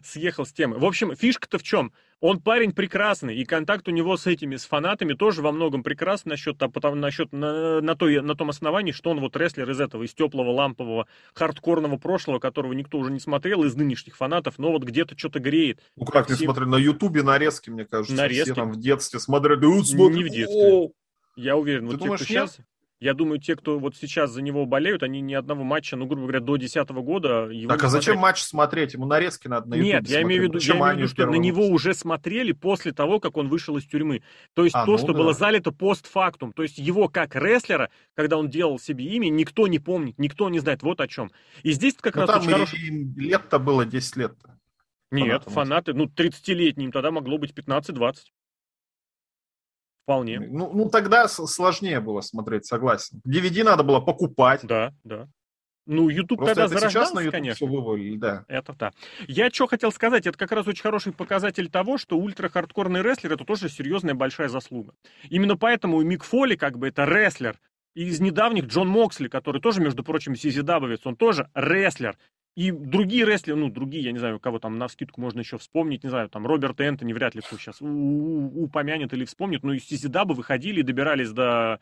съехал 0.03 0.45
с 0.45 0.53
темы. 0.53 0.77
В 0.77 0.85
общем, 0.85 1.15
фишка-то 1.15 1.57
в 1.57 1.63
чем? 1.63 1.91
Он 2.19 2.39
парень 2.39 2.73
прекрасный, 2.73 3.35
и 3.35 3.45
контакт 3.45 3.87
у 3.87 3.91
него 3.91 4.17
с 4.17 4.25
этими, 4.25 4.55
с 4.55 4.65
фанатами 4.65 5.13
тоже 5.13 5.43
во 5.43 5.51
многом 5.51 5.83
прекрасный 5.83 6.31
насчет, 6.31 6.57
потому, 6.57 6.95
насчет 6.95 7.31
на, 7.31 7.79
на, 7.79 7.95
той, 7.95 8.21
на 8.21 8.35
том 8.35 8.49
основании, 8.49 8.91
что 8.91 9.11
он 9.11 9.19
вот 9.19 9.35
рестлер 9.35 9.69
из 9.69 9.79
этого, 9.79 10.03
из 10.03 10.13
теплого, 10.15 10.49
лампового, 10.49 11.07
хардкорного 11.33 11.97
прошлого, 11.97 12.39
которого 12.39 12.73
никто 12.73 12.97
уже 12.97 13.11
не 13.11 13.19
смотрел 13.19 13.63
из 13.63 13.75
нынешних 13.75 14.17
фанатов, 14.17 14.57
но 14.57 14.71
вот 14.71 14.83
где-то 14.83 15.17
что-то 15.17 15.39
греет. 15.39 15.79
Ну 15.95 16.05
как, 16.05 16.29
не 16.29 16.35
смотри, 16.35 16.65
на 16.65 16.77
ютубе 16.77 17.21
нарезки, 17.21 17.69
мне 17.69 17.85
кажется, 17.85 18.15
нарезки? 18.15 18.45
все 18.45 18.55
там 18.55 18.71
в 18.71 18.79
детстве 18.79 19.19
смотрели, 19.19 19.65
не 19.65 20.23
в 20.23 20.29
детстве. 20.29 20.89
Я 21.35 21.55
уверен, 21.55 21.85
Ты 21.85 21.91
вот 21.91 21.99
думаешь, 21.99 22.19
те, 22.21 22.25
кто 22.25 22.33
нет? 22.33 22.49
сейчас... 22.49 22.65
Я 22.99 23.13
думаю, 23.13 23.39
те, 23.39 23.55
кто 23.55 23.77
вот 23.77 23.95
сейчас 23.95 24.31
за 24.31 24.41
него 24.41 24.65
болеют, 24.65 25.03
они 25.03 25.21
ни 25.21 25.35
одного 25.35 25.63
матча, 25.63 25.95
ну, 25.95 26.07
грубо 26.07 26.23
говоря, 26.23 26.39
до 26.39 26.57
2010 26.57 26.89
года... 26.89 27.47
Его 27.49 27.69
так, 27.69 27.83
а 27.83 27.89
зачем 27.89 28.15
смотреть... 28.15 28.21
матч 28.21 28.41
смотреть? 28.41 28.93
Ему 28.95 29.05
нарезки 29.05 29.47
надо 29.47 29.69
на 29.69 29.75
Нет, 29.75 30.07
я 30.07 30.23
имею 30.23 30.41
в 30.41 30.43
виду, 30.45 30.57
я 30.59 30.73
имею 30.73 30.93
в 30.93 30.97
виду 30.97 31.07
что 31.09 31.27
на 31.27 31.35
него 31.35 31.67
уже 31.67 31.93
смотрели 31.93 32.53
после 32.53 32.93
того, 32.93 33.19
как 33.19 33.37
он 33.37 33.49
вышел 33.49 33.77
из 33.77 33.85
тюрьмы. 33.85 34.23
То 34.55 34.63
есть 34.63 34.75
а, 34.75 34.83
то, 34.85 34.93
ну, 34.93 34.97
что 34.97 35.13
да. 35.13 35.13
было 35.13 35.33
залито 35.33 35.71
постфактум. 35.71 36.53
То 36.53 36.63
есть 36.63 36.79
его 36.79 37.07
как 37.07 37.35
рестлера, 37.35 37.91
когда 38.15 38.37
он 38.37 38.49
делал 38.49 38.79
себе 38.79 39.05
имя, 39.05 39.29
никто 39.29 39.67
не 39.67 39.77
помнит, 39.77 40.17
никто 40.17 40.49
не 40.49 40.57
знает 40.57 40.81
вот 40.81 40.99
о 40.99 41.07
чем. 41.07 41.31
И 41.61 41.73
здесь 41.73 41.95
как 42.01 42.15
ну, 42.15 42.21
раз 42.21 42.29
там 42.31 42.39
очень 42.39 42.51
хороший... 42.51 43.13
лет-то 43.15 43.59
было 43.59 43.85
10 43.85 44.15
лет. 44.15 44.31
-то. 44.31 44.57
Нет, 45.11 45.43
фанаты, 45.45 45.93
ну, 45.93 46.05
30-летним 46.05 46.91
тогда 46.91 47.11
могло 47.11 47.37
быть 47.37 47.53
15-20. 47.53 48.15
Вполне. 50.07 50.39
Ну, 50.39 50.71
ну, 50.73 50.89
тогда 50.89 51.27
сложнее 51.27 51.99
было 51.99 52.21
смотреть, 52.21 52.65
согласен. 52.65 53.21
DVD 53.27 53.65
надо 53.65 53.83
было 53.83 53.99
покупать. 53.99 54.61
Да, 54.63 54.93
да. 55.03 55.27
Ну, 55.85 56.07
YouTube 56.07 56.37
Просто 56.37 56.55
тогда 56.55 56.77
это 56.77 56.89
сейчас 56.89 57.13
на 57.13 57.19
YouTube 57.19 57.33
конечно. 57.33 57.55
все 57.55 57.65
вывалили, 57.65 58.15
да. 58.15 58.45
Это 58.47 58.71
да. 58.71 58.93
Я 59.27 59.49
что 59.49 59.67
хотел 59.67 59.91
сказать, 59.91 60.25
это 60.25 60.37
как 60.37 60.53
раз 60.53 60.65
очень 60.65 60.81
хороший 60.81 61.11
показатель 61.11 61.69
того, 61.69 61.97
что 61.97 62.17
ультра-хардкорный 62.17 63.01
рестлер 63.01 63.33
это 63.33 63.43
тоже 63.43 63.67
серьезная 63.67 64.13
большая 64.13 64.47
заслуга. 64.47 64.93
Именно 65.29 65.57
поэтому 65.57 65.97
у 65.97 66.03
Мик 66.03 66.23
Фоли 66.23 66.55
как 66.55 66.77
бы 66.77 66.87
это 66.87 67.03
рестлер. 67.03 67.59
И 67.93 68.05
из 68.05 68.21
недавних 68.21 68.67
Джон 68.67 68.87
Моксли, 68.87 69.27
который 69.27 69.59
тоже, 69.59 69.81
между 69.81 70.05
прочим, 70.05 70.37
сизидабовец, 70.37 71.05
он 71.05 71.17
тоже 71.17 71.49
рестлер. 71.53 72.17
И 72.57 72.71
другие 72.71 73.23
рестлеры, 73.23 73.59
ну, 73.59 73.69
другие, 73.69 74.05
я 74.05 74.11
не 74.11 74.17
знаю, 74.17 74.39
кого 74.39 74.57
там 74.57 74.79
на 74.79 74.87
скидку 74.87 75.21
можно 75.21 75.41
еще 75.41 75.59
вспомнить, 75.59 76.03
не 76.03 76.09
знаю, 76.09 76.27
там 76.27 76.47
Роберт 76.47 76.81
Энтони 76.81 77.13
вряд 77.13 77.35
ли 77.35 77.41
кто 77.41 77.55
сейчас 77.55 77.77
упомянет 77.81 79.13
или 79.13 79.25
вспомнит, 79.25 79.61
но 79.61 79.73
из 79.73 79.85
Сизидабы 79.85 80.33
выходили 80.33 80.79
и 80.79 80.83
добирались 80.83 81.29
до 81.29 81.79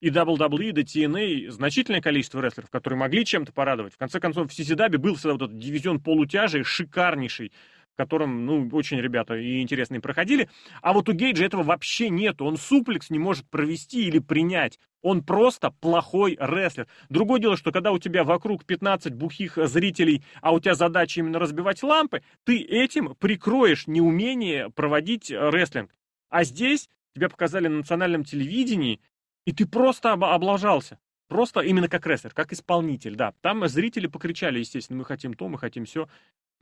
и 0.00 0.10
WWE, 0.10 0.70
до 0.70 0.82
TNA, 0.82 1.50
значительное 1.50 2.00
количество 2.00 2.40
рестлеров, 2.40 2.70
которые 2.70 3.00
могли 3.00 3.24
чем-то 3.24 3.52
порадовать. 3.52 3.94
В 3.94 3.98
конце 3.98 4.20
концов, 4.20 4.48
в 4.48 4.54
Сизидабе 4.54 4.98
был 4.98 5.16
всегда 5.16 5.32
вот 5.32 5.42
этот 5.42 5.58
дивизион 5.58 5.98
полутяжей, 5.98 6.62
шикарнейший, 6.62 7.50
в 7.94 7.96
котором, 7.96 8.46
ну, 8.46 8.68
очень 8.72 8.98
ребята 9.00 9.34
и 9.36 9.60
интересные 9.60 10.00
проходили. 10.00 10.48
А 10.80 10.92
вот 10.92 11.08
у 11.08 11.12
Гейджа 11.12 11.44
этого 11.44 11.62
вообще 11.62 12.08
нет. 12.08 12.40
Он 12.40 12.56
суплекс 12.56 13.10
не 13.10 13.18
может 13.18 13.48
провести 13.48 14.06
или 14.06 14.18
принять. 14.18 14.78
Он 15.02 15.22
просто 15.22 15.70
плохой 15.70 16.36
рестлер. 16.40 16.86
Другое 17.08 17.40
дело, 17.40 17.56
что 17.56 17.72
когда 17.72 17.92
у 17.92 17.98
тебя 17.98 18.24
вокруг 18.24 18.64
15 18.64 19.14
бухих 19.14 19.56
зрителей, 19.56 20.24
а 20.40 20.52
у 20.52 20.60
тебя 20.60 20.74
задача 20.74 21.20
именно 21.20 21.38
разбивать 21.38 21.82
лампы, 21.82 22.22
ты 22.44 22.58
этим 22.62 23.14
прикроешь 23.16 23.86
неумение 23.86 24.70
проводить 24.70 25.30
рестлинг. 25.30 25.94
А 26.30 26.44
здесь 26.44 26.88
тебя 27.14 27.28
показали 27.28 27.68
на 27.68 27.78
национальном 27.78 28.24
телевидении, 28.24 29.00
и 29.44 29.52
ты 29.52 29.66
просто 29.66 30.12
об- 30.12 30.24
облажался. 30.24 30.98
Просто 31.28 31.60
именно 31.60 31.88
как 31.88 32.06
рестлер, 32.06 32.32
как 32.34 32.52
исполнитель, 32.52 33.16
да. 33.16 33.32
Там 33.40 33.66
зрители 33.66 34.06
покричали, 34.06 34.58
естественно, 34.58 34.98
мы 34.98 35.04
хотим 35.04 35.34
то, 35.34 35.48
мы 35.48 35.58
хотим 35.58 35.86
все. 35.86 36.08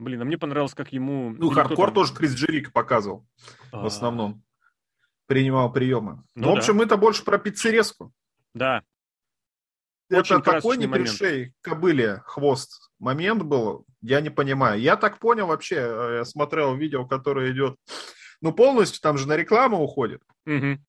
Блин, 0.01 0.23
а 0.23 0.25
мне 0.25 0.39
понравилось, 0.39 0.73
как 0.73 0.95
ему... 0.95 1.29
Ну, 1.31 1.49
или 1.49 1.55
хардкор 1.55 1.91
тоже 1.93 2.15
Крис 2.15 2.33
Джерико 2.33 2.73
показывал 2.73 3.27
А, 3.71 3.83
в 3.83 3.87
основном. 3.87 4.43
Принимал 5.27 5.71
приемы. 5.71 6.25
Ну 6.35 6.55
в 6.55 6.57
общем, 6.57 6.81
это 6.81 6.97
больше 6.97 7.23
про 7.23 7.37
пиццерезку. 7.37 8.11
Да. 8.55 8.83
Очень 10.11 10.37
Это 10.37 10.45
такой 10.45 10.77
красочный 10.77 10.87
не 10.87 10.93
пришей 10.93 11.55
кобыле 11.61 12.23
хвост 12.25 12.91
момент 12.99 13.43
был, 13.43 13.85
я 14.01 14.23
не 14.23 14.31
понимаю. 14.31 14.81
Я 14.81 14.97
так 14.97 15.19
понял 15.19 15.47
вообще, 15.47 15.77
э, 15.77 16.15
я 16.19 16.25
смотрел 16.25 16.75
видео, 16.75 17.07
которое 17.07 17.53
идет, 17.53 17.77
ну, 18.41 18.53
полностью 18.53 19.03
там 19.03 19.19
же 19.19 19.29
на 19.29 19.37
рекламу 19.37 19.83
уходит. 19.83 20.23
Мгм. 20.47 20.83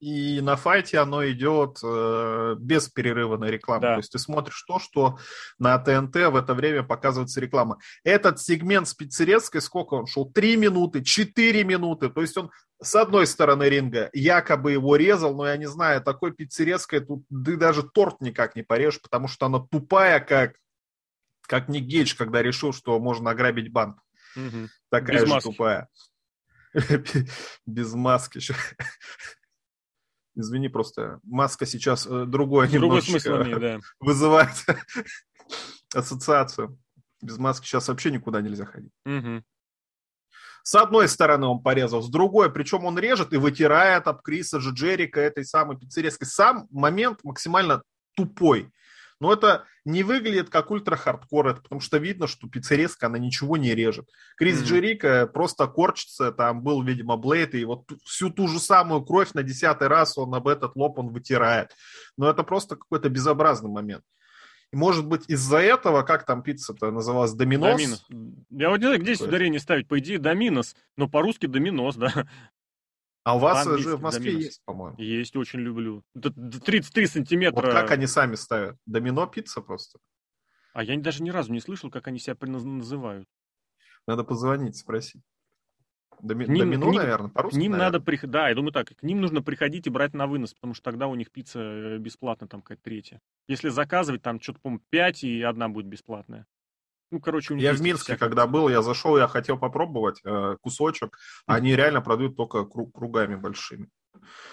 И 0.00 0.40
на 0.40 0.56
файте 0.56 0.98
оно 0.98 1.26
идет 1.30 1.78
э, 1.82 2.56
без 2.58 2.88
перерыва 2.88 3.38
на 3.38 3.46
рекламу. 3.46 3.82
Да. 3.82 3.92
То 3.94 3.98
есть 3.98 4.12
ты 4.12 4.18
смотришь 4.18 4.62
то, 4.66 4.78
что 4.78 5.18
на 5.58 5.78
ТНТ 5.78 6.14
в 6.16 6.36
это 6.36 6.54
время 6.54 6.82
показывается 6.82 7.40
реклама. 7.40 7.78
Этот 8.02 8.40
сегмент 8.40 8.88
с 8.88 8.94
пиццерецкой, 8.94 9.62
сколько 9.62 9.94
он 9.94 10.06
шел? 10.06 10.30
Три 10.30 10.56
минуты, 10.56 11.02
четыре 11.02 11.64
минуты. 11.64 12.10
То 12.10 12.20
есть 12.20 12.36
он 12.36 12.50
с 12.82 12.94
одной 12.96 13.26
стороны 13.26 13.64
ринга 13.64 14.10
якобы 14.12 14.72
его 14.72 14.96
резал, 14.96 15.34
но 15.34 15.46
я 15.46 15.56
не 15.56 15.66
знаю, 15.66 16.02
такой 16.02 16.32
пиццерецкой 16.32 17.00
тут 17.00 17.24
ты 17.28 17.56
даже 17.56 17.82
торт 17.82 18.20
никак 18.20 18.56
не 18.56 18.62
порежешь, 18.62 19.00
потому 19.00 19.28
что 19.28 19.46
она 19.46 19.60
тупая, 19.60 20.20
как, 20.20 20.56
как 21.42 21.68
Ник 21.68 21.84
Гейдж, 21.84 22.14
когда 22.16 22.42
решил, 22.42 22.72
что 22.72 22.98
можно 22.98 23.30
ограбить 23.30 23.72
банк. 23.72 23.98
Мгм. 24.36 24.68
Такая 24.90 25.20
Без 25.20 25.20
же 25.20 25.26
маски. 25.28 25.48
тупая. 25.48 25.88
Без 27.66 27.94
маски. 27.94 28.40
Извини, 30.36 30.68
просто 30.68 31.20
маска 31.22 31.64
сейчас 31.64 32.06
э, 32.06 32.24
другое 32.26 32.68
Другой 32.68 33.02
немножечко 33.02 33.42
имеет, 33.42 33.60
да. 33.60 33.80
вызывает 34.00 34.50
ассоциацию. 35.94 36.78
Без 37.22 37.38
маски 37.38 37.66
сейчас 37.66 37.88
вообще 37.88 38.10
никуда 38.10 38.40
нельзя 38.40 38.66
ходить. 38.66 38.92
Мгм. 39.04 39.44
С 40.62 40.74
одной 40.74 41.08
стороны 41.08 41.46
он 41.46 41.62
порезал, 41.62 42.02
с 42.02 42.08
другой, 42.08 42.50
причем 42.50 42.84
он 42.86 42.98
режет 42.98 43.32
и 43.32 43.36
вытирает 43.36 44.08
об 44.08 44.22
Криса 44.22 44.60
же 44.60 44.70
Джерика 44.70 45.20
этой 45.20 45.44
самой 45.44 45.78
пиццерецкой. 45.78 46.26
Сам 46.26 46.66
момент 46.70 47.20
максимально 47.22 47.82
тупой. 48.16 48.72
Но 49.24 49.32
это 49.32 49.64
не 49.86 50.02
выглядит 50.02 50.50
как 50.50 50.70
ультра-хардкор, 50.70 51.48
это 51.48 51.62
потому 51.62 51.80
что 51.80 51.96
видно, 51.96 52.26
что 52.26 52.46
пиццерезка, 52.46 53.06
она 53.06 53.18
ничего 53.18 53.56
не 53.56 53.74
режет. 53.74 54.10
Крис 54.36 54.58
Мгм. 54.58 54.66
Джерика 54.66 55.26
просто 55.26 55.66
корчится, 55.66 56.30
там 56.30 56.62
был, 56.62 56.82
видимо, 56.82 57.16
Блейд, 57.16 57.54
и 57.54 57.64
вот 57.64 57.90
всю 58.04 58.28
ту 58.28 58.48
же 58.48 58.58
самую 58.58 59.02
кровь 59.02 59.32
на 59.32 59.42
десятый 59.42 59.88
раз 59.88 60.18
он 60.18 60.34
об 60.34 60.46
этот 60.46 60.76
лоб 60.76 60.98
он 60.98 61.08
вытирает. 61.08 61.70
Но 62.18 62.28
это 62.28 62.42
просто 62.42 62.76
какой-то 62.76 63.08
безобразный 63.08 63.70
момент. 63.70 64.04
И 64.74 64.76
может 64.76 65.06
быть 65.06 65.24
из-за 65.26 65.56
этого, 65.56 66.02
как 66.02 66.26
там 66.26 66.42
пицца-то 66.42 66.90
называлась, 66.90 67.32
доминос? 67.32 67.76
Доминос. 67.76 68.06
Я 68.50 68.68
вот 68.68 68.76
не 68.76 68.84
знаю, 68.84 69.00
где 69.00 69.14
здесь 69.14 69.26
ударение 69.26 69.58
ставить. 69.58 69.88
По 69.88 69.98
идее, 70.00 70.18
доминос. 70.18 70.76
Но 70.98 71.08
по-русски 71.08 71.46
доминос, 71.46 71.96
да. 71.96 72.26
А 73.24 73.36
у 73.36 73.38
вас 73.38 73.64
По-английски 73.64 73.88
же 73.90 73.96
в 73.96 74.02
Москве 74.02 74.24
доминос. 74.26 74.44
есть, 74.44 74.64
по-моему. 74.64 74.96
Есть, 74.98 75.34
очень 75.36 75.60
люблю. 75.60 76.04
Д- 76.14 76.30
д- 76.30 76.60
33 76.60 77.06
сантиметра. 77.06 77.62
Вот 77.62 77.72
как 77.72 77.90
они 77.90 78.06
сами 78.06 78.34
ставят? 78.34 78.76
Домино 78.84 79.26
пицца 79.26 79.62
просто. 79.62 79.98
А 80.74 80.82
я 80.84 80.98
даже 80.98 81.22
ни 81.22 81.30
разу 81.30 81.50
не 81.52 81.60
слышал, 81.60 81.90
как 81.90 82.06
они 82.06 82.18
себя 82.18 82.36
называют. 82.46 83.26
Надо 84.06 84.24
позвонить, 84.24 84.76
спросить. 84.76 85.22
Доми- 86.22 86.46
ним- 86.46 86.58
Домино, 86.70 86.86
ним- 86.86 86.94
наверное, 86.96 87.30
К 87.30 87.32
по-русски, 87.32 87.56
ним 87.58 87.72
наверное. 87.72 87.92
надо 87.92 88.04
приходить, 88.04 88.30
да, 88.32 88.48
я 88.50 88.54
думаю 88.54 88.72
так, 88.72 88.88
к 88.94 89.02
ним 89.02 89.20
нужно 89.20 89.42
приходить 89.42 89.86
и 89.86 89.90
брать 89.90 90.12
на 90.14 90.26
вынос, 90.26 90.52
потому 90.54 90.74
что 90.74 90.82
тогда 90.84 91.06
у 91.06 91.14
них 91.14 91.30
пицца 91.30 91.60
э, 91.60 91.98
бесплатная, 91.98 92.48
там 92.48 92.60
какая-то 92.62 92.82
третья. 92.82 93.20
Если 93.48 93.68
заказывать, 93.70 94.22
там 94.22 94.40
что-то, 94.40 94.60
по-моему, 94.60 94.82
5 94.90 95.24
и 95.24 95.40
одна 95.42 95.68
будет 95.70 95.86
бесплатная. 95.86 96.46
Ну, 97.14 97.20
короче, 97.20 97.52
у 97.52 97.56
них 97.56 97.62
Я 97.64 97.72
в 97.74 97.80
Минске, 97.80 98.04
всякое. 98.14 98.18
когда 98.26 98.48
был, 98.48 98.68
я 98.68 98.82
зашел, 98.82 99.16
я 99.16 99.28
хотел 99.28 99.56
попробовать 99.56 100.20
э, 100.24 100.56
кусочек. 100.60 101.16
Они 101.46 101.76
реально 101.76 102.00
продают 102.00 102.36
только 102.36 102.58
кру- 102.62 102.90
кругами 102.92 103.36
большими. 103.36 103.88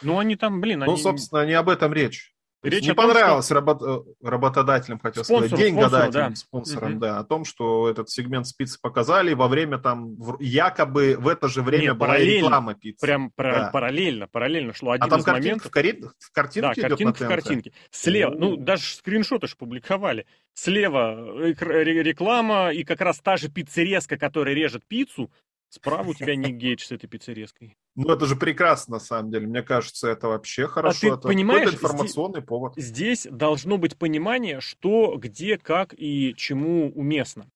Ну, 0.04 0.19
они 0.19 0.36
там, 0.36 0.62
блин, 0.62 0.82
Ну, 0.82 0.91
они... 0.93 1.02
собственно, 1.02 1.43
не 1.43 1.54
об 1.54 1.69
этом 1.69 1.91
речь. 1.91 2.36
Речь 2.63 2.84
не 2.84 2.91
о 2.91 2.95
том, 2.95 3.08
понравилось 3.08 3.50
работ- 3.52 3.82
э, 3.82 4.02
работодателям, 4.28 5.00
хотел 5.00 5.24
Спонсору, 5.24 5.47
сказать, 5.50 5.65
деньгодателям, 5.65 6.12
спонсору, 6.12 6.30
да. 6.30 6.36
спонсорам, 6.36 6.91
Мгм. 6.91 7.00
да, 7.00 7.19
о 7.19 7.24
том, 7.24 7.43
что 7.45 7.89
этот 7.89 8.10
сегмент 8.10 8.45
с 8.45 8.54
пиццы 8.54 8.78
показали, 8.80 9.34
во 9.34 9.47
время 9.47 9.80
там, 9.80 10.15
в- 10.15 10.39
якобы 10.39 11.15
в 11.17 11.28
это 11.28 11.47
же 11.47 11.63
время 11.63 11.82
Не, 11.84 11.93
была 11.95 12.17
реклама 12.17 12.76
пиццы. 12.76 13.02
Прям 13.06 13.32
Да. 13.36 13.69
параллельно, 13.74 14.28
параллельно 14.28 14.74
шло. 14.74 14.91
Один 14.91 15.04
А 15.06 15.10
там 15.10 15.19
из 15.21 15.26
картинка 15.26 15.43
моментов... 15.47 15.71
в, 15.71 15.76
кари- 15.76 16.10
в 16.19 16.32
картинке 16.32 16.62
Да, 16.67 16.74
идет 16.74 16.82
картинка 16.89 17.17
в 17.17 17.19
на 17.21 17.28
ТНТ? 17.28 17.30
картинке. 17.41 17.74
Слева, 17.89 18.36
ну, 18.38 18.56
даже 18.58 18.84
скриншоты 18.95 19.47
же 19.47 19.56
публиковали. 19.56 20.28
Слева 20.54 21.15
ре- 21.39 22.04
реклама, 22.04 22.71
и 22.71 22.84
как 22.84 23.02
раз 23.02 23.19
та 23.19 23.38
же 23.38 23.50
пиццерезка, 23.50 24.17
которая 24.17 24.54
режет 24.54 24.86
пиццу, 24.88 25.32
справа 25.71 26.10
у 26.10 26.13
тебя 26.13 26.36
Ник 26.36 26.55
Гейдж 26.57 26.86
с 26.86 26.91
этой 26.91 27.07
пиццерезкой. 27.07 27.75
Ну, 27.95 28.10
это 28.10 28.25
же 28.25 28.36
прекрасно, 28.36 28.95
на 28.95 28.99
самом 28.99 29.31
деле. 29.31 29.47
Мне 29.47 29.63
кажется, 29.63 30.10
это 30.10 30.27
вообще 30.27 30.67
хорошо. 30.67 30.97
А 30.97 31.01
ты 31.01 31.07
это 31.07 31.27
понимаешь, 31.27 31.71
какой-то 31.71 31.86
информационный 31.86 32.41
повод. 32.41 32.73
Здесь 32.77 33.27
должно 33.29 33.77
быть 33.77 33.97
понимание, 33.97 34.62
что, 34.62 35.17
где, 35.17 35.57
как 35.57 35.93
и 35.97 36.34
чему 36.38 36.91
уместно. 36.91 37.49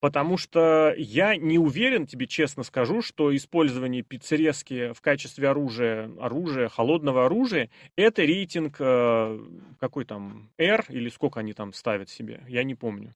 Потому 0.00 0.36
что 0.36 0.92
я 0.98 1.34
не 1.34 1.58
уверен, 1.58 2.06
тебе 2.06 2.26
честно 2.26 2.62
скажу, 2.62 3.00
что 3.00 3.34
использование 3.34 4.02
пиццерезки 4.02 4.92
в 4.92 5.00
качестве 5.00 5.48
оружия, 5.48 6.10
оружия, 6.20 6.68
холодного 6.68 7.24
оружия, 7.24 7.70
это 7.96 8.20
рейтинг 8.20 8.76
э, 8.80 9.40
какой 9.80 10.04
там, 10.04 10.50
R 10.58 10.84
или 10.90 11.08
сколько 11.08 11.40
они 11.40 11.54
там 11.54 11.72
ставят 11.72 12.10
себе, 12.10 12.44
я 12.48 12.64
не 12.64 12.74
помню. 12.74 13.14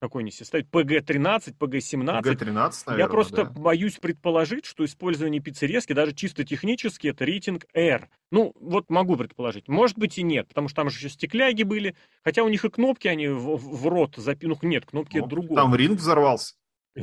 Какой 0.00 0.22
они 0.22 0.30
себе 0.30 0.46
ставят? 0.46 0.68
PG-13, 0.68 1.56
PG-17. 1.58 2.22
Г-13, 2.22 2.44
наверное, 2.86 2.96
Я 2.96 3.08
просто 3.08 3.44
да. 3.44 3.50
боюсь 3.50 3.96
предположить, 3.96 4.64
что 4.64 4.84
использование 4.84 5.40
пиццерезки, 5.40 5.92
даже 5.92 6.14
чисто 6.14 6.44
технически, 6.44 7.08
это 7.08 7.24
рейтинг 7.24 7.66
R. 7.74 8.08
Ну, 8.30 8.52
вот 8.60 8.90
могу 8.90 9.16
предположить. 9.16 9.66
Может 9.66 9.98
быть 9.98 10.16
и 10.18 10.22
нет, 10.22 10.46
потому 10.48 10.68
что 10.68 10.76
там 10.76 10.90
же 10.90 10.98
еще 10.98 11.08
стекляги 11.08 11.64
были. 11.64 11.96
Хотя 12.22 12.44
у 12.44 12.48
них 12.48 12.64
и 12.64 12.70
кнопки, 12.70 13.08
они 13.08 13.26
в, 13.28 13.56
в- 13.56 13.86
рот 13.88 14.14
запи... 14.16 14.46
Ну, 14.46 14.56
нет, 14.62 14.86
кнопки 14.86 15.18
Ну, 15.18 15.26
другое. 15.26 15.56
Там 15.56 15.74
ринг 15.74 15.98
взорвался. 15.98 16.54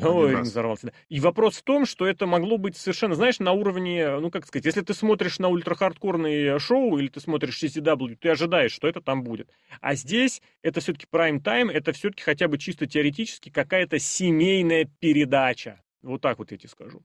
Ой, 0.01 0.41
взорвался, 0.41 0.88
да. 0.88 0.93
И 1.10 1.19
вопрос 1.19 1.58
в 1.58 1.63
том, 1.63 1.86
что 1.86 2.05
это 2.05 2.25
могло 2.25 2.58
быть 2.58 2.75
совершенно, 2.77 3.15
знаешь, 3.15 3.39
на 3.39 3.51
уровне, 3.51 4.19
ну, 4.19 4.29
как 4.29 4.45
сказать, 4.45 4.65
если 4.65 4.81
ты 4.81 4.93
смотришь 4.93 5.39
на 5.39 5.49
ультрахардкорные 5.49 6.60
шоу 6.60 6.97
или 6.97 7.08
ты 7.08 7.19
смотришь 7.19 7.63
CCW, 7.63 8.15
ты 8.15 8.29
ожидаешь, 8.29 8.71
что 8.71 8.88
это 8.88 9.01
там 9.01 9.23
будет. 9.23 9.49
А 9.81 9.95
здесь 9.95 10.41
это 10.62 10.81
все-таки 10.81 11.08
прайм-тайм, 11.10 11.69
это 11.69 11.93
все-таки 11.93 12.23
хотя 12.23 12.47
бы 12.47 12.58
чисто 12.58 12.86
теоретически 12.86 13.49
какая-то 13.49 13.99
семейная 13.99 14.89
передача. 14.99 15.81
Вот 16.01 16.21
так 16.21 16.38
вот 16.38 16.51
я 16.51 16.58
тебе 16.58 16.69
скажу. 16.69 17.03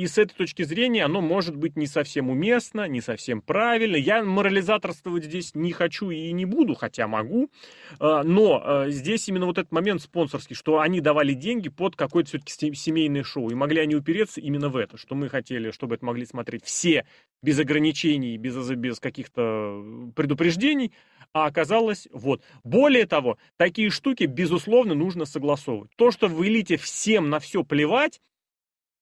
И 0.00 0.06
с 0.06 0.16
этой 0.16 0.32
точки 0.32 0.62
зрения 0.62 1.04
оно 1.04 1.20
может 1.20 1.56
быть 1.56 1.76
не 1.76 1.86
совсем 1.86 2.30
уместно, 2.30 2.88
не 2.88 3.02
совсем 3.02 3.42
правильно. 3.42 3.96
Я 3.96 4.24
морализаторствовать 4.24 5.24
здесь 5.24 5.54
не 5.54 5.72
хочу 5.72 6.08
и 6.08 6.32
не 6.32 6.46
буду, 6.46 6.74
хотя 6.74 7.06
могу. 7.06 7.50
А, 7.98 8.22
но 8.22 8.62
а, 8.64 8.88
здесь 8.88 9.28
именно 9.28 9.44
вот 9.44 9.58
этот 9.58 9.72
момент 9.72 10.00
спонсорский, 10.00 10.56
что 10.56 10.80
они 10.80 11.02
давали 11.02 11.34
деньги 11.34 11.68
под 11.68 11.96
какое-то 11.96 12.30
все-таки 12.30 12.74
семейное 12.74 13.22
шоу. 13.24 13.50
И 13.50 13.54
могли 13.54 13.82
они 13.82 13.94
упереться 13.94 14.40
именно 14.40 14.70
в 14.70 14.78
это, 14.78 14.96
что 14.96 15.14
мы 15.14 15.28
хотели, 15.28 15.70
чтобы 15.70 15.96
это 15.96 16.06
могли 16.06 16.24
смотреть 16.24 16.64
все 16.64 17.04
без 17.42 17.58
ограничений, 17.58 18.38
без, 18.38 18.56
без 18.70 19.00
каких-то 19.00 19.84
предупреждений. 20.16 20.92
А 21.34 21.44
оказалось, 21.44 22.08
вот. 22.10 22.42
Более 22.64 23.04
того, 23.04 23.36
такие 23.58 23.90
штуки, 23.90 24.24
безусловно, 24.24 24.94
нужно 24.94 25.26
согласовывать. 25.26 25.90
То, 25.96 26.10
что 26.10 26.26
в 26.26 26.42
элите 26.42 26.78
всем 26.78 27.28
на 27.28 27.38
все 27.38 27.64
плевать, 27.64 28.22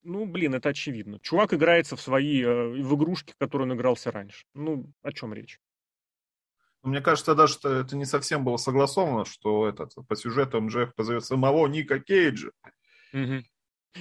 ну, 0.02 0.26
блин, 0.26 0.54
это 0.54 0.70
очевидно. 0.70 1.18
Чувак 1.20 1.54
играется 1.54 1.96
в 1.96 2.00
свои, 2.00 2.42
э, 2.42 2.68
в 2.68 2.94
игрушки, 2.96 3.32
в 3.32 3.36
которые 3.36 3.68
он 3.68 3.76
игрался 3.76 4.10
раньше. 4.10 4.46
Ну, 4.54 4.90
о 5.02 5.12
чем 5.12 5.34
речь? 5.34 5.60
Мне 6.82 7.00
кажется, 7.00 7.34
даже 7.34 7.54
что 7.54 7.72
это 7.72 7.96
не 7.96 8.04
совсем 8.04 8.44
было 8.44 8.56
согласовано, 8.56 9.24
что 9.24 9.68
этот, 9.68 9.94
по 10.06 10.16
сюжету 10.16 10.60
МЖФ 10.60 10.94
позовет 10.94 11.24
самого 11.24 11.66
Ника 11.66 11.98
Кейджа. 11.98 12.50
Угу. 13.12 13.42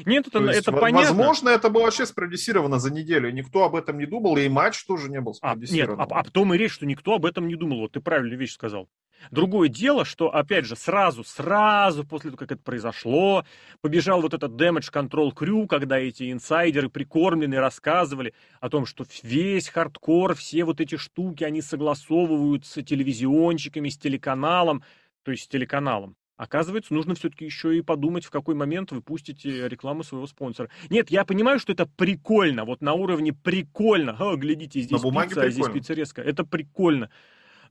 Нет, 0.06 0.28
это, 0.28 0.40
есть, 0.40 0.60
это 0.60 0.72
понятно. 0.72 1.08
Возможно, 1.08 1.50
это 1.50 1.70
было 1.70 1.84
вообще 1.84 2.06
спродюсировано 2.06 2.78
за 2.78 2.94
неделю. 2.94 3.32
Никто 3.32 3.64
об 3.64 3.76
этом 3.76 3.98
не 3.98 4.06
думал, 4.06 4.38
и 4.38 4.48
матч 4.48 4.86
тоже 4.86 5.10
не 5.10 5.22
был 5.22 5.34
спродюсирован. 5.34 6.00
А, 6.00 6.04
нет, 6.04 6.12
а, 6.12 6.20
а 6.20 6.24
потом 6.24 6.54
и 6.54 6.58
речь, 6.58 6.74
что 6.74 6.86
никто 6.86 7.16
об 7.16 7.26
этом 7.26 7.48
не 7.48 7.56
думал. 7.56 7.80
Вот 7.80 7.94
ты 7.94 8.00
правильную 8.00 8.38
вещь 8.38 8.54
сказал. 8.54 8.90
Другое 9.32 9.70
дело, 9.70 10.06
что, 10.06 10.34
опять 10.34 10.66
же, 10.66 10.76
сразу, 10.76 11.24
сразу 11.24 12.06
после 12.06 12.30
того, 12.30 12.38
как 12.38 12.52
это 12.52 12.62
произошло, 12.62 13.46
побежал 13.82 14.22
вот 14.22 14.34
этот 14.34 14.54
Damage 14.54 14.92
Control 14.92 15.34
Crew, 15.34 15.68
когда 15.68 16.00
эти 16.00 16.32
инсайдеры 16.32 16.90
прикормленные 16.90 17.60
рассказывали 17.60 18.34
о 18.60 18.70
том, 18.70 18.86
что 18.86 19.06
весь 19.24 19.70
хардкор, 19.70 20.36
все 20.36 20.64
вот 20.64 20.82
эти 20.82 20.96
штуки, 20.98 21.44
они 21.44 21.62
согласовывают 21.62 22.66
с 22.66 22.82
телевизионщиками, 22.84 23.90
с 23.90 23.98
телеканалом, 23.98 24.84
то 25.24 25.32
есть 25.32 25.44
с 25.44 25.48
телеканалом. 25.48 26.16
Оказывается, 26.38 26.94
нужно 26.94 27.16
все-таки 27.16 27.46
еще 27.46 27.76
и 27.76 27.82
подумать, 27.82 28.24
в 28.24 28.30
какой 28.30 28.54
момент 28.54 28.92
вы 28.92 29.02
пустите 29.02 29.68
рекламу 29.68 30.04
своего 30.04 30.28
спонсора. 30.28 30.70
Нет, 30.92 31.10
я 31.10 31.26
понимаю, 31.26 31.60
что 31.60 31.74
это 31.74 31.88
прикольно, 31.88 32.64
вот 32.64 32.80
на 32.82 32.94
уровне 32.94 33.34
прикольно. 33.34 34.16
О, 34.20 34.36
глядите, 34.36 34.82
здесь 34.82 35.02
пицца, 35.02 35.42
а 35.42 35.50
здесь 35.50 35.68
пиццерезка. 35.68 36.22
Это 36.22 36.46
прикольно. 36.46 37.10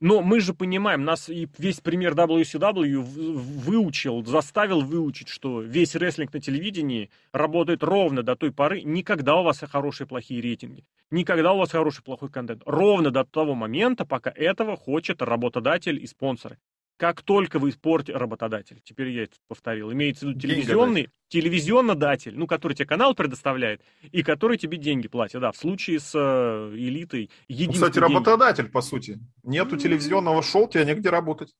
Но 0.00 0.22
мы 0.22 0.40
же 0.40 0.54
понимаем, 0.54 1.04
нас 1.04 1.28
и 1.28 1.48
весь 1.59 1.80
пример 1.80 2.14
WCW 2.14 3.00
выучил, 3.02 4.24
заставил 4.24 4.80
выучить, 4.82 5.28
что 5.28 5.61
весь 5.61 5.94
рестлинг 5.94 6.32
на 6.32 6.40
телевидении 6.40 7.11
работает 7.32 7.82
ровно 7.82 8.22
до 8.22 8.37
той 8.37 8.52
поры, 8.52 8.82
когда 8.83 9.37
у 9.37 9.42
вас 9.42 9.61
хорошие 9.61 10.06
плохие 10.06 10.40
рейтинги, 10.40 10.85
никогда 11.11 11.52
у 11.52 11.59
вас 11.59 11.70
хороший 11.70 12.02
плохой 12.02 12.30
контент. 12.30 12.62
Ровно 12.66 13.11
до 13.11 13.24
того 13.24 13.54
момента, 13.54 14.04
пока 14.04 14.30
этого 14.30 14.76
хочет 14.76 15.22
работодатель 15.22 16.02
и 16.02 16.06
спонсоры. 16.06 16.59
Как 16.96 17.20
только 17.22 17.59
вы 17.59 17.70
испортите 17.70 18.16
работодатель, 18.16 18.80
теперь 18.82 19.09
я 19.11 19.24
это 19.24 19.37
повторил, 19.48 19.92
имеется 19.92 20.24
в 20.24 20.30
виду 20.30 20.40
телевизионный, 20.40 21.11
телевизионнодатель, 21.28 22.37
ну, 22.37 22.46
который 22.46 22.72
тебе 22.72 22.87
канал 22.87 23.14
предоставляет 23.14 23.82
и 24.12 24.22
который 24.22 24.56
тебе 24.56 24.78
деньги 24.78 25.06
платит, 25.06 25.40
да, 25.40 25.52
в 25.52 25.56
случае 25.56 26.00
с 26.00 26.12
э, 26.14 26.74
элитой. 26.74 27.30
Ну, 27.48 27.72
кстати, 27.72 27.98
работодатель, 27.98 28.64
деньги. 28.64 28.72
по 28.72 28.80
сути. 28.80 29.18
Нету 29.42 29.76
телевизионного 29.76 30.42
шоу, 30.42 30.68
тебе 30.68 30.87
негде 30.87 31.11
работать. 31.11 31.54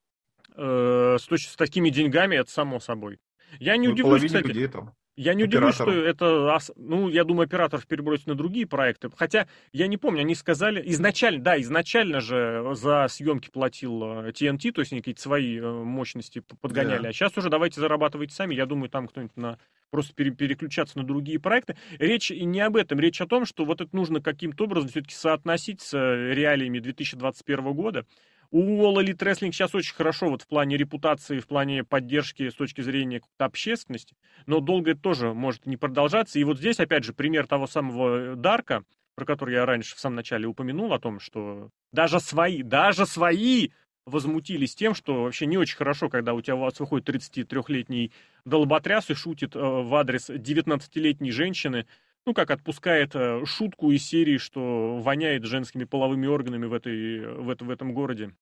Э, 0.57 1.19
с, 1.21 1.25
с 1.25 1.57
такими 1.57 1.91
деньгами 1.91 2.37
это 2.37 2.51
само 2.51 2.81
собой. 2.81 3.19
Я 3.59 3.77
не 3.77 3.89
ну, 3.89 3.95
удивлюсь, 3.95 4.25
кстати. 4.25 4.47
Людей 4.47 4.69
там. 4.69 4.95
Я 5.17 5.33
не 5.33 5.45
удивлюсь, 5.45 5.75
что 5.75 5.91
это, 5.91 6.59
ну, 6.77 7.09
я 7.09 7.25
думаю, 7.25 7.47
операторов 7.47 7.87
перебросить 7.87 8.27
на 8.27 8.35
другие 8.35 8.67
проекты. 8.67 9.11
Хотя, 9.17 9.49
я 9.73 9.87
не 9.87 9.97
помню, 9.97 10.21
они 10.21 10.35
сказали, 10.35 10.83
изначально, 10.91 11.43
да, 11.43 11.61
изначально 11.61 12.21
же 12.21 12.73
за 12.75 13.07
съемки 13.09 13.51
платил 13.51 14.03
TNT, 14.03 14.69
э, 14.69 14.73
то 14.73 14.81
есть 14.83 14.93
они 14.93 15.01
какие-то 15.01 15.23
свои 15.23 15.59
э, 15.59 15.63
мощности 15.63 16.43
подгоняли. 16.61 17.05
Да. 17.05 17.09
А 17.09 17.13
сейчас 17.13 17.37
уже 17.39 17.49
давайте 17.49 17.81
зарабатывайте 17.81 18.35
сами. 18.35 18.55
Я 18.55 18.67
думаю, 18.67 18.91
там 18.91 19.09
кто-нибудь 19.09 19.37
на 19.37 19.59
просто 19.91 20.13
переключаться 20.15 20.99
на 20.99 21.05
другие 21.05 21.41
проекты. 21.41 21.77
Речь 21.99 22.31
и 22.31 22.45
не 22.45 22.61
об 22.61 22.77
этом, 22.77 23.01
речь 23.01 23.21
о 23.21 23.27
том, 23.27 23.47
что 23.47 23.65
вот 23.65 23.81
это 23.81 23.95
нужно 23.97 24.21
каким-то 24.21 24.65
образом 24.65 24.91
все-таки 24.91 25.15
соотносить 25.15 25.81
с 25.81 25.95
э, 25.95 26.35
реалиями 26.35 26.79
2021 26.79 27.73
года. 27.73 28.05
У 28.51 28.61
All 28.61 29.03
Elite 29.03 29.19
Wrestling 29.19 29.53
сейчас 29.53 29.75
очень 29.75 29.95
хорошо 29.95 30.29
вот 30.29 30.43
в 30.43 30.47
плане 30.47 30.77
репутации, 30.77 31.41
в 31.41 31.47
плане 31.47 31.85
поддержки 31.85 32.49
с 32.49 32.55
точки 32.55 32.81
зрения 32.81 33.21
общественности, 33.39 34.17
но 34.47 34.61
долго 34.61 34.93
это 34.93 35.01
тоже 35.01 35.35
может 35.35 35.67
не 35.67 35.77
продолжаться. 35.77 36.39
И 36.39 36.45
вот 36.45 36.59
здесь, 36.59 36.81
опять 36.81 37.05
же, 37.05 37.13
пример 37.13 37.47
того 37.47 37.67
самого 37.67 38.33
э, 38.33 38.37
Дарка, 38.37 38.85
про 39.15 39.25
который 39.25 39.55
я 39.55 39.67
раньше 39.67 39.97
в 39.97 40.01
самом 40.01 40.17
начале 40.17 40.47
упомянул, 40.47 40.93
о 40.93 40.99
том, 40.99 41.21
что 41.21 41.71
даже 41.93 42.21
свои, 42.21 42.63
даже 42.63 43.07
свои 43.07 43.71
возмутились 44.07 44.75
тем, 44.75 44.95
что 44.95 45.25
вообще 45.25 45.47
не 45.47 45.59
очень 45.59 45.77
хорошо, 45.77 46.09
когда 46.09 46.33
у 46.33 46.41
тебя 46.41 46.55
у 46.55 46.61
вас 46.61 46.79
выходит 46.79 47.09
33-летний 47.09 48.13
долботряс 48.45 49.11
и 49.11 49.15
шутит 49.15 49.57
э, 49.57 49.59
в 49.59 49.95
адрес 49.95 50.31
19-летней 50.31 51.33
женщины, 51.33 51.87
ну, 52.27 52.35
как 52.35 52.51
отпускает 52.51 53.15
э, 53.15 53.45
шутку 53.47 53.93
из 53.93 54.05
серии, 54.05 54.37
что 54.37 54.99
воняет 54.99 55.45
женскими 55.45 55.85
половыми 55.85 56.27
органами 56.27 56.67
в, 56.67 56.73
этой, 56.73 57.25
в, 57.25 57.49
это, 57.49 57.65
в 57.65 57.71
этом 57.71 57.95
городе. 57.95 58.35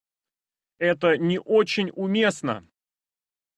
Это 0.78 1.18
не 1.18 1.38
очень 1.38 1.90
уместно. 1.94 2.66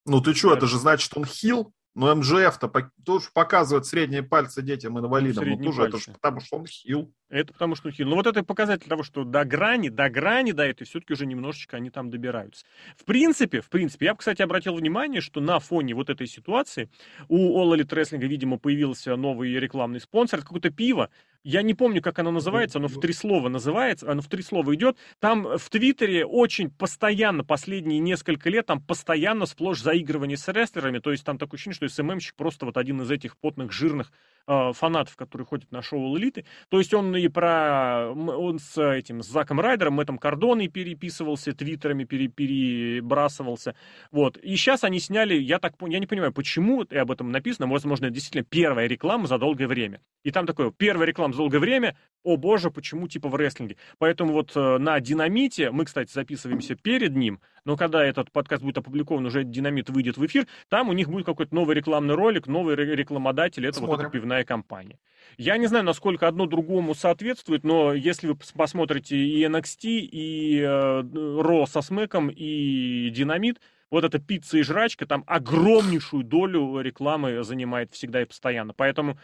Ну 0.04 0.20
ты 0.20 0.34
что, 0.34 0.52
это 0.52 0.66
же 0.66 0.78
значит, 0.78 1.16
он 1.16 1.24
хил? 1.24 1.72
Но 1.96 2.14
МЖФ-то 2.14 2.70
тоже 3.06 3.28
показывает 3.32 3.86
средние 3.86 4.22
пальцы 4.22 4.60
детям 4.60 4.98
инвалидам. 4.98 5.48
Ну, 5.48 5.56
тоже 5.56 5.84
это 5.84 5.96
же 5.96 6.12
потому, 6.12 6.40
что 6.40 6.58
он 6.58 6.66
хил. 6.66 7.10
Это 7.30 7.54
потому, 7.54 7.74
что 7.74 7.88
он 7.88 7.94
хил. 7.94 8.06
Ну, 8.06 8.16
вот 8.16 8.26
это 8.26 8.44
показатель 8.44 8.86
того, 8.86 9.02
что 9.02 9.24
до 9.24 9.46
грани, 9.46 9.88
до 9.88 10.10
грани 10.10 10.52
до 10.52 10.62
этой 10.62 10.84
все-таки 10.84 11.14
уже 11.14 11.24
немножечко 11.24 11.78
они 11.78 11.88
там 11.88 12.10
добираются. 12.10 12.66
В 12.98 13.06
принципе, 13.06 13.62
в 13.62 13.70
принципе, 13.70 14.06
я, 14.06 14.14
кстати, 14.14 14.42
обратил 14.42 14.74
внимание, 14.74 15.22
что 15.22 15.40
на 15.40 15.58
фоне 15.58 15.94
вот 15.94 16.10
этой 16.10 16.26
ситуации 16.26 16.90
у 17.28 17.58
Elite 17.74 17.88
Wrestling, 17.88 18.18
видимо, 18.18 18.58
появился 18.58 19.16
новый 19.16 19.54
рекламный 19.58 20.00
спонсор. 20.00 20.40
Это 20.40 20.48
какое-то 20.48 20.68
пиво, 20.68 21.08
я 21.46 21.62
не 21.62 21.74
помню, 21.74 22.02
как 22.02 22.18
оно 22.18 22.32
называется, 22.32 22.78
оно 22.78 22.88
в 22.88 22.98
три 22.98 23.12
слова 23.12 23.48
называется, 23.48 24.10
оно 24.10 24.20
в 24.20 24.26
три 24.26 24.42
слова 24.42 24.74
идет. 24.74 24.98
Там 25.20 25.44
в 25.44 25.70
Твиттере 25.70 26.26
очень 26.26 26.70
постоянно, 26.70 27.44
последние 27.44 28.00
несколько 28.00 28.50
лет, 28.50 28.66
там 28.66 28.80
постоянно 28.80 29.46
сплошь 29.46 29.80
заигрывание 29.80 30.36
с 30.36 30.48
рестлерами, 30.48 30.98
то 30.98 31.12
есть 31.12 31.24
там 31.24 31.38
такое 31.38 31.56
ощущение, 31.56 31.76
что 31.76 31.88
СММщик 31.88 32.34
просто 32.34 32.66
вот 32.66 32.76
один 32.76 33.00
из 33.00 33.12
этих 33.12 33.36
потных, 33.36 33.70
жирных 33.70 34.10
э, 34.48 34.72
фанатов, 34.72 35.14
которые 35.14 35.46
ходят 35.46 35.70
на 35.70 35.82
шоу 35.82 36.18
Элиты. 36.18 36.46
То 36.68 36.78
есть 36.78 36.92
он 36.92 37.14
и 37.14 37.28
про, 37.28 38.10
он 38.10 38.58
с 38.58 38.82
этим, 38.82 39.22
с 39.22 39.28
Заком 39.28 39.60
Райдером, 39.60 39.94
Мэттом 39.94 40.18
Кордоной 40.18 40.66
переписывался, 40.66 41.52
твиттерами 41.52 42.02
пере, 42.02 42.26
перебрасывался. 42.26 43.76
Вот. 44.10 44.36
И 44.38 44.56
сейчас 44.56 44.82
они 44.82 44.98
сняли, 44.98 45.34
я 45.36 45.60
так 45.60 45.74
я 45.86 46.00
не 46.00 46.08
понимаю, 46.08 46.32
почему 46.32 46.82
и 46.82 46.96
об 46.96 47.12
этом 47.12 47.30
написано, 47.30 47.68
возможно, 47.68 48.06
это 48.06 48.14
действительно 48.14 48.42
первая 48.42 48.88
реклама 48.88 49.28
за 49.28 49.38
долгое 49.38 49.68
время. 49.68 50.00
И 50.24 50.32
там 50.32 50.44
такое, 50.44 50.72
первая 50.72 51.06
реклама 51.06 51.35
долгое 51.36 51.58
время, 51.58 51.96
о 52.22 52.36
боже, 52.36 52.70
почему 52.70 53.08
типа 53.08 53.28
в 53.28 53.36
рестлинге. 53.36 53.76
Поэтому 53.98 54.32
вот 54.32 54.52
э, 54.56 54.78
на 54.78 54.98
Динамите, 55.00 55.70
мы, 55.70 55.84
кстати, 55.84 56.12
записываемся 56.12 56.74
перед 56.74 57.14
ним, 57.14 57.40
но 57.64 57.76
когда 57.76 58.04
этот 58.04 58.32
подкаст 58.32 58.62
будет 58.62 58.78
опубликован, 58.78 59.26
уже 59.26 59.44
Динамит 59.44 59.90
выйдет 59.90 60.16
в 60.16 60.26
эфир, 60.26 60.46
там 60.68 60.88
у 60.88 60.92
них 60.92 61.08
будет 61.08 61.26
какой-то 61.26 61.54
новый 61.54 61.76
рекламный 61.76 62.14
ролик, 62.14 62.46
новый 62.46 62.74
рекламодатель, 62.76 63.66
это 63.66 63.78
Смотрим. 63.78 63.96
вот 63.96 64.00
эта 64.02 64.10
пивная 64.10 64.44
компания. 64.44 64.98
Я 65.38 65.56
не 65.56 65.66
знаю, 65.66 65.84
насколько 65.84 66.26
одно 66.26 66.46
другому 66.46 66.94
соответствует, 66.94 67.64
но 67.64 67.92
если 67.92 68.26
вы 68.26 68.36
посмотрите 68.54 69.16
и 69.16 69.44
NXT, 69.44 69.84
и 69.84 70.60
э, 70.60 71.02
Ро 71.40 71.66
со 71.66 71.80
Смеком, 71.82 72.28
и 72.28 73.10
Динамит, 73.10 73.60
вот 73.90 74.04
эта 74.04 74.18
пицца 74.18 74.58
и 74.58 74.62
жрачка 74.62 75.06
там 75.06 75.24
огромнейшую 75.26 76.24
долю 76.24 76.80
рекламы 76.80 77.42
занимает 77.44 77.92
всегда 77.92 78.22
и 78.22 78.24
постоянно. 78.24 78.72
Поэтому 78.72 79.18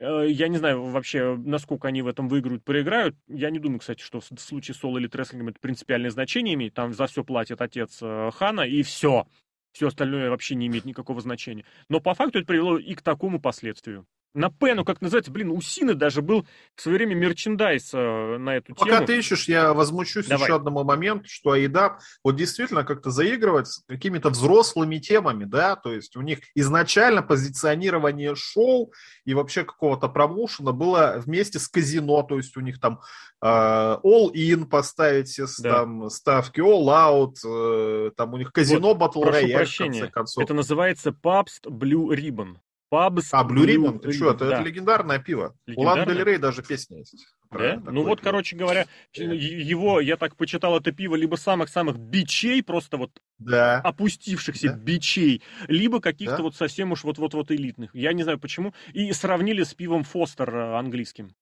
я 0.00 0.48
не 0.48 0.58
знаю 0.58 0.84
вообще, 0.84 1.36
насколько 1.36 1.88
они 1.88 2.02
в 2.02 2.06
этом 2.06 2.28
выиграют, 2.28 2.64
проиграют. 2.64 3.16
Я 3.26 3.50
не 3.50 3.58
думаю, 3.58 3.80
кстати, 3.80 4.02
что 4.02 4.20
в 4.20 4.24
случае 4.24 4.74
с 4.74 4.84
All 4.84 4.94
Elite 4.94 5.10
Wrestling 5.10 5.50
это 5.50 5.58
принципиальное 5.60 6.10
значение 6.10 6.54
имеет. 6.54 6.74
Там 6.74 6.92
за 6.92 7.06
все 7.06 7.24
платит 7.24 7.60
отец 7.60 7.98
э, 8.00 8.30
Хана, 8.34 8.62
и 8.62 8.82
все. 8.82 9.26
Все 9.72 9.88
остальное 9.88 10.30
вообще 10.30 10.54
не 10.54 10.68
имеет 10.68 10.84
никакого 10.84 11.20
значения. 11.20 11.64
Но 11.88 12.00
по 12.00 12.14
факту 12.14 12.38
это 12.38 12.46
привело 12.46 12.78
и 12.78 12.94
к 12.94 13.02
такому 13.02 13.40
последствию 13.40 14.06
на 14.34 14.50
П, 14.50 14.74
ну 14.74 14.84
как 14.84 15.00
называется, 15.00 15.30
блин, 15.30 15.50
у 15.50 15.60
Сины 15.60 15.94
даже 15.94 16.22
был 16.22 16.46
в 16.74 16.82
свое 16.82 16.98
время 16.98 17.14
мерчендайз 17.14 17.90
э, 17.92 18.38
на 18.38 18.56
эту 18.56 18.74
Пока 18.74 18.84
тему. 18.84 18.96
Пока 18.96 19.06
ты 19.06 19.18
ищешь, 19.18 19.48
я 19.48 19.72
возмущусь 19.72 20.26
Давай. 20.26 20.44
еще 20.44 20.56
одному 20.56 20.84
моменту, 20.84 21.28
что 21.28 21.56
AEDAP 21.56 21.98
вот 22.22 22.36
действительно 22.36 22.84
как-то 22.84 23.10
заигрывает 23.10 23.68
с 23.68 23.82
какими-то 23.88 24.30
взрослыми 24.30 24.98
темами, 24.98 25.44
да, 25.44 25.76
то 25.76 25.92
есть 25.92 26.16
у 26.16 26.20
них 26.20 26.40
изначально 26.54 27.22
позиционирование 27.22 28.34
шоу 28.34 28.92
и 29.24 29.34
вообще 29.34 29.64
какого-то 29.64 30.08
промоушена 30.08 30.72
было 30.72 31.20
вместе 31.24 31.58
с 31.58 31.68
казино, 31.68 32.22
то 32.22 32.36
есть 32.36 32.56
у 32.56 32.60
них 32.60 32.80
там 32.80 33.00
э, 33.42 33.46
all-in 33.46 34.66
поставить 34.66 35.28
все 35.28 35.46
да. 35.62 35.72
там 35.72 36.10
ставки, 36.10 36.60
all-out, 36.60 37.34
э, 37.44 38.10
там 38.16 38.34
у 38.34 38.36
них 38.36 38.52
казино 38.52 38.94
вот, 38.94 39.16
Battle 39.16 39.32
Royale, 39.32 39.64
в 39.64 39.78
конце 39.78 40.08
концов. 40.08 40.44
Это 40.44 40.54
называется 40.54 41.10
PUBS 41.10 41.62
Blue 41.66 42.08
Ribbon. 42.14 42.56
Пабс. 42.90 43.28
А, 43.32 43.44
Blue 43.44 43.66
Ribbon, 43.66 43.98
ты 43.98 44.12
что, 44.12 44.30
это, 44.30 44.48
да. 44.48 44.54
это 44.56 44.68
легендарное 44.68 45.18
пиво. 45.18 45.54
Легендарное? 45.66 46.04
У 46.04 46.06
Лан 46.06 46.16
Дель 46.16 46.24
Рей 46.24 46.38
даже 46.38 46.62
песня 46.62 46.98
есть. 46.98 47.26
Да? 47.50 47.80
Ну 47.84 48.02
вот, 48.02 48.20
пиво. 48.20 48.30
короче 48.30 48.56
говоря, 48.56 48.86
его, 49.12 50.00
я 50.00 50.16
так 50.16 50.36
почитал, 50.36 50.76
это 50.76 50.92
пиво 50.92 51.14
либо 51.14 51.36
самых-самых 51.36 51.98
бичей, 51.98 52.62
просто 52.62 52.96
вот 52.96 53.10
да. 53.38 53.80
опустившихся 53.80 54.72
да. 54.72 54.78
бичей, 54.78 55.42
либо 55.66 56.00
каких-то 56.00 56.38
да. 56.38 56.42
вот 56.44 56.56
совсем 56.56 56.92
уж 56.92 57.04
вот-вот-вот 57.04 57.50
элитных. 57.50 57.94
Я 57.94 58.12
не 58.12 58.22
знаю 58.22 58.38
почему. 58.38 58.74
И 58.92 59.12
сравнили 59.12 59.62
с 59.62 59.74
пивом 59.74 60.04
Фостер 60.04 60.54
э, 60.54 60.78
английским. 60.78 61.34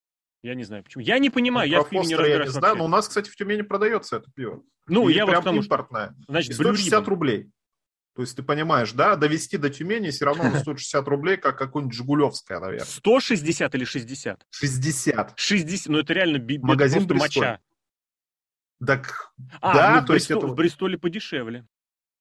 Я 0.42 0.54
не 0.54 0.64
знаю 0.64 0.84
почему. 0.84 1.02
Я 1.02 1.18
не 1.18 1.30
понимаю, 1.30 1.68
ну, 1.68 1.74
я 1.76 1.82
в 1.82 1.88
пиве 1.88 2.06
не 2.06 2.14
разбираюсь. 2.14 2.38
Я 2.38 2.44
не 2.44 2.50
знаю, 2.50 2.76
но 2.76 2.84
у 2.84 2.88
нас, 2.88 3.08
кстати, 3.08 3.28
в 3.28 3.36
Тюмени 3.36 3.62
продается 3.62 4.16
это 4.16 4.30
пиво. 4.34 4.62
Ну, 4.86 5.08
и 5.08 5.14
я 5.14 5.26
прям 5.26 5.36
вот 5.36 5.44
потому, 5.44 5.62
импортное. 5.62 6.14
Значит, 6.28 6.50
и 6.50 6.54
160 6.54 7.08
рублей. 7.08 7.50
То 8.16 8.22
есть 8.22 8.34
ты 8.34 8.42
понимаешь, 8.42 8.92
да, 8.92 9.14
довести 9.14 9.58
до 9.58 9.68
Тюмени 9.68 10.08
все 10.08 10.24
равно 10.24 10.44
на 10.44 10.58
160 10.58 11.06
рублей, 11.06 11.36
как 11.36 11.58
какое-нибудь 11.58 11.94
Жигулевское, 11.94 12.58
наверное. 12.58 12.86
160 12.86 13.74
или 13.74 13.84
60? 13.84 14.46
60. 14.48 15.32
60, 15.36 15.88
ну 15.88 15.98
это 15.98 16.14
реально 16.14 16.38
би- 16.38 16.58
Магазин 16.58 17.06
просто 17.06 17.38
моча. 17.40 17.60
Так, 18.84 19.32
а, 19.60 19.74
да, 19.74 20.00
ну, 20.00 20.06
то 20.06 20.14
есть 20.14 20.30
это... 20.30 20.46
в 20.46 20.54
Бристоле 20.54 20.96
подешевле. 20.96 21.66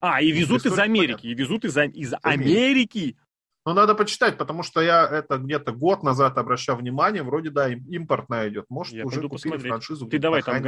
А, 0.01 0.21
и 0.21 0.33
ну, 0.33 0.39
везут 0.39 0.65
из 0.65 0.77
Америки, 0.77 1.07
понятно. 1.07 1.27
и 1.27 1.33
везут 1.33 1.65
из, 1.65 1.77
из 1.77 2.13
Америки. 2.21 3.17
Ну, 3.65 3.73
надо 3.73 3.95
почитать, 3.95 4.37
потому 4.37 4.61
что 4.61 4.79
я 4.79 5.07
это 5.07 5.37
где-то 5.37 5.71
год 5.71 6.03
назад 6.03 6.37
обращал 6.37 6.77
внимание, 6.77 7.23
вроде, 7.23 7.49
да, 7.49 7.67
импортная 7.69 8.49
идет. 8.49 8.65
Может, 8.69 8.93
я 8.93 9.05
уже 9.05 9.21
купили 9.21 9.31
посмотреть. 9.31 9.67
франшизу. 9.67 10.05
Ты 10.05 10.19
давай 10.19 10.43
там 10.43 10.61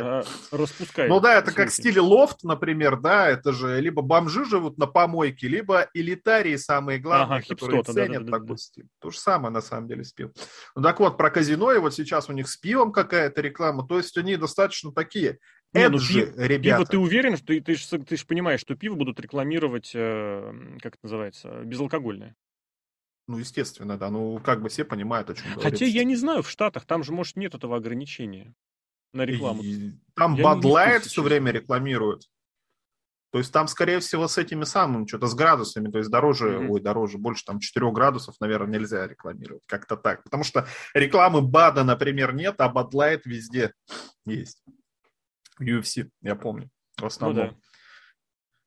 а, 0.00 0.22
распускай. 0.52 1.08
Ну 1.08 1.18
да, 1.18 1.34
это 1.34 1.50
как 1.50 1.70
в 1.70 1.74
стиле 1.74 2.00
лофт, 2.00 2.44
например, 2.44 3.00
да, 3.00 3.28
это 3.28 3.52
же 3.52 3.80
либо 3.80 4.00
бомжи 4.00 4.44
живут 4.44 4.78
на 4.78 4.86
помойке, 4.86 5.48
либо 5.48 5.88
элитарии 5.92 6.54
самые 6.54 7.00
главные, 7.00 7.38
ага, 7.38 7.48
которые 7.48 7.82
ценят 7.82 8.24
да, 8.24 8.30
да, 8.30 8.38
такой 8.38 8.56
да, 8.56 8.56
стиль. 8.58 8.86
То 9.00 9.10
же 9.10 9.18
самое, 9.18 9.52
на 9.52 9.60
самом 9.60 9.88
деле, 9.88 10.04
с 10.04 10.12
пивом. 10.12 10.32
Ну 10.76 10.82
так 10.82 11.00
вот, 11.00 11.16
про 11.16 11.30
казино, 11.30 11.72
и 11.72 11.78
вот 11.78 11.94
сейчас 11.94 12.28
у 12.28 12.32
них 12.32 12.48
с 12.48 12.56
пивом 12.56 12.92
какая-то 12.92 13.40
реклама, 13.40 13.86
то 13.88 13.96
есть 13.96 14.16
они 14.16 14.36
достаточно 14.36 14.92
такие 14.92 15.40
не, 15.76 15.88
ну, 15.88 15.98
пиво, 15.98 16.42
ребята. 16.46 16.76
Пиво 16.76 16.86
ты 16.86 16.98
уверен, 16.98 17.36
что 17.36 17.46
ты, 17.46 17.60
ты, 17.60 17.74
же, 17.74 17.98
ты 17.98 18.16
же 18.16 18.26
понимаешь, 18.26 18.60
что 18.60 18.74
пиво 18.74 18.94
будут 18.94 19.20
рекламировать, 19.20 19.92
э, 19.94 20.76
как 20.80 20.94
это 20.94 21.04
называется, 21.04 21.62
безалкогольное? 21.64 22.34
Ну, 23.28 23.38
естественно, 23.38 23.98
да. 23.98 24.10
Ну, 24.10 24.38
как 24.38 24.62
бы 24.62 24.68
все 24.68 24.84
понимают, 24.84 25.30
о 25.30 25.34
чем 25.34 25.44
говорится. 25.54 25.70
Хотя 25.70 25.84
я 25.86 26.04
не 26.04 26.16
знаю, 26.16 26.42
в 26.42 26.50
Штатах 26.50 26.84
там 26.84 27.02
же, 27.02 27.12
может, 27.12 27.36
нет 27.36 27.54
этого 27.54 27.76
ограничения 27.76 28.54
на 29.12 29.22
рекламу. 29.22 29.62
И, 29.62 29.92
там 30.14 30.36
Bud 30.36 30.62
Light 30.62 31.00
все 31.00 31.22
время 31.22 31.50
рекламируют. 31.50 32.22
То 33.32 33.38
есть 33.38 33.52
там, 33.52 33.66
скорее 33.66 33.98
всего, 34.00 34.28
с 34.28 34.38
этими 34.38 34.64
самыми, 34.64 35.06
что-то 35.06 35.26
с 35.26 35.34
градусами, 35.34 35.90
то 35.90 35.98
есть 35.98 36.10
дороже, 36.10 36.48
mm-hmm. 36.48 36.68
ой, 36.68 36.80
дороже, 36.80 37.18
больше 37.18 37.44
там 37.44 37.58
4 37.58 37.90
градусов, 37.92 38.36
наверное, 38.40 38.78
нельзя 38.78 39.06
рекламировать, 39.06 39.62
как-то 39.66 39.96
так. 39.96 40.22
Потому 40.22 40.44
что 40.44 40.66
рекламы 40.94 41.42
БАДа, 41.42 41.84
например, 41.84 42.34
нет, 42.34 42.54
а 42.60 42.72
Bud 42.72 42.92
Light 42.92 43.22
везде 43.24 43.72
есть 44.24 44.62
UFC, 45.60 46.08
я 46.22 46.36
помню, 46.36 46.70
в 46.98 47.06
основном. 47.06 47.46
Ну, 47.46 47.50
да. 47.52 47.56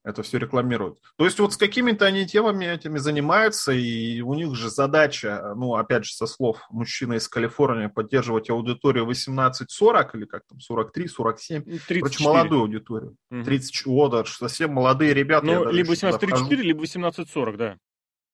Это 0.02 0.22
все 0.22 0.38
рекламируют. 0.38 0.98
То 1.18 1.26
есть 1.26 1.38
вот 1.40 1.52
с 1.52 1.58
какими-то 1.58 2.06
они 2.06 2.26
темами 2.26 2.64
этими 2.64 2.96
занимаются, 2.96 3.72
и 3.72 4.22
у 4.22 4.32
них 4.32 4.54
же 4.54 4.70
задача, 4.70 5.52
ну, 5.54 5.74
опять 5.74 6.06
же, 6.06 6.14
со 6.14 6.26
слов 6.26 6.62
мужчины 6.70 7.16
из 7.16 7.28
Калифорнии, 7.28 7.86
поддерживать 7.88 8.48
аудиторию 8.48 9.06
18-40 9.06 10.10
или 10.14 10.24
как 10.24 10.44
там, 10.46 10.58
43-47. 10.58 11.60
34. 11.86 12.00
Короче, 12.00 12.24
молодую 12.24 12.62
аудиторию. 12.62 13.16
Угу. 13.30 13.44
30, 13.44 13.86
о, 13.86 14.08
да, 14.08 14.24
совсем 14.24 14.72
молодые 14.72 15.12
ребята. 15.12 15.44
Ну, 15.44 15.70
либо 15.70 15.92
18-34, 15.92 16.54
либо 16.56 16.82
18-40, 16.82 17.56
да 17.56 17.76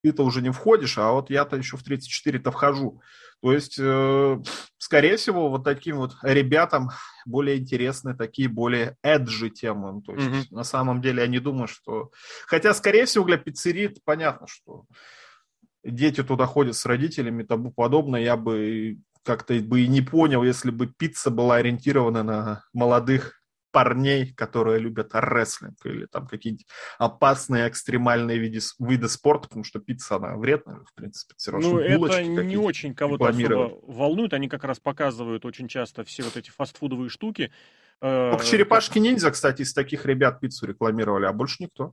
ты-то 0.06 0.22
уже 0.22 0.40
не 0.40 0.50
входишь, 0.50 0.98
а 0.98 1.10
вот 1.10 1.30
я-то 1.30 1.56
еще 1.56 1.76
в 1.76 1.84
34-то 1.84 2.52
вхожу. 2.52 3.02
То 3.42 3.52
есть, 3.52 3.76
э, 3.76 4.40
скорее 4.78 5.16
всего, 5.16 5.50
вот 5.50 5.64
таким 5.64 5.96
вот 5.96 6.14
ребятам 6.22 6.90
более 7.24 7.58
интересны 7.58 8.16
такие 8.16 8.48
более 8.48 8.96
эджи 9.02 9.50
темы. 9.50 10.00
То 10.02 10.14
есть, 10.14 10.26
mm-hmm. 10.28 10.46
на 10.54 10.62
самом 10.62 11.02
деле, 11.02 11.22
я 11.22 11.26
не 11.26 11.40
думаю, 11.40 11.66
что... 11.66 12.12
Хотя, 12.46 12.72
скорее 12.72 13.06
всего, 13.06 13.24
для 13.24 13.36
пиццерии 13.36 13.96
понятно, 14.04 14.46
что 14.46 14.84
дети 15.82 16.22
туда 16.22 16.46
ходят 16.46 16.76
с 16.76 16.86
родителями 16.86 17.42
и 17.42 17.46
тому 17.46 17.72
подобное. 17.72 18.22
Я 18.22 18.36
бы 18.36 18.98
как-то 19.24 19.54
бы 19.54 19.80
и 19.80 19.88
не 19.88 20.02
понял, 20.02 20.44
если 20.44 20.70
бы 20.70 20.86
пицца 20.86 21.30
была 21.32 21.56
ориентирована 21.56 22.22
на 22.22 22.64
молодых 22.72 23.35
парней, 23.76 24.32
которые 24.32 24.78
любят 24.78 25.10
рестлинг 25.12 25.84
или 25.84 26.06
там 26.06 26.26
какие-нибудь 26.26 26.66
опасные 26.98 27.68
экстремальные 27.68 28.38
виды, 28.38 28.60
виды 28.78 29.06
спорта, 29.10 29.48
потому 29.48 29.64
что 29.64 29.80
пицца, 29.80 30.16
она 30.16 30.34
вредная, 30.34 30.76
в 30.76 30.94
принципе, 30.94 31.34
все 31.36 31.50
равно. 31.50 31.72
Ну, 31.72 32.06
это 32.06 32.22
не 32.42 32.56
очень 32.56 32.94
кого-то 32.94 33.26
особо 33.26 33.78
волнует, 33.82 34.32
они 34.32 34.48
как 34.48 34.64
раз 34.64 34.80
показывают 34.80 35.44
очень 35.44 35.68
часто 35.68 36.04
все 36.04 36.22
вот 36.22 36.38
эти 36.38 36.48
фастфудовые 36.48 37.10
штуки. 37.10 37.52
Э, 38.00 38.30
Только 38.30 38.46
черепашки-ниндзя, 38.46 39.30
кстати, 39.30 39.60
из 39.60 39.74
таких 39.74 40.06
ребят 40.06 40.40
пиццу 40.40 40.64
рекламировали, 40.66 41.26
а 41.26 41.34
больше 41.34 41.56
никто. 41.62 41.92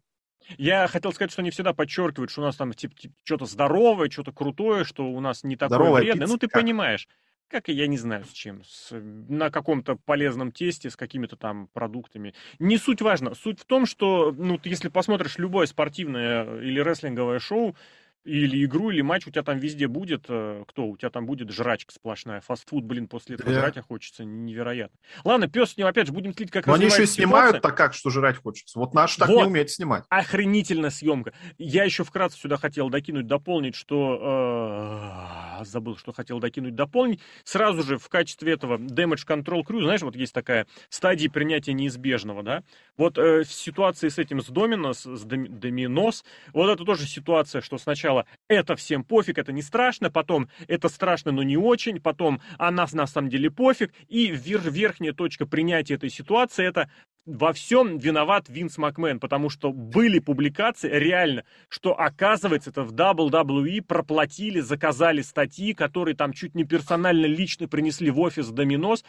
Я 0.57 0.87
хотел 0.87 1.11
сказать, 1.11 1.33
что 1.33 1.41
они 1.41 1.51
всегда 1.51 1.73
подчеркивают, 1.73 2.31
что 2.31 2.43
у 2.43 2.45
нас 2.45 2.55
там 2.55 2.71
типа, 2.71 2.95
типа 2.95 3.13
что-то 3.25 3.45
здоровое, 3.45 4.09
что-то 4.09 4.31
крутое, 4.31 4.85
что 4.85 5.03
у 5.03 5.19
нас 5.19 5.43
не 5.43 5.57
такое 5.57 5.79
Здоровая 5.79 6.01
вредное. 6.03 6.21
Пицца, 6.21 6.33
ну, 6.33 6.37
ты 6.37 6.47
как? 6.47 6.61
понимаешь 6.61 7.09
как 7.47 7.69
и 7.69 7.73
я 7.73 7.87
не 7.87 7.97
знаю 7.97 8.25
с 8.25 8.31
чем, 8.31 8.63
с, 8.65 8.91
на 8.91 9.49
каком-то 9.51 9.95
полезном 9.95 10.51
тесте, 10.51 10.89
с 10.89 10.95
какими-то 10.95 11.35
там 11.35 11.67
продуктами. 11.73 12.33
Не 12.59 12.77
суть 12.77 13.01
важно. 13.01 13.35
Суть 13.35 13.59
в 13.59 13.65
том, 13.65 13.85
что, 13.85 14.33
ну, 14.35 14.57
ты, 14.57 14.69
если 14.69 14.89
посмотришь 14.89 15.37
любое 15.37 15.67
спортивное 15.67 16.59
или 16.61 16.79
рестлинговое 16.79 17.39
шоу, 17.39 17.75
или 18.23 18.63
игру, 18.63 18.89
или 18.89 19.01
матч 19.01 19.27
у 19.27 19.31
тебя 19.31 19.43
там 19.43 19.57
везде 19.57 19.87
будет. 19.87 20.25
Э, 20.29 20.63
кто? 20.67 20.87
У 20.87 20.97
тебя 20.97 21.09
там 21.09 21.25
будет 21.25 21.51
жрачка 21.51 21.93
сплошная. 21.93 22.41
Фастфуд, 22.41 22.85
блин, 22.85 23.07
после 23.07 23.35
этого 23.35 23.51
да. 23.51 23.59
жрать 23.59 23.85
хочется 23.85 24.23
невероятно. 24.23 24.97
Ладно, 25.25 25.47
пес 25.49 25.71
с 25.71 25.77
ним 25.77 25.87
опять 25.87 26.07
же 26.07 26.13
будем 26.13 26.33
следить, 26.33 26.51
как 26.51 26.65
Но 26.65 26.73
они 26.73 26.85
еще 26.85 27.05
снимают 27.05 27.61
так 27.61 27.75
как, 27.75 27.93
что 27.93 28.09
жрать 28.09 28.37
хочется. 28.37 28.79
Вот 28.79 28.93
наш 28.93 29.17
так 29.17 29.27
вот. 29.27 29.41
не 29.41 29.43
умеет 29.47 29.69
снимать. 29.69 30.05
Охренительная 30.09 30.89
съемка. 30.89 31.33
Я 31.57 31.83
еще 31.83 32.03
вкратце 32.03 32.37
сюда 32.37 32.57
хотел 32.57 32.89
докинуть, 32.89 33.27
дополнить, 33.27 33.75
что... 33.75 35.52
Э, 35.52 35.52
забыл, 35.63 35.97
что 35.97 36.11
хотел 36.13 36.39
докинуть, 36.39 36.75
дополнить. 36.75 37.19
Сразу 37.43 37.83
же 37.83 37.97
в 37.97 38.09
качестве 38.09 38.53
этого 38.53 38.77
Damage 38.77 39.27
Control 39.27 39.61
Crew, 39.63 39.83
знаешь, 39.83 40.01
вот 40.01 40.15
есть 40.15 40.33
такая 40.33 40.67
стадия 40.89 41.29
принятия 41.29 41.73
неизбежного, 41.73 42.43
да? 42.43 42.63
Вот 42.97 43.17
э, 43.17 43.43
в 43.43 43.51
ситуации 43.51 44.09
с 44.09 44.17
этим, 44.17 44.41
с 44.41 44.47
Доминос, 44.47 45.03
с 45.03 45.23
Доминос, 45.23 46.23
вот 46.53 46.69
это 46.69 46.83
тоже 46.83 47.07
ситуация, 47.07 47.61
что 47.61 47.77
сначала 47.77 48.25
это 48.47 48.75
всем 48.75 49.03
пофиг, 49.03 49.37
это 49.37 49.51
не 49.51 49.61
страшно, 49.61 50.09
потом 50.09 50.49
это 50.67 50.89
страшно, 50.89 51.31
но 51.31 51.43
не 51.43 51.57
очень, 51.57 52.01
потом 52.01 52.41
а 52.57 52.71
нас 52.71 52.93
на 52.93 53.07
самом 53.07 53.29
деле 53.29 53.49
пофиг, 53.49 53.93
и 54.07 54.27
верх, 54.27 54.65
верхняя 54.65 55.13
точка 55.13 55.45
принятия 55.45 55.95
этой 55.95 56.09
ситуации 56.09 56.65
это 56.65 56.89
во 57.25 57.53
всем 57.53 57.97
виноват 57.97 58.49
Винс 58.49 58.77
Макмен, 58.77 59.19
потому 59.19 59.49
что 59.49 59.71
были 59.71 60.19
публикации, 60.19 60.89
реально, 60.89 61.45
что 61.69 61.97
оказывается 61.97 62.71
это 62.71 62.83
в 62.83 62.93
WWE 62.93 63.81
проплатили, 63.81 64.59
заказали 64.59 65.21
статьи, 65.21 65.73
которые 65.73 66.15
там 66.15 66.33
чуть 66.33 66.55
не 66.55 66.65
персонально 66.65 67.25
лично 67.25 67.67
принесли 67.67 68.11
в 68.11 68.19
офис 68.19 68.49
Доминос, 68.49 69.05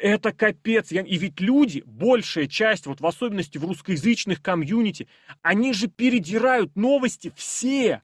это 0.00 0.32
капец. 0.32 0.92
И 0.92 1.16
ведь 1.16 1.40
люди, 1.40 1.82
большая 1.86 2.46
часть, 2.46 2.86
вот 2.86 3.00
в 3.00 3.06
особенности 3.06 3.58
в 3.58 3.64
русскоязычных 3.64 4.42
комьюнити, 4.42 5.08
они 5.42 5.72
же 5.72 5.88
передирают 5.88 6.76
новости 6.76 7.32
все. 7.34 8.02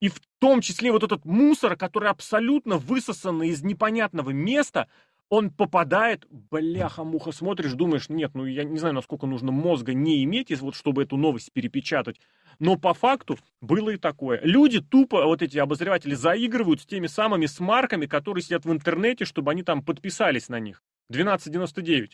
И 0.00 0.08
в 0.08 0.20
том 0.38 0.60
числе 0.62 0.90
вот 0.90 1.02
этот 1.02 1.24
мусор, 1.24 1.76
который 1.76 2.08
абсолютно 2.08 2.78
высосан 2.78 3.42
из 3.42 3.62
непонятного 3.62 4.30
места, 4.30 4.88
он 5.30 5.50
попадает, 5.50 6.26
бляха-муха, 6.28 7.30
смотришь, 7.30 7.72
думаешь, 7.72 8.08
нет, 8.08 8.32
ну 8.34 8.44
я 8.44 8.64
не 8.64 8.78
знаю, 8.78 8.94
насколько 8.96 9.26
нужно 9.26 9.52
мозга 9.52 9.94
не 9.94 10.24
иметь, 10.24 10.50
вот, 10.60 10.74
чтобы 10.74 11.04
эту 11.04 11.16
новость 11.16 11.52
перепечатать. 11.52 12.20
Но 12.58 12.76
по 12.76 12.92
факту 12.92 13.38
было 13.60 13.90
и 13.90 13.96
такое. 13.96 14.40
Люди 14.42 14.80
тупо, 14.80 15.24
вот 15.24 15.40
эти 15.40 15.56
обозреватели, 15.56 16.14
заигрывают 16.14 16.82
с 16.82 16.86
теми 16.86 17.06
самыми 17.06 17.46
смарками, 17.46 18.06
которые 18.06 18.42
сидят 18.42 18.64
в 18.64 18.72
интернете, 18.72 19.24
чтобы 19.24 19.52
они 19.52 19.62
там 19.62 19.82
подписались 19.84 20.48
на 20.48 20.58
них. 20.58 20.82
12.99. 21.12 22.10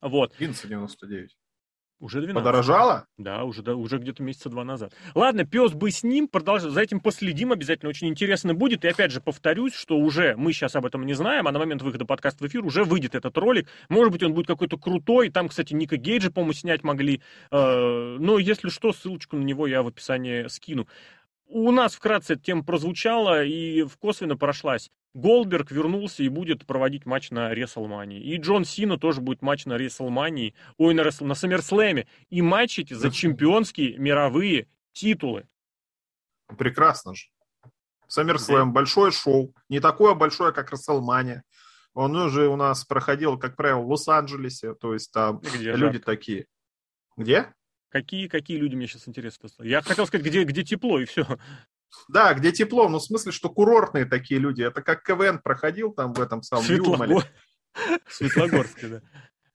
Вот. 0.00 0.32
11.99. 0.38 1.28
Уже 2.00 2.20
12. 2.20 2.34
Подорожало? 2.34 3.06
Да, 3.18 3.44
уже, 3.44 3.62
да, 3.62 3.76
уже 3.76 3.98
где-то 3.98 4.22
месяца 4.22 4.48
два 4.48 4.64
назад. 4.64 4.92
Ладно, 5.14 5.46
пес 5.46 5.72
бы 5.72 5.90
с 5.90 6.02
ним, 6.02 6.28
продолжим, 6.28 6.70
за 6.70 6.82
этим 6.82 7.00
последим 7.00 7.52
обязательно, 7.52 7.88
очень 7.88 8.08
интересно 8.08 8.52
будет. 8.52 8.84
И 8.84 8.88
опять 8.88 9.12
же 9.12 9.20
повторюсь, 9.20 9.74
что 9.74 9.96
уже 9.96 10.34
мы 10.36 10.52
сейчас 10.52 10.74
об 10.74 10.86
этом 10.86 11.06
не 11.06 11.14
знаем, 11.14 11.46
а 11.46 11.52
на 11.52 11.58
момент 11.58 11.82
выхода 11.82 12.04
подкаста 12.04 12.44
в 12.44 12.48
эфир 12.48 12.64
уже 12.64 12.84
выйдет 12.84 13.14
этот 13.14 13.36
ролик. 13.38 13.68
Может 13.88 14.12
быть, 14.12 14.22
он 14.22 14.34
будет 14.34 14.46
какой-то 14.46 14.76
крутой. 14.76 15.30
Там, 15.30 15.48
кстати, 15.48 15.72
Ника 15.72 15.96
Гейджа, 15.96 16.30
по-моему, 16.30 16.52
снять 16.52 16.82
могли. 16.82 17.22
Э, 17.50 18.16
но 18.18 18.38
если 18.38 18.68
что, 18.68 18.92
ссылочку 18.92 19.36
на 19.36 19.42
него 19.42 19.66
я 19.66 19.82
в 19.82 19.86
описании 19.86 20.48
скину. 20.48 20.88
У 21.46 21.70
нас 21.70 21.94
вкратце 21.94 22.34
эта 22.34 22.42
тема 22.42 22.64
прозвучала 22.64 23.44
и 23.44 23.82
в 23.82 23.96
косвенно 23.98 24.36
прошлась. 24.36 24.90
Голдберг 25.14 25.70
вернулся 25.70 26.22
и 26.22 26.28
будет 26.28 26.66
проводить 26.66 27.06
матч 27.06 27.30
на 27.30 27.54
Реслмании. 27.54 28.20
И 28.20 28.36
Джон 28.36 28.64
Сина 28.64 28.98
тоже 28.98 29.20
будет 29.20 29.42
матч 29.42 29.64
на 29.64 29.74
Реслмании, 29.74 30.54
ой, 30.76 30.92
на, 30.94 31.02
Ресл, 31.02 31.24
на 31.24 31.34
Саммерслэме. 31.34 32.06
И 32.30 32.42
матч 32.42 32.80
эти 32.80 32.94
за 32.94 33.10
чемпионские 33.10 33.96
мировые 33.96 34.66
титулы. 34.92 35.46
Прекрасно 36.58 37.14
же. 37.14 37.26
SummerSlam 38.08 38.66
большое 38.66 39.12
шоу, 39.12 39.54
не 39.68 39.80
такое 39.80 40.14
большое, 40.14 40.52
как 40.52 40.72
WrestleMania. 40.72 41.40
Он 41.94 42.14
уже 42.16 42.48
у 42.48 42.56
нас 42.56 42.84
проходил, 42.84 43.38
как 43.38 43.56
правило, 43.56 43.80
в 43.80 43.88
Лос-Анджелесе, 43.88 44.74
то 44.74 44.94
есть 44.94 45.12
там 45.12 45.38
где 45.38 45.72
люди 45.72 45.94
жарко? 45.94 46.00
такие. 46.00 46.46
Где? 47.16 47.54
Какие, 47.88 48.26
какие 48.26 48.56
люди 48.56 48.74
мне 48.74 48.88
сейчас 48.88 49.06
интересно 49.06 49.48
Я 49.60 49.80
хотел 49.80 50.06
сказать, 50.06 50.26
где, 50.26 50.42
где 50.42 50.64
тепло, 50.64 50.98
и 50.98 51.04
все. 51.04 51.24
Да, 52.08 52.34
где 52.34 52.52
тепло, 52.52 52.88
ну 52.88 52.98
в 52.98 53.02
смысле, 53.02 53.32
что 53.32 53.48
курортные 53.48 54.04
такие 54.04 54.40
люди. 54.40 54.62
Это 54.62 54.82
как 54.82 55.02
КВН 55.02 55.38
проходил 55.38 55.92
там 55.92 56.12
в 56.12 56.20
этом 56.20 56.42
самом 56.42 56.64
Светлогор... 56.64 57.24
Светлогорске, 58.08 58.86
да. 58.86 59.00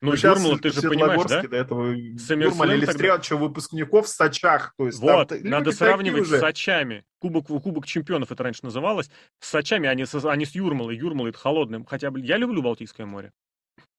Ну, 0.01 0.11
ну 0.11 0.15
Юрмала, 0.15 0.57
ты 0.57 0.69
же 0.69 0.81
понимаешь, 0.81 1.23
да? 1.25 1.41
до 1.41 1.57
этого 1.57 1.91
Юрмала 1.91 2.71
или 2.71 2.85
Стрелча 2.85 3.35
выпускников 3.35 4.05
в 4.05 4.09
Сочах. 4.09 4.73
То 4.77 4.85
есть, 4.85 4.99
вот, 4.99 5.27
там, 5.27 5.39
надо 5.43 5.73
сравнивать 5.73 6.25
с 6.25 6.39
Сочами. 6.39 7.03
Кубок, 7.19 7.47
Кубок 7.47 7.85
чемпионов 7.85 8.31
это 8.31 8.43
раньше 8.43 8.61
называлось. 8.63 9.09
С 9.39 9.49
Сочами, 9.49 9.89
а 9.89 9.93
не 9.93 10.05
с, 10.05 10.25
а 10.25 10.35
не 10.37 10.45
с 10.45 10.55
Юрмалой. 10.55 10.95
Юрмала 10.95 11.27
это 11.27 11.37
холодным. 11.37 11.85
Хотя, 11.85 12.13
я 12.15 12.37
люблю 12.37 12.61
Балтийское 12.61 13.05
море. 13.05 13.33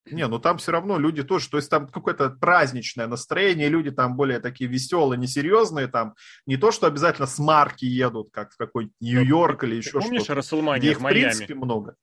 Не, 0.06 0.26
ну 0.26 0.38
там 0.38 0.58
все 0.58 0.72
равно 0.72 0.98
люди 0.98 1.22
тоже, 1.22 1.48
то 1.50 1.58
есть 1.58 1.70
там 1.70 1.86
какое-то 1.86 2.30
праздничное 2.30 3.06
настроение, 3.06 3.68
люди 3.68 3.90
там 3.90 4.16
более 4.16 4.40
такие 4.40 4.68
веселые, 4.68 5.18
несерьезные, 5.18 5.88
там 5.88 6.14
не 6.46 6.56
то, 6.56 6.72
что 6.72 6.86
обязательно 6.86 7.26
с 7.26 7.38
марки 7.38 7.84
едут, 7.84 8.30
как 8.32 8.52
в 8.52 8.56
какой-нибудь 8.56 8.96
ну, 9.00 9.06
Нью-Йорк 9.06 9.64
или 9.64 9.76
еще 9.76 9.90
что-то. 9.90 10.06
Помнишь 10.06 10.28
Расселмания 10.28 10.94
в 10.94 11.00
Майами? 11.00 11.20
в 11.20 11.22
принципе, 11.22 11.54
много. 11.54 11.96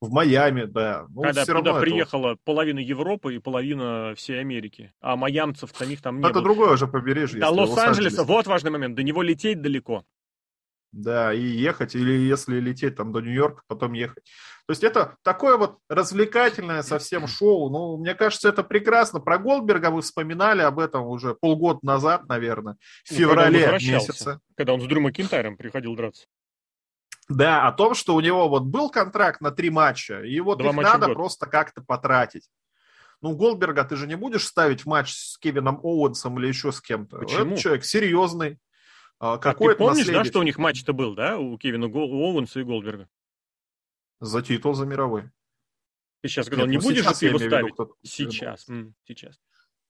В 0.00 0.10
Майами, 0.12 0.64
да. 0.64 1.06
Ну, 1.08 1.22
Когда 1.22 1.44
туда 1.46 1.80
приехала 1.80 2.32
это... 2.32 2.40
половина 2.44 2.80
Европы 2.80 3.36
и 3.36 3.38
половина 3.38 4.14
всей 4.14 4.40
Америки. 4.40 4.92
А 5.00 5.16
майамцев 5.16 5.70
самих 5.74 6.02
там 6.02 6.18
не 6.18 6.24
Это 6.24 6.34
было. 6.34 6.42
другое 6.42 6.72
уже 6.74 6.86
побережье. 6.86 7.40
До 7.40 7.48
Лос-Анджелеса, 7.50 8.24
вот 8.24 8.46
важный 8.46 8.70
момент, 8.70 8.94
до 8.94 9.02
него 9.02 9.22
лететь 9.22 9.62
далеко. 9.62 10.04
Да, 10.92 11.32
и 11.32 11.40
ехать, 11.40 11.94
или 11.94 12.12
если 12.12 12.58
лететь 12.58 12.96
там 12.96 13.12
до 13.12 13.20
Нью-Йорка, 13.20 13.62
потом 13.66 13.92
ехать. 13.92 14.24
То 14.66 14.72
есть 14.72 14.82
это 14.82 15.16
такое 15.22 15.56
вот 15.56 15.78
развлекательное 15.88 16.82
совсем 16.82 17.26
шоу. 17.26 17.70
Ну, 17.70 17.98
мне 17.98 18.14
кажется, 18.14 18.48
это 18.48 18.64
прекрасно. 18.64 19.20
Про 19.20 19.38
Голдберга 19.38 19.90
вы 19.90 20.02
вспоминали 20.02 20.62
об 20.62 20.78
этом 20.78 21.06
уже 21.06 21.34
полгода 21.34 21.80
назад, 21.82 22.26
наверное, 22.28 22.76
в 23.04 23.10
ну, 23.12 23.16
феврале 23.16 23.62
когда 23.62 23.78
месяце. 23.78 24.40
Когда 24.56 24.72
он 24.74 24.80
с 24.80 24.86
Дрю 24.86 25.00
Макинтайром 25.00 25.56
приходил 25.56 25.94
драться. 25.94 26.26
Да, 27.28 27.66
о 27.66 27.72
том, 27.72 27.94
что 27.94 28.14
у 28.14 28.20
него 28.20 28.48
вот 28.48 28.64
был 28.64 28.90
контракт 28.90 29.40
на 29.40 29.50
три 29.50 29.70
матча, 29.70 30.22
и 30.22 30.38
вот 30.40 30.58
Два 30.58 30.70
их 30.70 30.76
надо 30.76 31.08
просто 31.08 31.46
как-то 31.46 31.82
потратить. 31.82 32.48
Ну, 33.22 33.34
Голдберга 33.34 33.84
ты 33.84 33.96
же 33.96 34.06
не 34.06 34.16
будешь 34.16 34.46
ставить 34.46 34.82
в 34.82 34.86
матч 34.86 35.12
с 35.12 35.38
Кевином 35.38 35.80
Оуэнсом 35.82 36.38
или 36.38 36.48
еще 36.48 36.70
с 36.70 36.80
кем-то. 36.80 37.18
Почему? 37.18 37.54
Это 37.54 37.62
человек 37.62 37.84
серьезный. 37.84 38.58
Какой 39.18 39.72
а 39.72 39.74
ты 39.74 39.78
помнишь, 39.78 39.98
наследие? 39.98 40.22
да, 40.22 40.24
что 40.24 40.40
у 40.40 40.42
них 40.42 40.58
матч-то 40.58 40.92
был, 40.92 41.14
да, 41.14 41.38
у 41.38 41.56
Кевина 41.56 41.88
Гол... 41.88 42.12
Оуэнса 42.12 42.60
и 42.60 42.64
Голдберга? 42.64 43.08
За 44.20 44.42
титул 44.42 44.74
за 44.74 44.86
мировой. 44.86 45.30
Ты 46.22 46.28
сейчас 46.28 46.46
сказал, 46.46 46.66
Нет, 46.66 46.72
не 46.72 46.76
ну, 46.78 46.82
будешь 46.82 47.04
же 47.04 47.14
ты 47.14 47.26
его 47.26 47.38
ставить? 47.38 47.78
Виду, 47.78 47.96
сейчас, 48.02 48.68
м, 48.68 48.94
сейчас. 49.04 49.38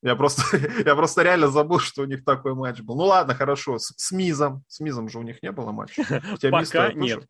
Я 0.03 0.15
просто, 0.17 0.43
я 0.87 0.95
просто 0.95 1.23
реально 1.23 1.49
забыл, 1.49 1.81
что 1.81 2.03
у 2.03 2.05
них 2.05 2.25
такой 2.25 2.55
матч 2.55 2.81
был. 2.81 2.97
Ну 2.97 3.05
ладно, 3.05 3.35
хорошо, 3.35 3.79
с, 3.79 3.93
с 3.97 4.13
Мизом. 4.13 4.65
С 4.69 4.81
Мизом 4.81 5.09
же 5.09 5.19
у 5.19 5.23
них 5.23 5.43
не 5.43 5.51
было 5.51 5.73
матча. 5.73 6.03
Пока 6.51 6.93
нет. 6.93 7.27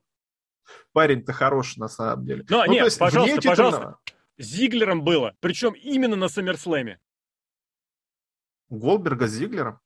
Парень-то 0.92 1.32
хороший 1.32 1.78
на 1.78 1.88
самом 1.88 2.26
деле. 2.26 2.44
Но, 2.48 2.64
ну, 2.64 2.72
нет, 2.72 2.98
пожалуйста, 2.98 3.40
пожалуйста. 3.42 3.96
Зиглером 4.38 5.02
было, 5.02 5.34
причем 5.40 5.72
именно 5.72 6.16
на 6.16 6.28
Саммерслэме. 6.28 6.98
Голберга 8.68 9.28
с 9.28 9.30
Зиглером? 9.30 9.80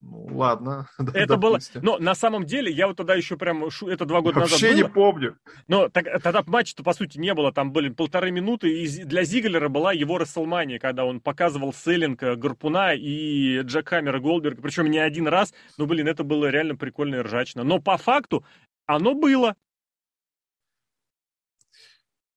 Ну, 0.00 0.28
ладно. 0.32 0.88
Это 1.14 1.36
было... 1.36 1.58
Но 1.74 1.98
на 1.98 2.14
самом 2.14 2.44
деле, 2.44 2.70
я 2.70 2.86
вот 2.86 2.96
тогда 2.96 3.14
еще 3.14 3.36
прям... 3.36 3.64
Это 3.64 4.04
два 4.04 4.20
года 4.20 4.40
Вообще 4.40 4.54
назад 4.54 4.62
Вообще 4.62 4.76
не 4.76 4.88
помню. 4.88 5.38
Но 5.66 5.88
так, 5.88 6.22
тогда 6.22 6.42
матча-то, 6.46 6.82
по 6.82 6.92
сути, 6.92 7.18
не 7.18 7.34
было. 7.34 7.52
Там 7.52 7.72
были 7.72 7.88
полторы 7.88 8.30
минуты. 8.30 8.82
И 8.82 9.04
для 9.04 9.24
Зиглера 9.24 9.68
была 9.68 9.92
его 9.92 10.18
Расселмания, 10.18 10.78
когда 10.78 11.04
он 11.04 11.20
показывал 11.20 11.72
Селлинга, 11.72 12.36
Гарпуна 12.36 12.94
и 12.94 13.60
Джек 13.62 13.88
Хаммера 13.88 14.20
Голдберга. 14.20 14.62
Причем 14.62 14.90
не 14.90 14.98
один 14.98 15.26
раз. 15.26 15.52
Ну, 15.76 15.86
блин, 15.86 16.06
это 16.06 16.22
было 16.22 16.46
реально 16.46 16.76
прикольно 16.76 17.16
и 17.16 17.20
ржачно. 17.20 17.64
Но 17.64 17.80
по 17.80 17.96
факту 17.96 18.44
оно 18.86 19.14
было. 19.14 19.56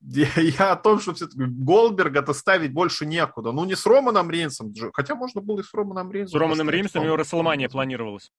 Я, 0.02 0.28
я 0.38 0.72
о 0.72 0.76
том, 0.76 1.00
что 1.00 1.14
все-таки 1.14 1.44
Голдберга-то 1.46 2.34
ставить 2.34 2.74
больше 2.74 3.06
некуда. 3.06 3.52
Ну, 3.52 3.66
не 3.66 3.76
с 3.76 3.86
Романом 3.86 4.32
Рейнсом, 4.32 4.74
хотя 4.94 5.16
можно 5.16 5.42
было 5.42 5.60
и 5.60 5.64
с 5.64 5.74
Романом 5.74 6.12
Рейнсом. 6.12 6.40
С 6.40 6.42
Романом 6.42 6.70
Рейнсом 6.70 7.04
его 7.04 7.16
Расселмания 7.16 7.70
планировалась. 7.70 8.32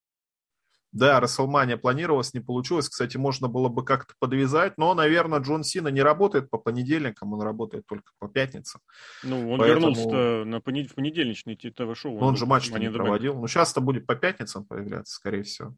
Да, 0.92 1.20
Расселмания 1.20 1.78
планировалась, 1.78 2.34
не 2.34 2.40
получилось. 2.40 2.88
Кстати, 2.88 3.16
можно 3.16 3.48
было 3.48 3.68
бы 3.68 3.82
как-то 3.82 4.12
подвязать, 4.18 4.76
но, 4.76 4.92
наверное, 4.92 5.40
Джон 5.40 5.64
Сина 5.64 5.88
не 5.88 6.02
работает 6.02 6.50
по 6.50 6.58
понедельникам, 6.58 7.32
он 7.32 7.40
работает 7.40 7.86
только 7.86 8.12
по 8.18 8.28
пятницам. 8.28 8.82
Ну, 9.22 9.52
он 9.52 9.58
Поэтому... 9.58 9.94
вернулся 9.94 10.44
на 10.44 10.60
понед... 10.60 10.90
в 10.90 10.94
понедельничный 10.94 11.56
ТВ-шоу. 11.56 12.16
Он, 12.16 12.22
он 12.24 12.36
же 12.36 12.44
матч 12.44 12.70
не 12.70 12.90
проводил. 12.90 13.38
Ну, 13.38 13.46
сейчас-то 13.46 13.80
будет 13.80 14.06
по 14.06 14.16
пятницам 14.16 14.66
появляться, 14.66 15.14
скорее 15.14 15.44
всего. 15.44 15.74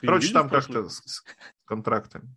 Ты 0.00 0.06
Короче, 0.06 0.32
там 0.34 0.50
как-то 0.50 0.88
с, 0.88 1.00
с 1.06 1.24
контрактами. 1.64 2.28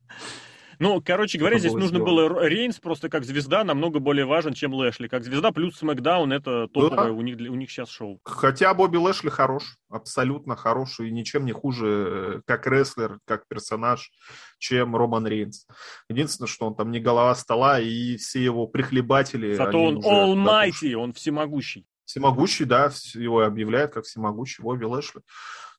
Ну, 0.82 0.99
короче 0.99 1.38
говоря, 1.38 1.59
здесь 1.59 1.73
нужно 1.73 1.99
сделано. 1.99 2.29
было 2.29 2.47
Рейнс 2.47 2.79
просто 2.79 3.07
как 3.07 3.23
звезда 3.23 3.63
намного 3.63 3.99
более 3.99 4.25
важен, 4.25 4.53
чем 4.53 4.73
Лэшли. 4.73 5.07
Как 5.07 5.23
звезда 5.23 5.51
плюс 5.51 5.77
Смакдаун 5.77 6.34
это 6.34 6.67
топовое 6.69 7.09
да. 7.09 7.11
у, 7.11 7.21
них, 7.21 7.38
у 7.38 7.53
них 7.53 7.69
сейчас 7.69 7.89
шоу. 7.89 8.19
Хотя 8.23 8.73
Бобби 8.73 8.97
Лэшли 8.97 9.29
хорош, 9.29 9.77
абсолютно 9.89 10.55
хороший, 10.55 11.09
и 11.09 11.11
ничем 11.11 11.45
не 11.45 11.51
хуже 11.51 11.86
э, 11.88 12.41
как 12.47 12.65
рестлер, 12.65 13.19
как 13.25 13.47
персонаж, 13.47 14.09
чем 14.57 14.95
Роман 14.95 15.27
Рейнс. 15.27 15.67
Единственное, 16.09 16.47
что 16.47 16.65
он 16.65 16.75
там 16.75 16.89
не 16.89 16.99
голова 16.99 17.36
стола, 17.36 17.79
и 17.79 18.17
все 18.17 18.43
его 18.43 18.65
прихлебатели... 18.65 19.53
Зато 19.53 19.77
он 19.77 19.99
almighty, 19.99 20.93
он 20.93 21.13
всемогущий. 21.13 21.86
Всемогущий, 22.05 22.65
да, 22.65 22.91
его 23.13 23.41
объявляют 23.41 23.93
как 23.93 24.05
всемогущий 24.05 24.63
Бобби 24.63 24.86
Лэшли. 24.86 25.21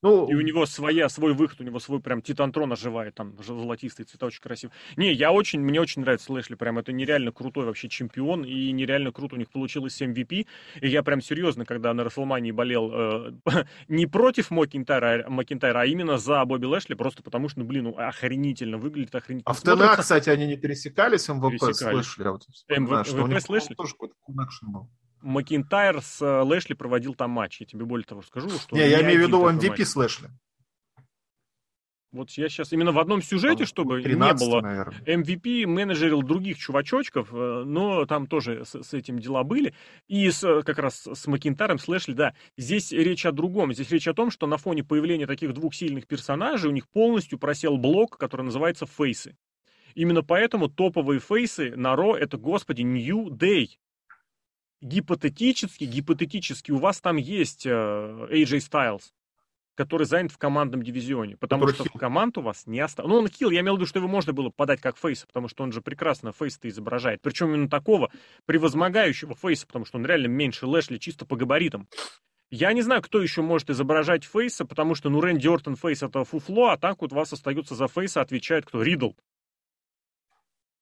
Ну, 0.03 0.29
и 0.29 0.35
у 0.35 0.41
него 0.41 0.67
своя, 0.67 1.09
свой 1.09 1.33
выход, 1.33 1.61
у 1.61 1.65
него 1.65 1.79
свой 1.79 2.01
прям 2.01 2.23
Титантрон 2.23 2.73
оживает, 2.73 3.15
там 3.15 3.37
золотистый 3.43 4.05
цвета, 4.05 4.27
очень 4.27 4.41
красивый. 4.41 4.75
Не, 4.97 5.13
я 5.13 5.31
очень, 5.31 5.61
мне 5.61 5.81
очень 5.81 6.03
нравится 6.03 6.33
Лэшли, 6.33 6.57
прям 6.57 6.79
это 6.79 6.93
нереально 6.93 7.31
крутой 7.31 7.67
вообще 7.67 7.89
чемпион, 7.89 8.45
и 8.45 8.73
нереально 8.73 9.13
круто 9.13 9.37
у 9.37 9.39
них 9.39 9.49
получилось 9.51 9.95
с 9.95 10.03
MVP, 10.03 10.47
и 10.81 10.89
я 10.89 11.05
прям 11.05 11.21
серьезно, 11.21 11.65
когда 11.65 11.95
на 11.95 12.03
Расселмании 12.03 12.51
болел 12.51 12.91
э, 12.93 13.33
не 13.89 14.07
против 14.07 14.51
Макинтайра, 14.51 15.29
Макинтайра, 15.29 15.81
а 15.81 15.87
именно 15.87 16.19
за 16.19 16.45
Бобби 16.45 16.67
Лэшли, 16.67 16.95
просто 16.95 17.23
потому 17.23 17.49
что, 17.49 17.61
ну, 17.61 17.67
блин, 17.67 17.85
ну, 17.85 17.97
охренительно 17.97 18.79
выглядит, 18.79 19.15
охренительно. 19.15 19.51
А 19.51 19.55
в 19.55 19.61
ТНА, 19.61 19.97
кстати, 19.97 20.31
они 20.31 20.47
не 20.47 20.57
пересекались, 20.57 21.29
MVP 21.29 21.51
пересекались. 21.53 22.07
с 22.07 22.19
Лэшли? 22.19 22.29
Вот, 22.29 22.43
MVP 22.69 23.41
с 23.41 23.49
Лэшли? 23.49 23.75
тоже 23.75 23.93
какой-то 23.93 24.15
был. 24.63 24.91
Макинтайр 25.23 26.03
с 26.03 26.21
э, 26.21 26.43
Лэшли 26.43 26.75
проводил 26.75 27.15
там 27.15 27.31
матч. 27.31 27.61
Я 27.61 27.67
тебе 27.67 27.85
более 27.85 28.05
того 28.05 28.23
скажу, 28.23 28.51
что... 28.51 28.77
Не, 28.77 28.89
я 28.89 29.03
имею 29.03 29.25
в 29.25 29.27
виду 29.27 29.49
MVP 29.49 29.85
с 29.85 29.97
Лэшли. 29.97 30.29
Вот 32.13 32.31
я 32.33 32.51
сейчас 32.51 32.71
именно 32.75 32.93
в 32.93 32.99
одном 32.99 33.23
сюжете, 33.23 33.65
чтобы 33.65 34.03
не 34.03 34.35
было 34.35 34.61
наверное. 34.61 35.01
MVP, 35.07 35.67
менеджерил 35.67 36.21
других 36.21 36.59
чувачочков, 36.59 37.33
э, 37.33 37.63
но 37.65 38.05
там 38.05 38.27
тоже 38.27 38.67
с, 38.67 38.83
с 38.83 38.93
этим 38.93 39.19
дела 39.19 39.45
были. 39.45 39.75
И 40.09 40.31
с, 40.31 40.63
как 40.63 40.79
раз 40.79 41.09
с 41.11 41.27
Макинтайром, 41.27 41.79
с 41.79 41.89
Лэшли, 41.89 42.13
да, 42.13 42.35
здесь 42.59 42.93
речь 42.93 43.25
о 43.25 43.33
другом. 43.33 43.73
Здесь 43.73 43.91
речь 43.91 44.07
о 44.09 44.13
том, 44.13 44.31
что 44.31 44.47
на 44.47 44.59
фоне 44.59 44.85
появления 44.85 45.27
таких 45.27 45.55
двух 45.55 45.75
сильных 45.75 46.07
персонажей 46.07 46.69
у 46.69 46.75
них 46.75 46.87
полностью 46.89 47.39
просел 47.39 47.79
блок, 47.79 48.19
который 48.19 48.43
называется 48.43 48.85
фейсы. 48.85 49.35
Именно 49.95 50.23
поэтому 50.23 50.69
топовые 50.69 51.19
фейсы 51.19 51.75
на 51.77 51.97
Raw 51.97 52.15
это, 52.15 52.37
господи, 52.37 52.83
New 52.83 53.31
Day 53.31 53.69
гипотетически, 54.83 55.85
гипотетически 55.85 56.73
у 56.73 56.79
вас 56.79 57.01
там 57.01 57.17
есть 57.17 57.65
э, 57.65 57.71
AJ 57.71 58.59
Styles, 58.59 59.03
который 59.75 60.07
занят 60.07 60.33
в 60.33 60.39
командном 60.39 60.83
дивизионе, 60.83 61.37
потому 61.37 61.63
который 61.63 61.75
что 61.77 61.85
хил. 61.91 61.99
команд 61.99 62.37
у 62.39 62.43
вас 62.43 62.67
не 62.67 62.81
осталось. 62.81 63.11
Ну, 63.11 63.19
он 63.19 63.29
хил, 63.29 63.51
я 63.51 63.61
имел 63.61 63.75
в 63.75 63.79
виду, 63.79 63.87
что 63.87 64.01
его 64.01 64.09
можно 64.09 64.33
было 64.33 64.51
подать 64.51 64.81
как 64.81 64.99
фейса, 64.99 65.27
потому 65.27 65.49
что 65.49 65.63
он 65.63 65.73
же 65.73 65.81
прекрасно 65.81 66.33
фейс-то 66.33 66.69
изображает. 66.69 67.21
Причем 67.23 67.55
именно 67.55 67.71
такого 67.71 68.11
превозмогающего 68.45 69.35
фейса, 69.35 69.67
потому 69.67 69.85
что 69.85 69.99
он 69.99 70.05
реально 70.05 70.27
меньше 70.27 70.67
Лэшли 70.67 70.99
чисто 70.99 71.25
по 71.25 71.37
габаритам. 71.37 71.89
Я 72.51 72.75
не 72.75 72.83
знаю, 72.83 73.01
кто 73.01 73.23
еще 73.23 73.41
может 73.41 73.71
изображать 73.71 74.25
фейса, 74.25 74.67
потому 74.67 74.95
что, 74.95 75.09
ну, 75.09 75.23
Рэнди 75.23 75.49
Ортон 75.49 75.75
фейс 75.75 76.03
это 76.03 76.25
фуфло, 76.25 76.69
а 76.69 76.77
так 76.77 77.01
вот 77.01 77.11
вас 77.11 77.33
остается 77.33 77.75
за 77.75 77.89
фейса, 77.89 78.21
отвечает 78.21 78.67
кто? 78.67 78.83
Ридл. 78.83 79.13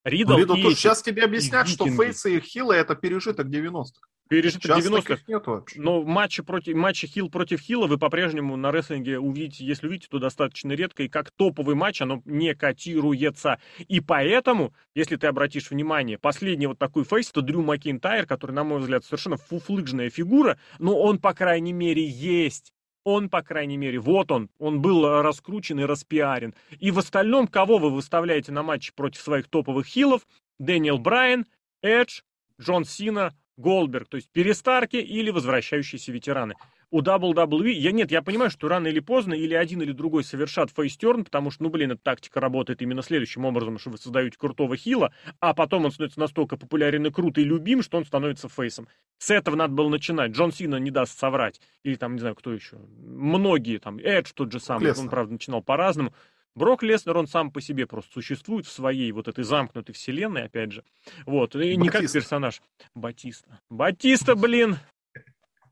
Ридл, 0.05 0.37
Ридл 0.37 0.55
и... 0.55 0.75
Сейчас 0.75 1.03
тебе 1.03 1.25
объяснят, 1.25 1.69
что 1.69 1.87
фейсы 1.87 2.37
и 2.37 2.41
хилы 2.41 2.75
это 2.75 2.95
пережиток 2.95 3.47
90-х. 3.47 4.01
Пережиток 4.29 4.79
90-х. 4.79 5.65
Но 5.75 6.03
матчи, 6.05 6.43
против, 6.43 6.77
матчи 6.77 7.09
хил 7.09 7.29
против 7.29 7.61
хила 7.61 7.89
вы 7.89 7.99
по-прежнему 7.99 8.57
на 8.57 8.71
рестлинге 8.71 9.19
увидите, 9.19 9.65
если 9.65 9.89
увидите, 9.89 10.07
то 10.09 10.21
достаточно 10.21 10.73
редко. 10.73 11.03
И 11.03 11.09
как 11.09 11.33
топовый 11.33 11.75
матч 11.75 12.01
оно 12.01 12.23
не 12.25 12.55
котируется. 12.55 13.59
И 13.89 14.01
поэтому, 14.01 14.73
если 14.95 15.17
ты 15.17 15.27
обратишь 15.27 15.71
внимание, 15.71 16.17
последний 16.17 16.69
вот 16.69 16.79
такой 16.79 17.05
фейс, 17.05 17.29
это 17.31 17.43
Дрю 17.43 17.63
Макинтайр, 17.63 18.25
который, 18.25 18.53
на 18.53 18.63
мой 18.63 18.79
взгляд, 18.79 19.05
совершенно 19.05 19.37
фуфлыжная 19.37 20.11
фигура, 20.11 20.59
но 20.79 20.97
он, 20.97 21.19
по 21.19 21.35
крайней 21.35 21.73
мере, 21.73 22.07
есть. 22.07 22.73
Он, 23.05 23.29
по 23.31 23.43
крайней 23.43 23.77
мере, 23.77 23.99
вот 23.99 24.31
он, 24.31 24.51
он 24.59 24.83
был 24.83 25.23
раскручен 25.23 25.81
и 25.81 25.85
распиарен. 25.85 26.55
И 26.79 26.91
в 26.91 26.99
остальном, 26.99 27.47
кого 27.47 27.79
вы 27.79 27.91
выставляете 27.91 28.53
на 28.53 28.63
матче 28.63 28.93
против 28.95 29.21
своих 29.23 29.49
топовых 29.49 29.87
хилов? 29.87 30.27
Дэниел 30.59 30.99
Брайан, 30.99 31.47
Эдж, 31.83 32.21
Джон 32.61 32.85
Сина, 32.85 33.35
Голдберг, 33.61 34.09
то 34.09 34.17
есть 34.17 34.31
перестарки 34.31 34.97
или 34.97 35.31
возвращающиеся 35.31 36.13
ветераны 36.13 36.55
у 36.91 37.03
WWE, 37.03 37.71
я 37.71 37.93
нет, 37.93 38.11
я 38.11 38.21
понимаю, 38.21 38.51
что 38.51 38.69
рано 38.69 38.89
или 38.89 39.01
поздно 39.01 39.35
или 39.35 39.55
один, 39.55 39.81
или 39.83 39.93
другой 39.93 40.25
совершат 40.25 40.71
face 40.71 40.95
turn, 40.95 41.25
потому 41.25 41.51
что, 41.51 41.63
ну, 41.63 41.71
блин, 41.71 41.93
эта 41.93 42.03
тактика 42.03 42.41
работает 42.41 42.83
именно 42.83 43.03
следующим 43.03 43.45
образом, 43.45 43.79
что 43.79 43.91
вы 43.91 43.99
создаете 43.99 44.37
крутого 44.37 44.77
хила, 44.77 45.13
а 45.39 45.55
потом 45.55 45.85
он 45.85 45.93
становится 45.93 46.19
настолько 46.19 46.57
популярен 46.57 47.07
и 47.07 47.11
крут 47.11 47.39
и 47.39 47.45
любим, 47.45 47.83
что 47.83 47.99
он 47.99 48.05
становится 48.05 48.49
фейсом. 48.49 48.89
С 49.19 49.31
этого 49.31 49.55
надо 49.55 49.75
было 49.75 49.89
начинать. 49.89 50.33
Джон 50.33 50.53
Сина 50.53 50.77
не 50.77 50.91
даст 50.91 51.19
соврать. 51.19 51.61
Или 51.85 51.95
там, 51.95 52.15
не 52.15 52.21
знаю, 52.21 52.35
кто 52.35 52.53
еще. 52.53 52.79
Многие, 52.99 53.79
там, 53.79 53.99
Эдж 53.99 54.33
тот 54.35 54.51
же 54.51 54.61
самый, 54.61 54.87
Леснер. 54.87 55.05
он, 55.05 55.11
правда, 55.11 55.33
начинал 55.35 55.63
по-разному. 55.63 56.13
Брок 56.55 56.83
Леснер, 56.83 57.17
он 57.17 57.27
сам 57.27 57.51
по 57.51 57.61
себе 57.61 57.87
просто 57.87 58.13
существует 58.13 58.67
в 58.67 58.73
своей 58.73 59.13
вот 59.13 59.29
этой 59.29 59.45
замкнутой 59.45 59.95
вселенной, 59.95 60.45
опять 60.45 60.73
же. 60.73 60.85
Вот, 61.27 61.55
и 61.55 61.77
не 61.77 61.89
как 61.89 62.11
персонаж. 62.11 62.61
Батиста. 62.95 63.61
Батиста, 63.71 64.35
блин, 64.35 64.79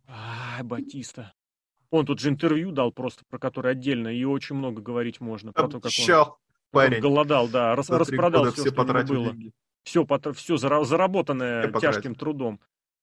а, 0.08 0.62
Батиста. 0.62 1.34
Он 1.90 2.06
тут 2.06 2.18
же 2.18 2.28
интервью 2.28 2.70
дал 2.70 2.92
просто, 2.92 3.24
про 3.28 3.38
который 3.38 3.72
отдельно, 3.72 4.08
и 4.08 4.24
очень 4.24 4.56
много 4.56 4.80
говорить 4.82 5.20
можно. 5.20 5.52
Про 5.52 5.68
то, 5.68 5.80
как 5.80 5.92
он, 5.98 6.34
парень. 6.70 6.96
он 6.96 7.02
голодал, 7.02 7.48
да, 7.48 7.74
рас, 7.74 7.88
распродал 7.88 8.44
все, 8.52 8.62
все, 8.62 8.70
что 8.70 8.84
было. 8.84 9.32
Деньги. 9.32 9.52
Все, 9.84 10.06
все 10.34 10.56
заработанное 10.56 11.70
все 11.70 11.80
тяжким 11.80 12.14
трудом. 12.14 12.60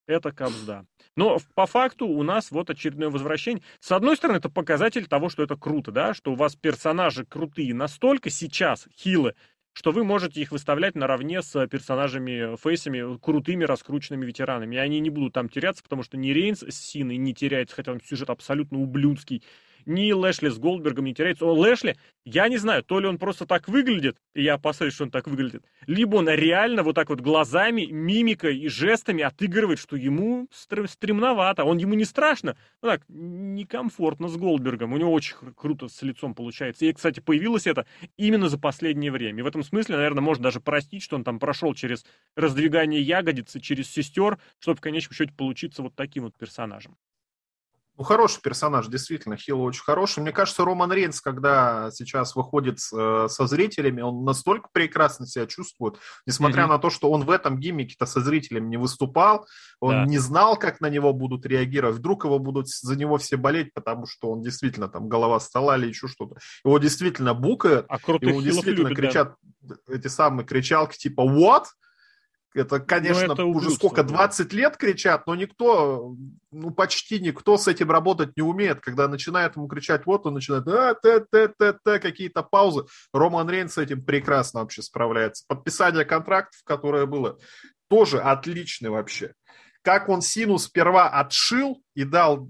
Это 0.07 0.31
капсда. 0.31 0.85
Но 1.15 1.39
по 1.55 1.65
факту 1.65 2.07
у 2.07 2.21
нас 2.21 2.51
вот 2.51 2.69
очередное 2.69 3.09
возвращение. 3.09 3.63
С 3.79 3.91
одной 3.91 4.17
стороны, 4.17 4.37
это 4.37 4.49
показатель 4.49 5.07
того, 5.07 5.29
что 5.29 5.41
это 5.43 5.55
круто, 5.55 5.91
да, 5.91 6.13
что 6.13 6.33
у 6.33 6.35
вас 6.35 6.55
персонажи 6.55 7.25
крутые 7.25 7.73
настолько 7.73 8.29
сейчас, 8.29 8.87
хилы, 8.95 9.33
что 9.73 9.91
вы 9.91 10.03
можете 10.03 10.41
их 10.41 10.51
выставлять 10.51 10.95
наравне 10.95 11.41
с 11.41 11.67
персонажами, 11.67 12.55
фейсами, 12.57 13.17
крутыми, 13.17 13.63
раскрученными 13.63 14.25
ветеранами. 14.25 14.75
И 14.75 14.79
они 14.79 14.99
не 14.99 15.09
будут 15.09 15.33
там 15.33 15.49
теряться, 15.49 15.83
потому 15.83 16.03
что 16.03 16.17
ни 16.17 16.29
Рейнс 16.29 16.63
с 16.63 16.75
Синой 16.75 17.17
не 17.17 17.33
теряется, 17.33 17.75
хотя 17.75 17.91
он 17.91 17.99
сюжет 17.99 18.29
абсолютно 18.29 18.79
ублюдский 18.79 19.43
ни 19.85 20.11
Лэшли 20.11 20.49
с 20.49 20.57
Голдбергом 20.57 21.05
не 21.05 21.13
теряется. 21.13 21.45
О, 21.45 21.53
Лэшли, 21.53 21.95
я 22.23 22.47
не 22.47 22.57
знаю, 22.57 22.83
то 22.83 22.99
ли 22.99 23.07
он 23.07 23.17
просто 23.17 23.45
так 23.45 23.67
выглядит, 23.67 24.17
и 24.33 24.43
я 24.43 24.55
опасаюсь, 24.55 24.93
что 24.93 25.03
он 25.05 25.11
так 25.11 25.27
выглядит, 25.27 25.63
либо 25.87 26.17
он 26.17 26.29
реально 26.29 26.83
вот 26.83 26.95
так 26.95 27.09
вот 27.09 27.21
глазами, 27.21 27.85
мимикой 27.85 28.57
и 28.57 28.67
жестами 28.67 29.23
отыгрывает, 29.23 29.79
что 29.79 29.95
ему 29.95 30.47
стремновато. 30.51 31.63
Он 31.63 31.77
ему 31.77 31.93
не 31.93 32.05
страшно, 32.05 32.57
ну 32.81 32.89
так, 32.89 33.03
некомфортно 33.07 34.27
с 34.27 34.37
Голдбергом. 34.37 34.93
У 34.93 34.97
него 34.97 35.11
очень 35.11 35.35
круто 35.55 35.87
с 35.87 36.01
лицом 36.01 36.33
получается. 36.33 36.85
И, 36.85 36.93
кстати, 36.93 37.19
появилось 37.19 37.67
это 37.67 37.85
именно 38.17 38.49
за 38.49 38.57
последнее 38.57 39.11
время. 39.11 39.39
И 39.39 39.41
в 39.43 39.47
этом 39.47 39.63
смысле, 39.63 39.97
наверное, 39.97 40.21
можно 40.21 40.43
даже 40.43 40.59
простить, 40.59 41.03
что 41.03 41.15
он 41.15 41.23
там 41.23 41.39
прошел 41.39 41.73
через 41.73 42.05
раздвигание 42.35 43.01
ягодицы, 43.01 43.59
через 43.59 43.89
сестер, 43.89 44.39
чтобы 44.59 44.77
в 44.77 44.81
конечном 44.81 45.13
счете 45.13 45.33
получиться 45.33 45.81
вот 45.81 45.95
таким 45.95 46.23
вот 46.23 46.35
персонажем. 46.37 46.97
Ну, 47.97 48.03
хороший 48.03 48.41
персонаж, 48.41 48.87
действительно, 48.87 49.37
Хилл 49.37 49.61
очень 49.61 49.83
хороший. 49.83 50.19
Мне 50.19 50.33
кажется, 50.33 50.65
Роман 50.65 50.91
Рейнс, 50.91 51.21
когда 51.21 51.89
сейчас 51.91 52.35
выходит 52.35 52.79
э, 52.93 53.27
со 53.29 53.47
зрителями, 53.47 54.01
он 54.01 54.25
настолько 54.25 54.67
прекрасно 54.73 55.25
себя 55.25 55.45
чувствует, 55.47 55.95
несмотря 56.25 56.63
mm-hmm. 56.63 56.69
на 56.69 56.77
то, 56.77 56.89
что 56.89 57.09
он 57.09 57.23
в 57.23 57.31
этом 57.31 57.57
гиммике-то 57.57 58.05
со 58.05 58.19
зрителями 58.19 58.67
не 58.67 58.77
выступал, 58.77 59.47
он 59.79 59.91
да. 59.91 60.05
не 60.05 60.17
знал, 60.17 60.57
как 60.57 60.81
на 60.81 60.89
него 60.89 61.13
будут 61.13 61.45
реагировать, 61.45 61.97
вдруг 61.97 62.25
его 62.25 62.37
будут 62.37 62.67
за 62.67 62.97
него 62.97 63.17
все 63.17 63.37
болеть, 63.37 63.73
потому 63.73 64.05
что 64.07 64.31
он 64.31 64.41
действительно 64.41 64.89
там 64.89 65.07
голова 65.07 65.39
стола 65.39 65.77
или 65.77 65.87
еще 65.87 66.07
что-то. 66.07 66.37
Его 66.65 66.77
действительно 66.79 67.33
букают, 67.33 67.85
а 67.87 67.95
его 67.95 68.41
действительно 68.41 68.89
любит, 68.89 68.97
кричат 68.97 69.35
да. 69.61 69.75
эти 69.87 70.07
самые 70.07 70.45
кричалки 70.45 70.97
типа 70.97 71.21
«What?», 71.21 71.65
это, 72.55 72.79
ну, 72.79 72.85
конечно, 72.85 73.33
это 73.33 73.45
уже 73.45 73.69
сколько, 73.71 74.03
20 74.03 74.49
да. 74.49 74.55
лет 74.55 74.77
кричат, 74.77 75.27
но 75.27 75.35
никто, 75.35 76.15
ну, 76.51 76.71
почти 76.71 77.19
никто 77.19 77.57
с 77.57 77.67
этим 77.67 77.91
работать 77.91 78.35
не 78.37 78.43
умеет. 78.43 78.79
Когда 78.79 79.07
начинает 79.07 79.55
ему 79.55 79.67
кричать, 79.67 80.05
вот 80.05 80.25
он 80.25 80.35
начинает, 80.35 80.67
а, 80.67 80.95
т, 80.95 81.19
т, 81.31 81.49
т, 81.49 81.73
т, 81.83 81.99
какие-то 81.99 82.43
паузы. 82.43 82.85
Роман 83.13 83.49
Рейн 83.49 83.69
с 83.69 83.77
этим 83.77 84.03
прекрасно 84.03 84.61
вообще 84.61 84.81
справляется. 84.81 85.43
Подписание 85.47 86.05
контрактов, 86.05 86.61
которое 86.63 87.05
было, 87.05 87.37
тоже 87.89 88.19
отличный 88.19 88.89
вообще 88.89 89.33
как 89.85 90.09
он 90.09 90.21
Сину 90.21 90.57
сперва 90.57 91.09
отшил 91.09 91.79
и 91.93 92.03
дал 92.03 92.49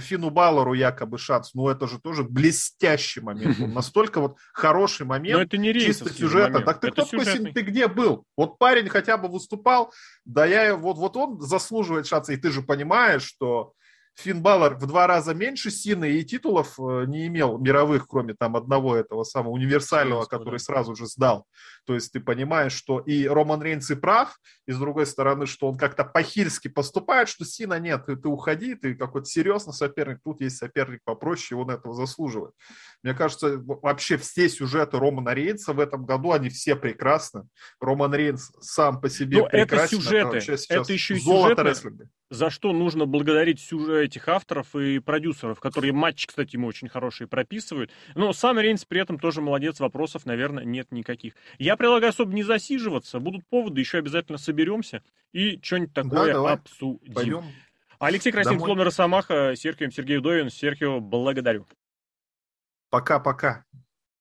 Фину 0.00 0.30
Баллару 0.30 0.74
якобы 0.74 1.16
шанс, 1.16 1.54
ну 1.54 1.68
это 1.68 1.86
же 1.86 2.00
тоже 2.00 2.24
блестящий 2.24 3.20
момент. 3.20 3.58
Он 3.62 3.72
настолько 3.72 4.20
вот 4.20 4.36
хороший 4.52 5.06
момент, 5.06 5.36
Но 5.38 5.42
это 5.44 5.56
не 5.58 5.72
чисто 5.72 6.12
сюжета. 6.12 6.60
Так 6.62 6.80
ты 6.80 6.88
это 6.88 7.02
кто 7.02 7.18
такой 7.18 7.24
Син, 7.24 7.52
ты 7.54 7.62
где 7.62 7.86
был? 7.86 8.24
Вот 8.36 8.58
парень 8.58 8.88
хотя 8.88 9.16
бы 9.16 9.28
выступал, 9.28 9.92
да 10.24 10.44
я 10.44 10.74
вот, 10.74 10.96
вот 10.96 11.16
он 11.16 11.40
заслуживает 11.40 12.08
шанса, 12.08 12.32
и 12.32 12.36
ты 12.36 12.50
же 12.50 12.62
понимаешь, 12.62 13.22
что 13.22 13.72
Финн 14.16 14.40
Баллар 14.40 14.76
в 14.76 14.86
два 14.86 15.06
раза 15.06 15.34
меньше 15.34 15.70
Сины 15.70 16.12
и 16.12 16.24
титулов 16.24 16.80
э, 16.80 17.04
не 17.06 17.26
имел 17.26 17.58
мировых, 17.58 18.08
кроме 18.08 18.34
там 18.34 18.56
одного 18.56 18.96
этого 18.96 19.24
самого 19.24 19.52
универсального, 19.52 20.20
Господи. 20.20 20.38
который 20.38 20.58
сразу 20.58 20.96
же 20.96 21.06
сдал. 21.06 21.46
То 21.84 21.94
есть 21.94 22.12
ты 22.12 22.20
понимаешь, 22.20 22.72
что 22.72 23.00
и 23.00 23.26
Роман 23.26 23.62
Рейнс 23.62 23.90
и 23.90 23.94
прав, 23.94 24.38
и 24.66 24.72
с 24.72 24.78
другой 24.78 25.04
стороны, 25.04 25.44
что 25.44 25.68
он 25.68 25.76
как-то 25.76 26.04
по-хильски 26.04 26.68
поступает, 26.68 27.28
что 27.28 27.44
Сина 27.44 27.78
нет, 27.78 28.06
ты, 28.06 28.16
ты 28.16 28.28
уходи, 28.28 28.74
ты 28.74 28.94
какой-то 28.94 29.26
серьезный 29.26 29.74
соперник, 29.74 30.20
тут 30.24 30.40
есть 30.40 30.56
соперник 30.56 31.00
попроще, 31.04 31.58
и 31.58 31.62
он 31.62 31.70
этого 31.70 31.94
заслуживает. 31.94 32.54
Мне 33.02 33.14
кажется, 33.14 33.58
вообще 33.58 34.16
все 34.16 34.48
сюжеты 34.48 34.98
Романа 34.98 35.30
Рейнса 35.30 35.72
в 35.72 35.80
этом 35.80 36.04
году, 36.04 36.32
они 36.32 36.48
все 36.48 36.76
прекрасны. 36.76 37.46
Роман 37.80 38.14
Рейнс 38.14 38.50
сам 38.60 39.00
по 39.00 39.08
себе 39.08 39.38
Но 39.38 39.48
прекрасен. 39.48 39.76
это 39.76 39.88
сюжеты, 39.88 40.36
это, 40.38 40.62
это 40.68 40.92
еще 40.92 41.14
и 41.14 41.20
сюжеты, 41.20 41.62
рестлинга. 41.62 42.08
за 42.30 42.50
что 42.50 42.72
нужно 42.72 43.06
благодарить 43.06 43.60
сюжет 43.60 44.10
этих 44.10 44.28
авторов 44.28 44.74
и 44.74 44.98
продюсеров, 44.98 45.60
которые 45.60 45.92
матчи, 45.92 46.26
кстати, 46.26 46.56
ему 46.56 46.66
очень 46.66 46.88
хорошие 46.88 47.28
прописывают. 47.28 47.90
Но 48.14 48.32
сам 48.32 48.58
Рейнс 48.58 48.84
при 48.84 49.00
этом 49.00 49.18
тоже 49.18 49.40
молодец, 49.40 49.78
вопросов, 49.78 50.26
наверное, 50.26 50.64
нет 50.64 50.90
никаких. 50.90 51.34
Я 51.58 51.76
предлагаю 51.76 52.10
особо 52.10 52.32
не 52.32 52.42
засиживаться, 52.42 53.20
будут 53.20 53.46
поводы, 53.48 53.80
еще 53.80 53.98
обязательно 53.98 54.38
соберемся 54.38 55.02
и 55.32 55.60
что-нибудь 55.62 55.92
такое 55.92 56.32
да, 56.32 56.52
обсудим. 56.52 57.14
Пойдем. 57.14 57.44
Алексей 57.98 58.30
Красин, 58.32 58.58
Клон 58.58 58.80
Росомаха, 58.80 59.54
Серхио 59.56 59.90
Сергей 59.90 60.18
Вдовин. 60.18 60.50
Серхио, 60.50 61.00
благодарю. 61.00 61.66
Пока-пока. 62.90 63.65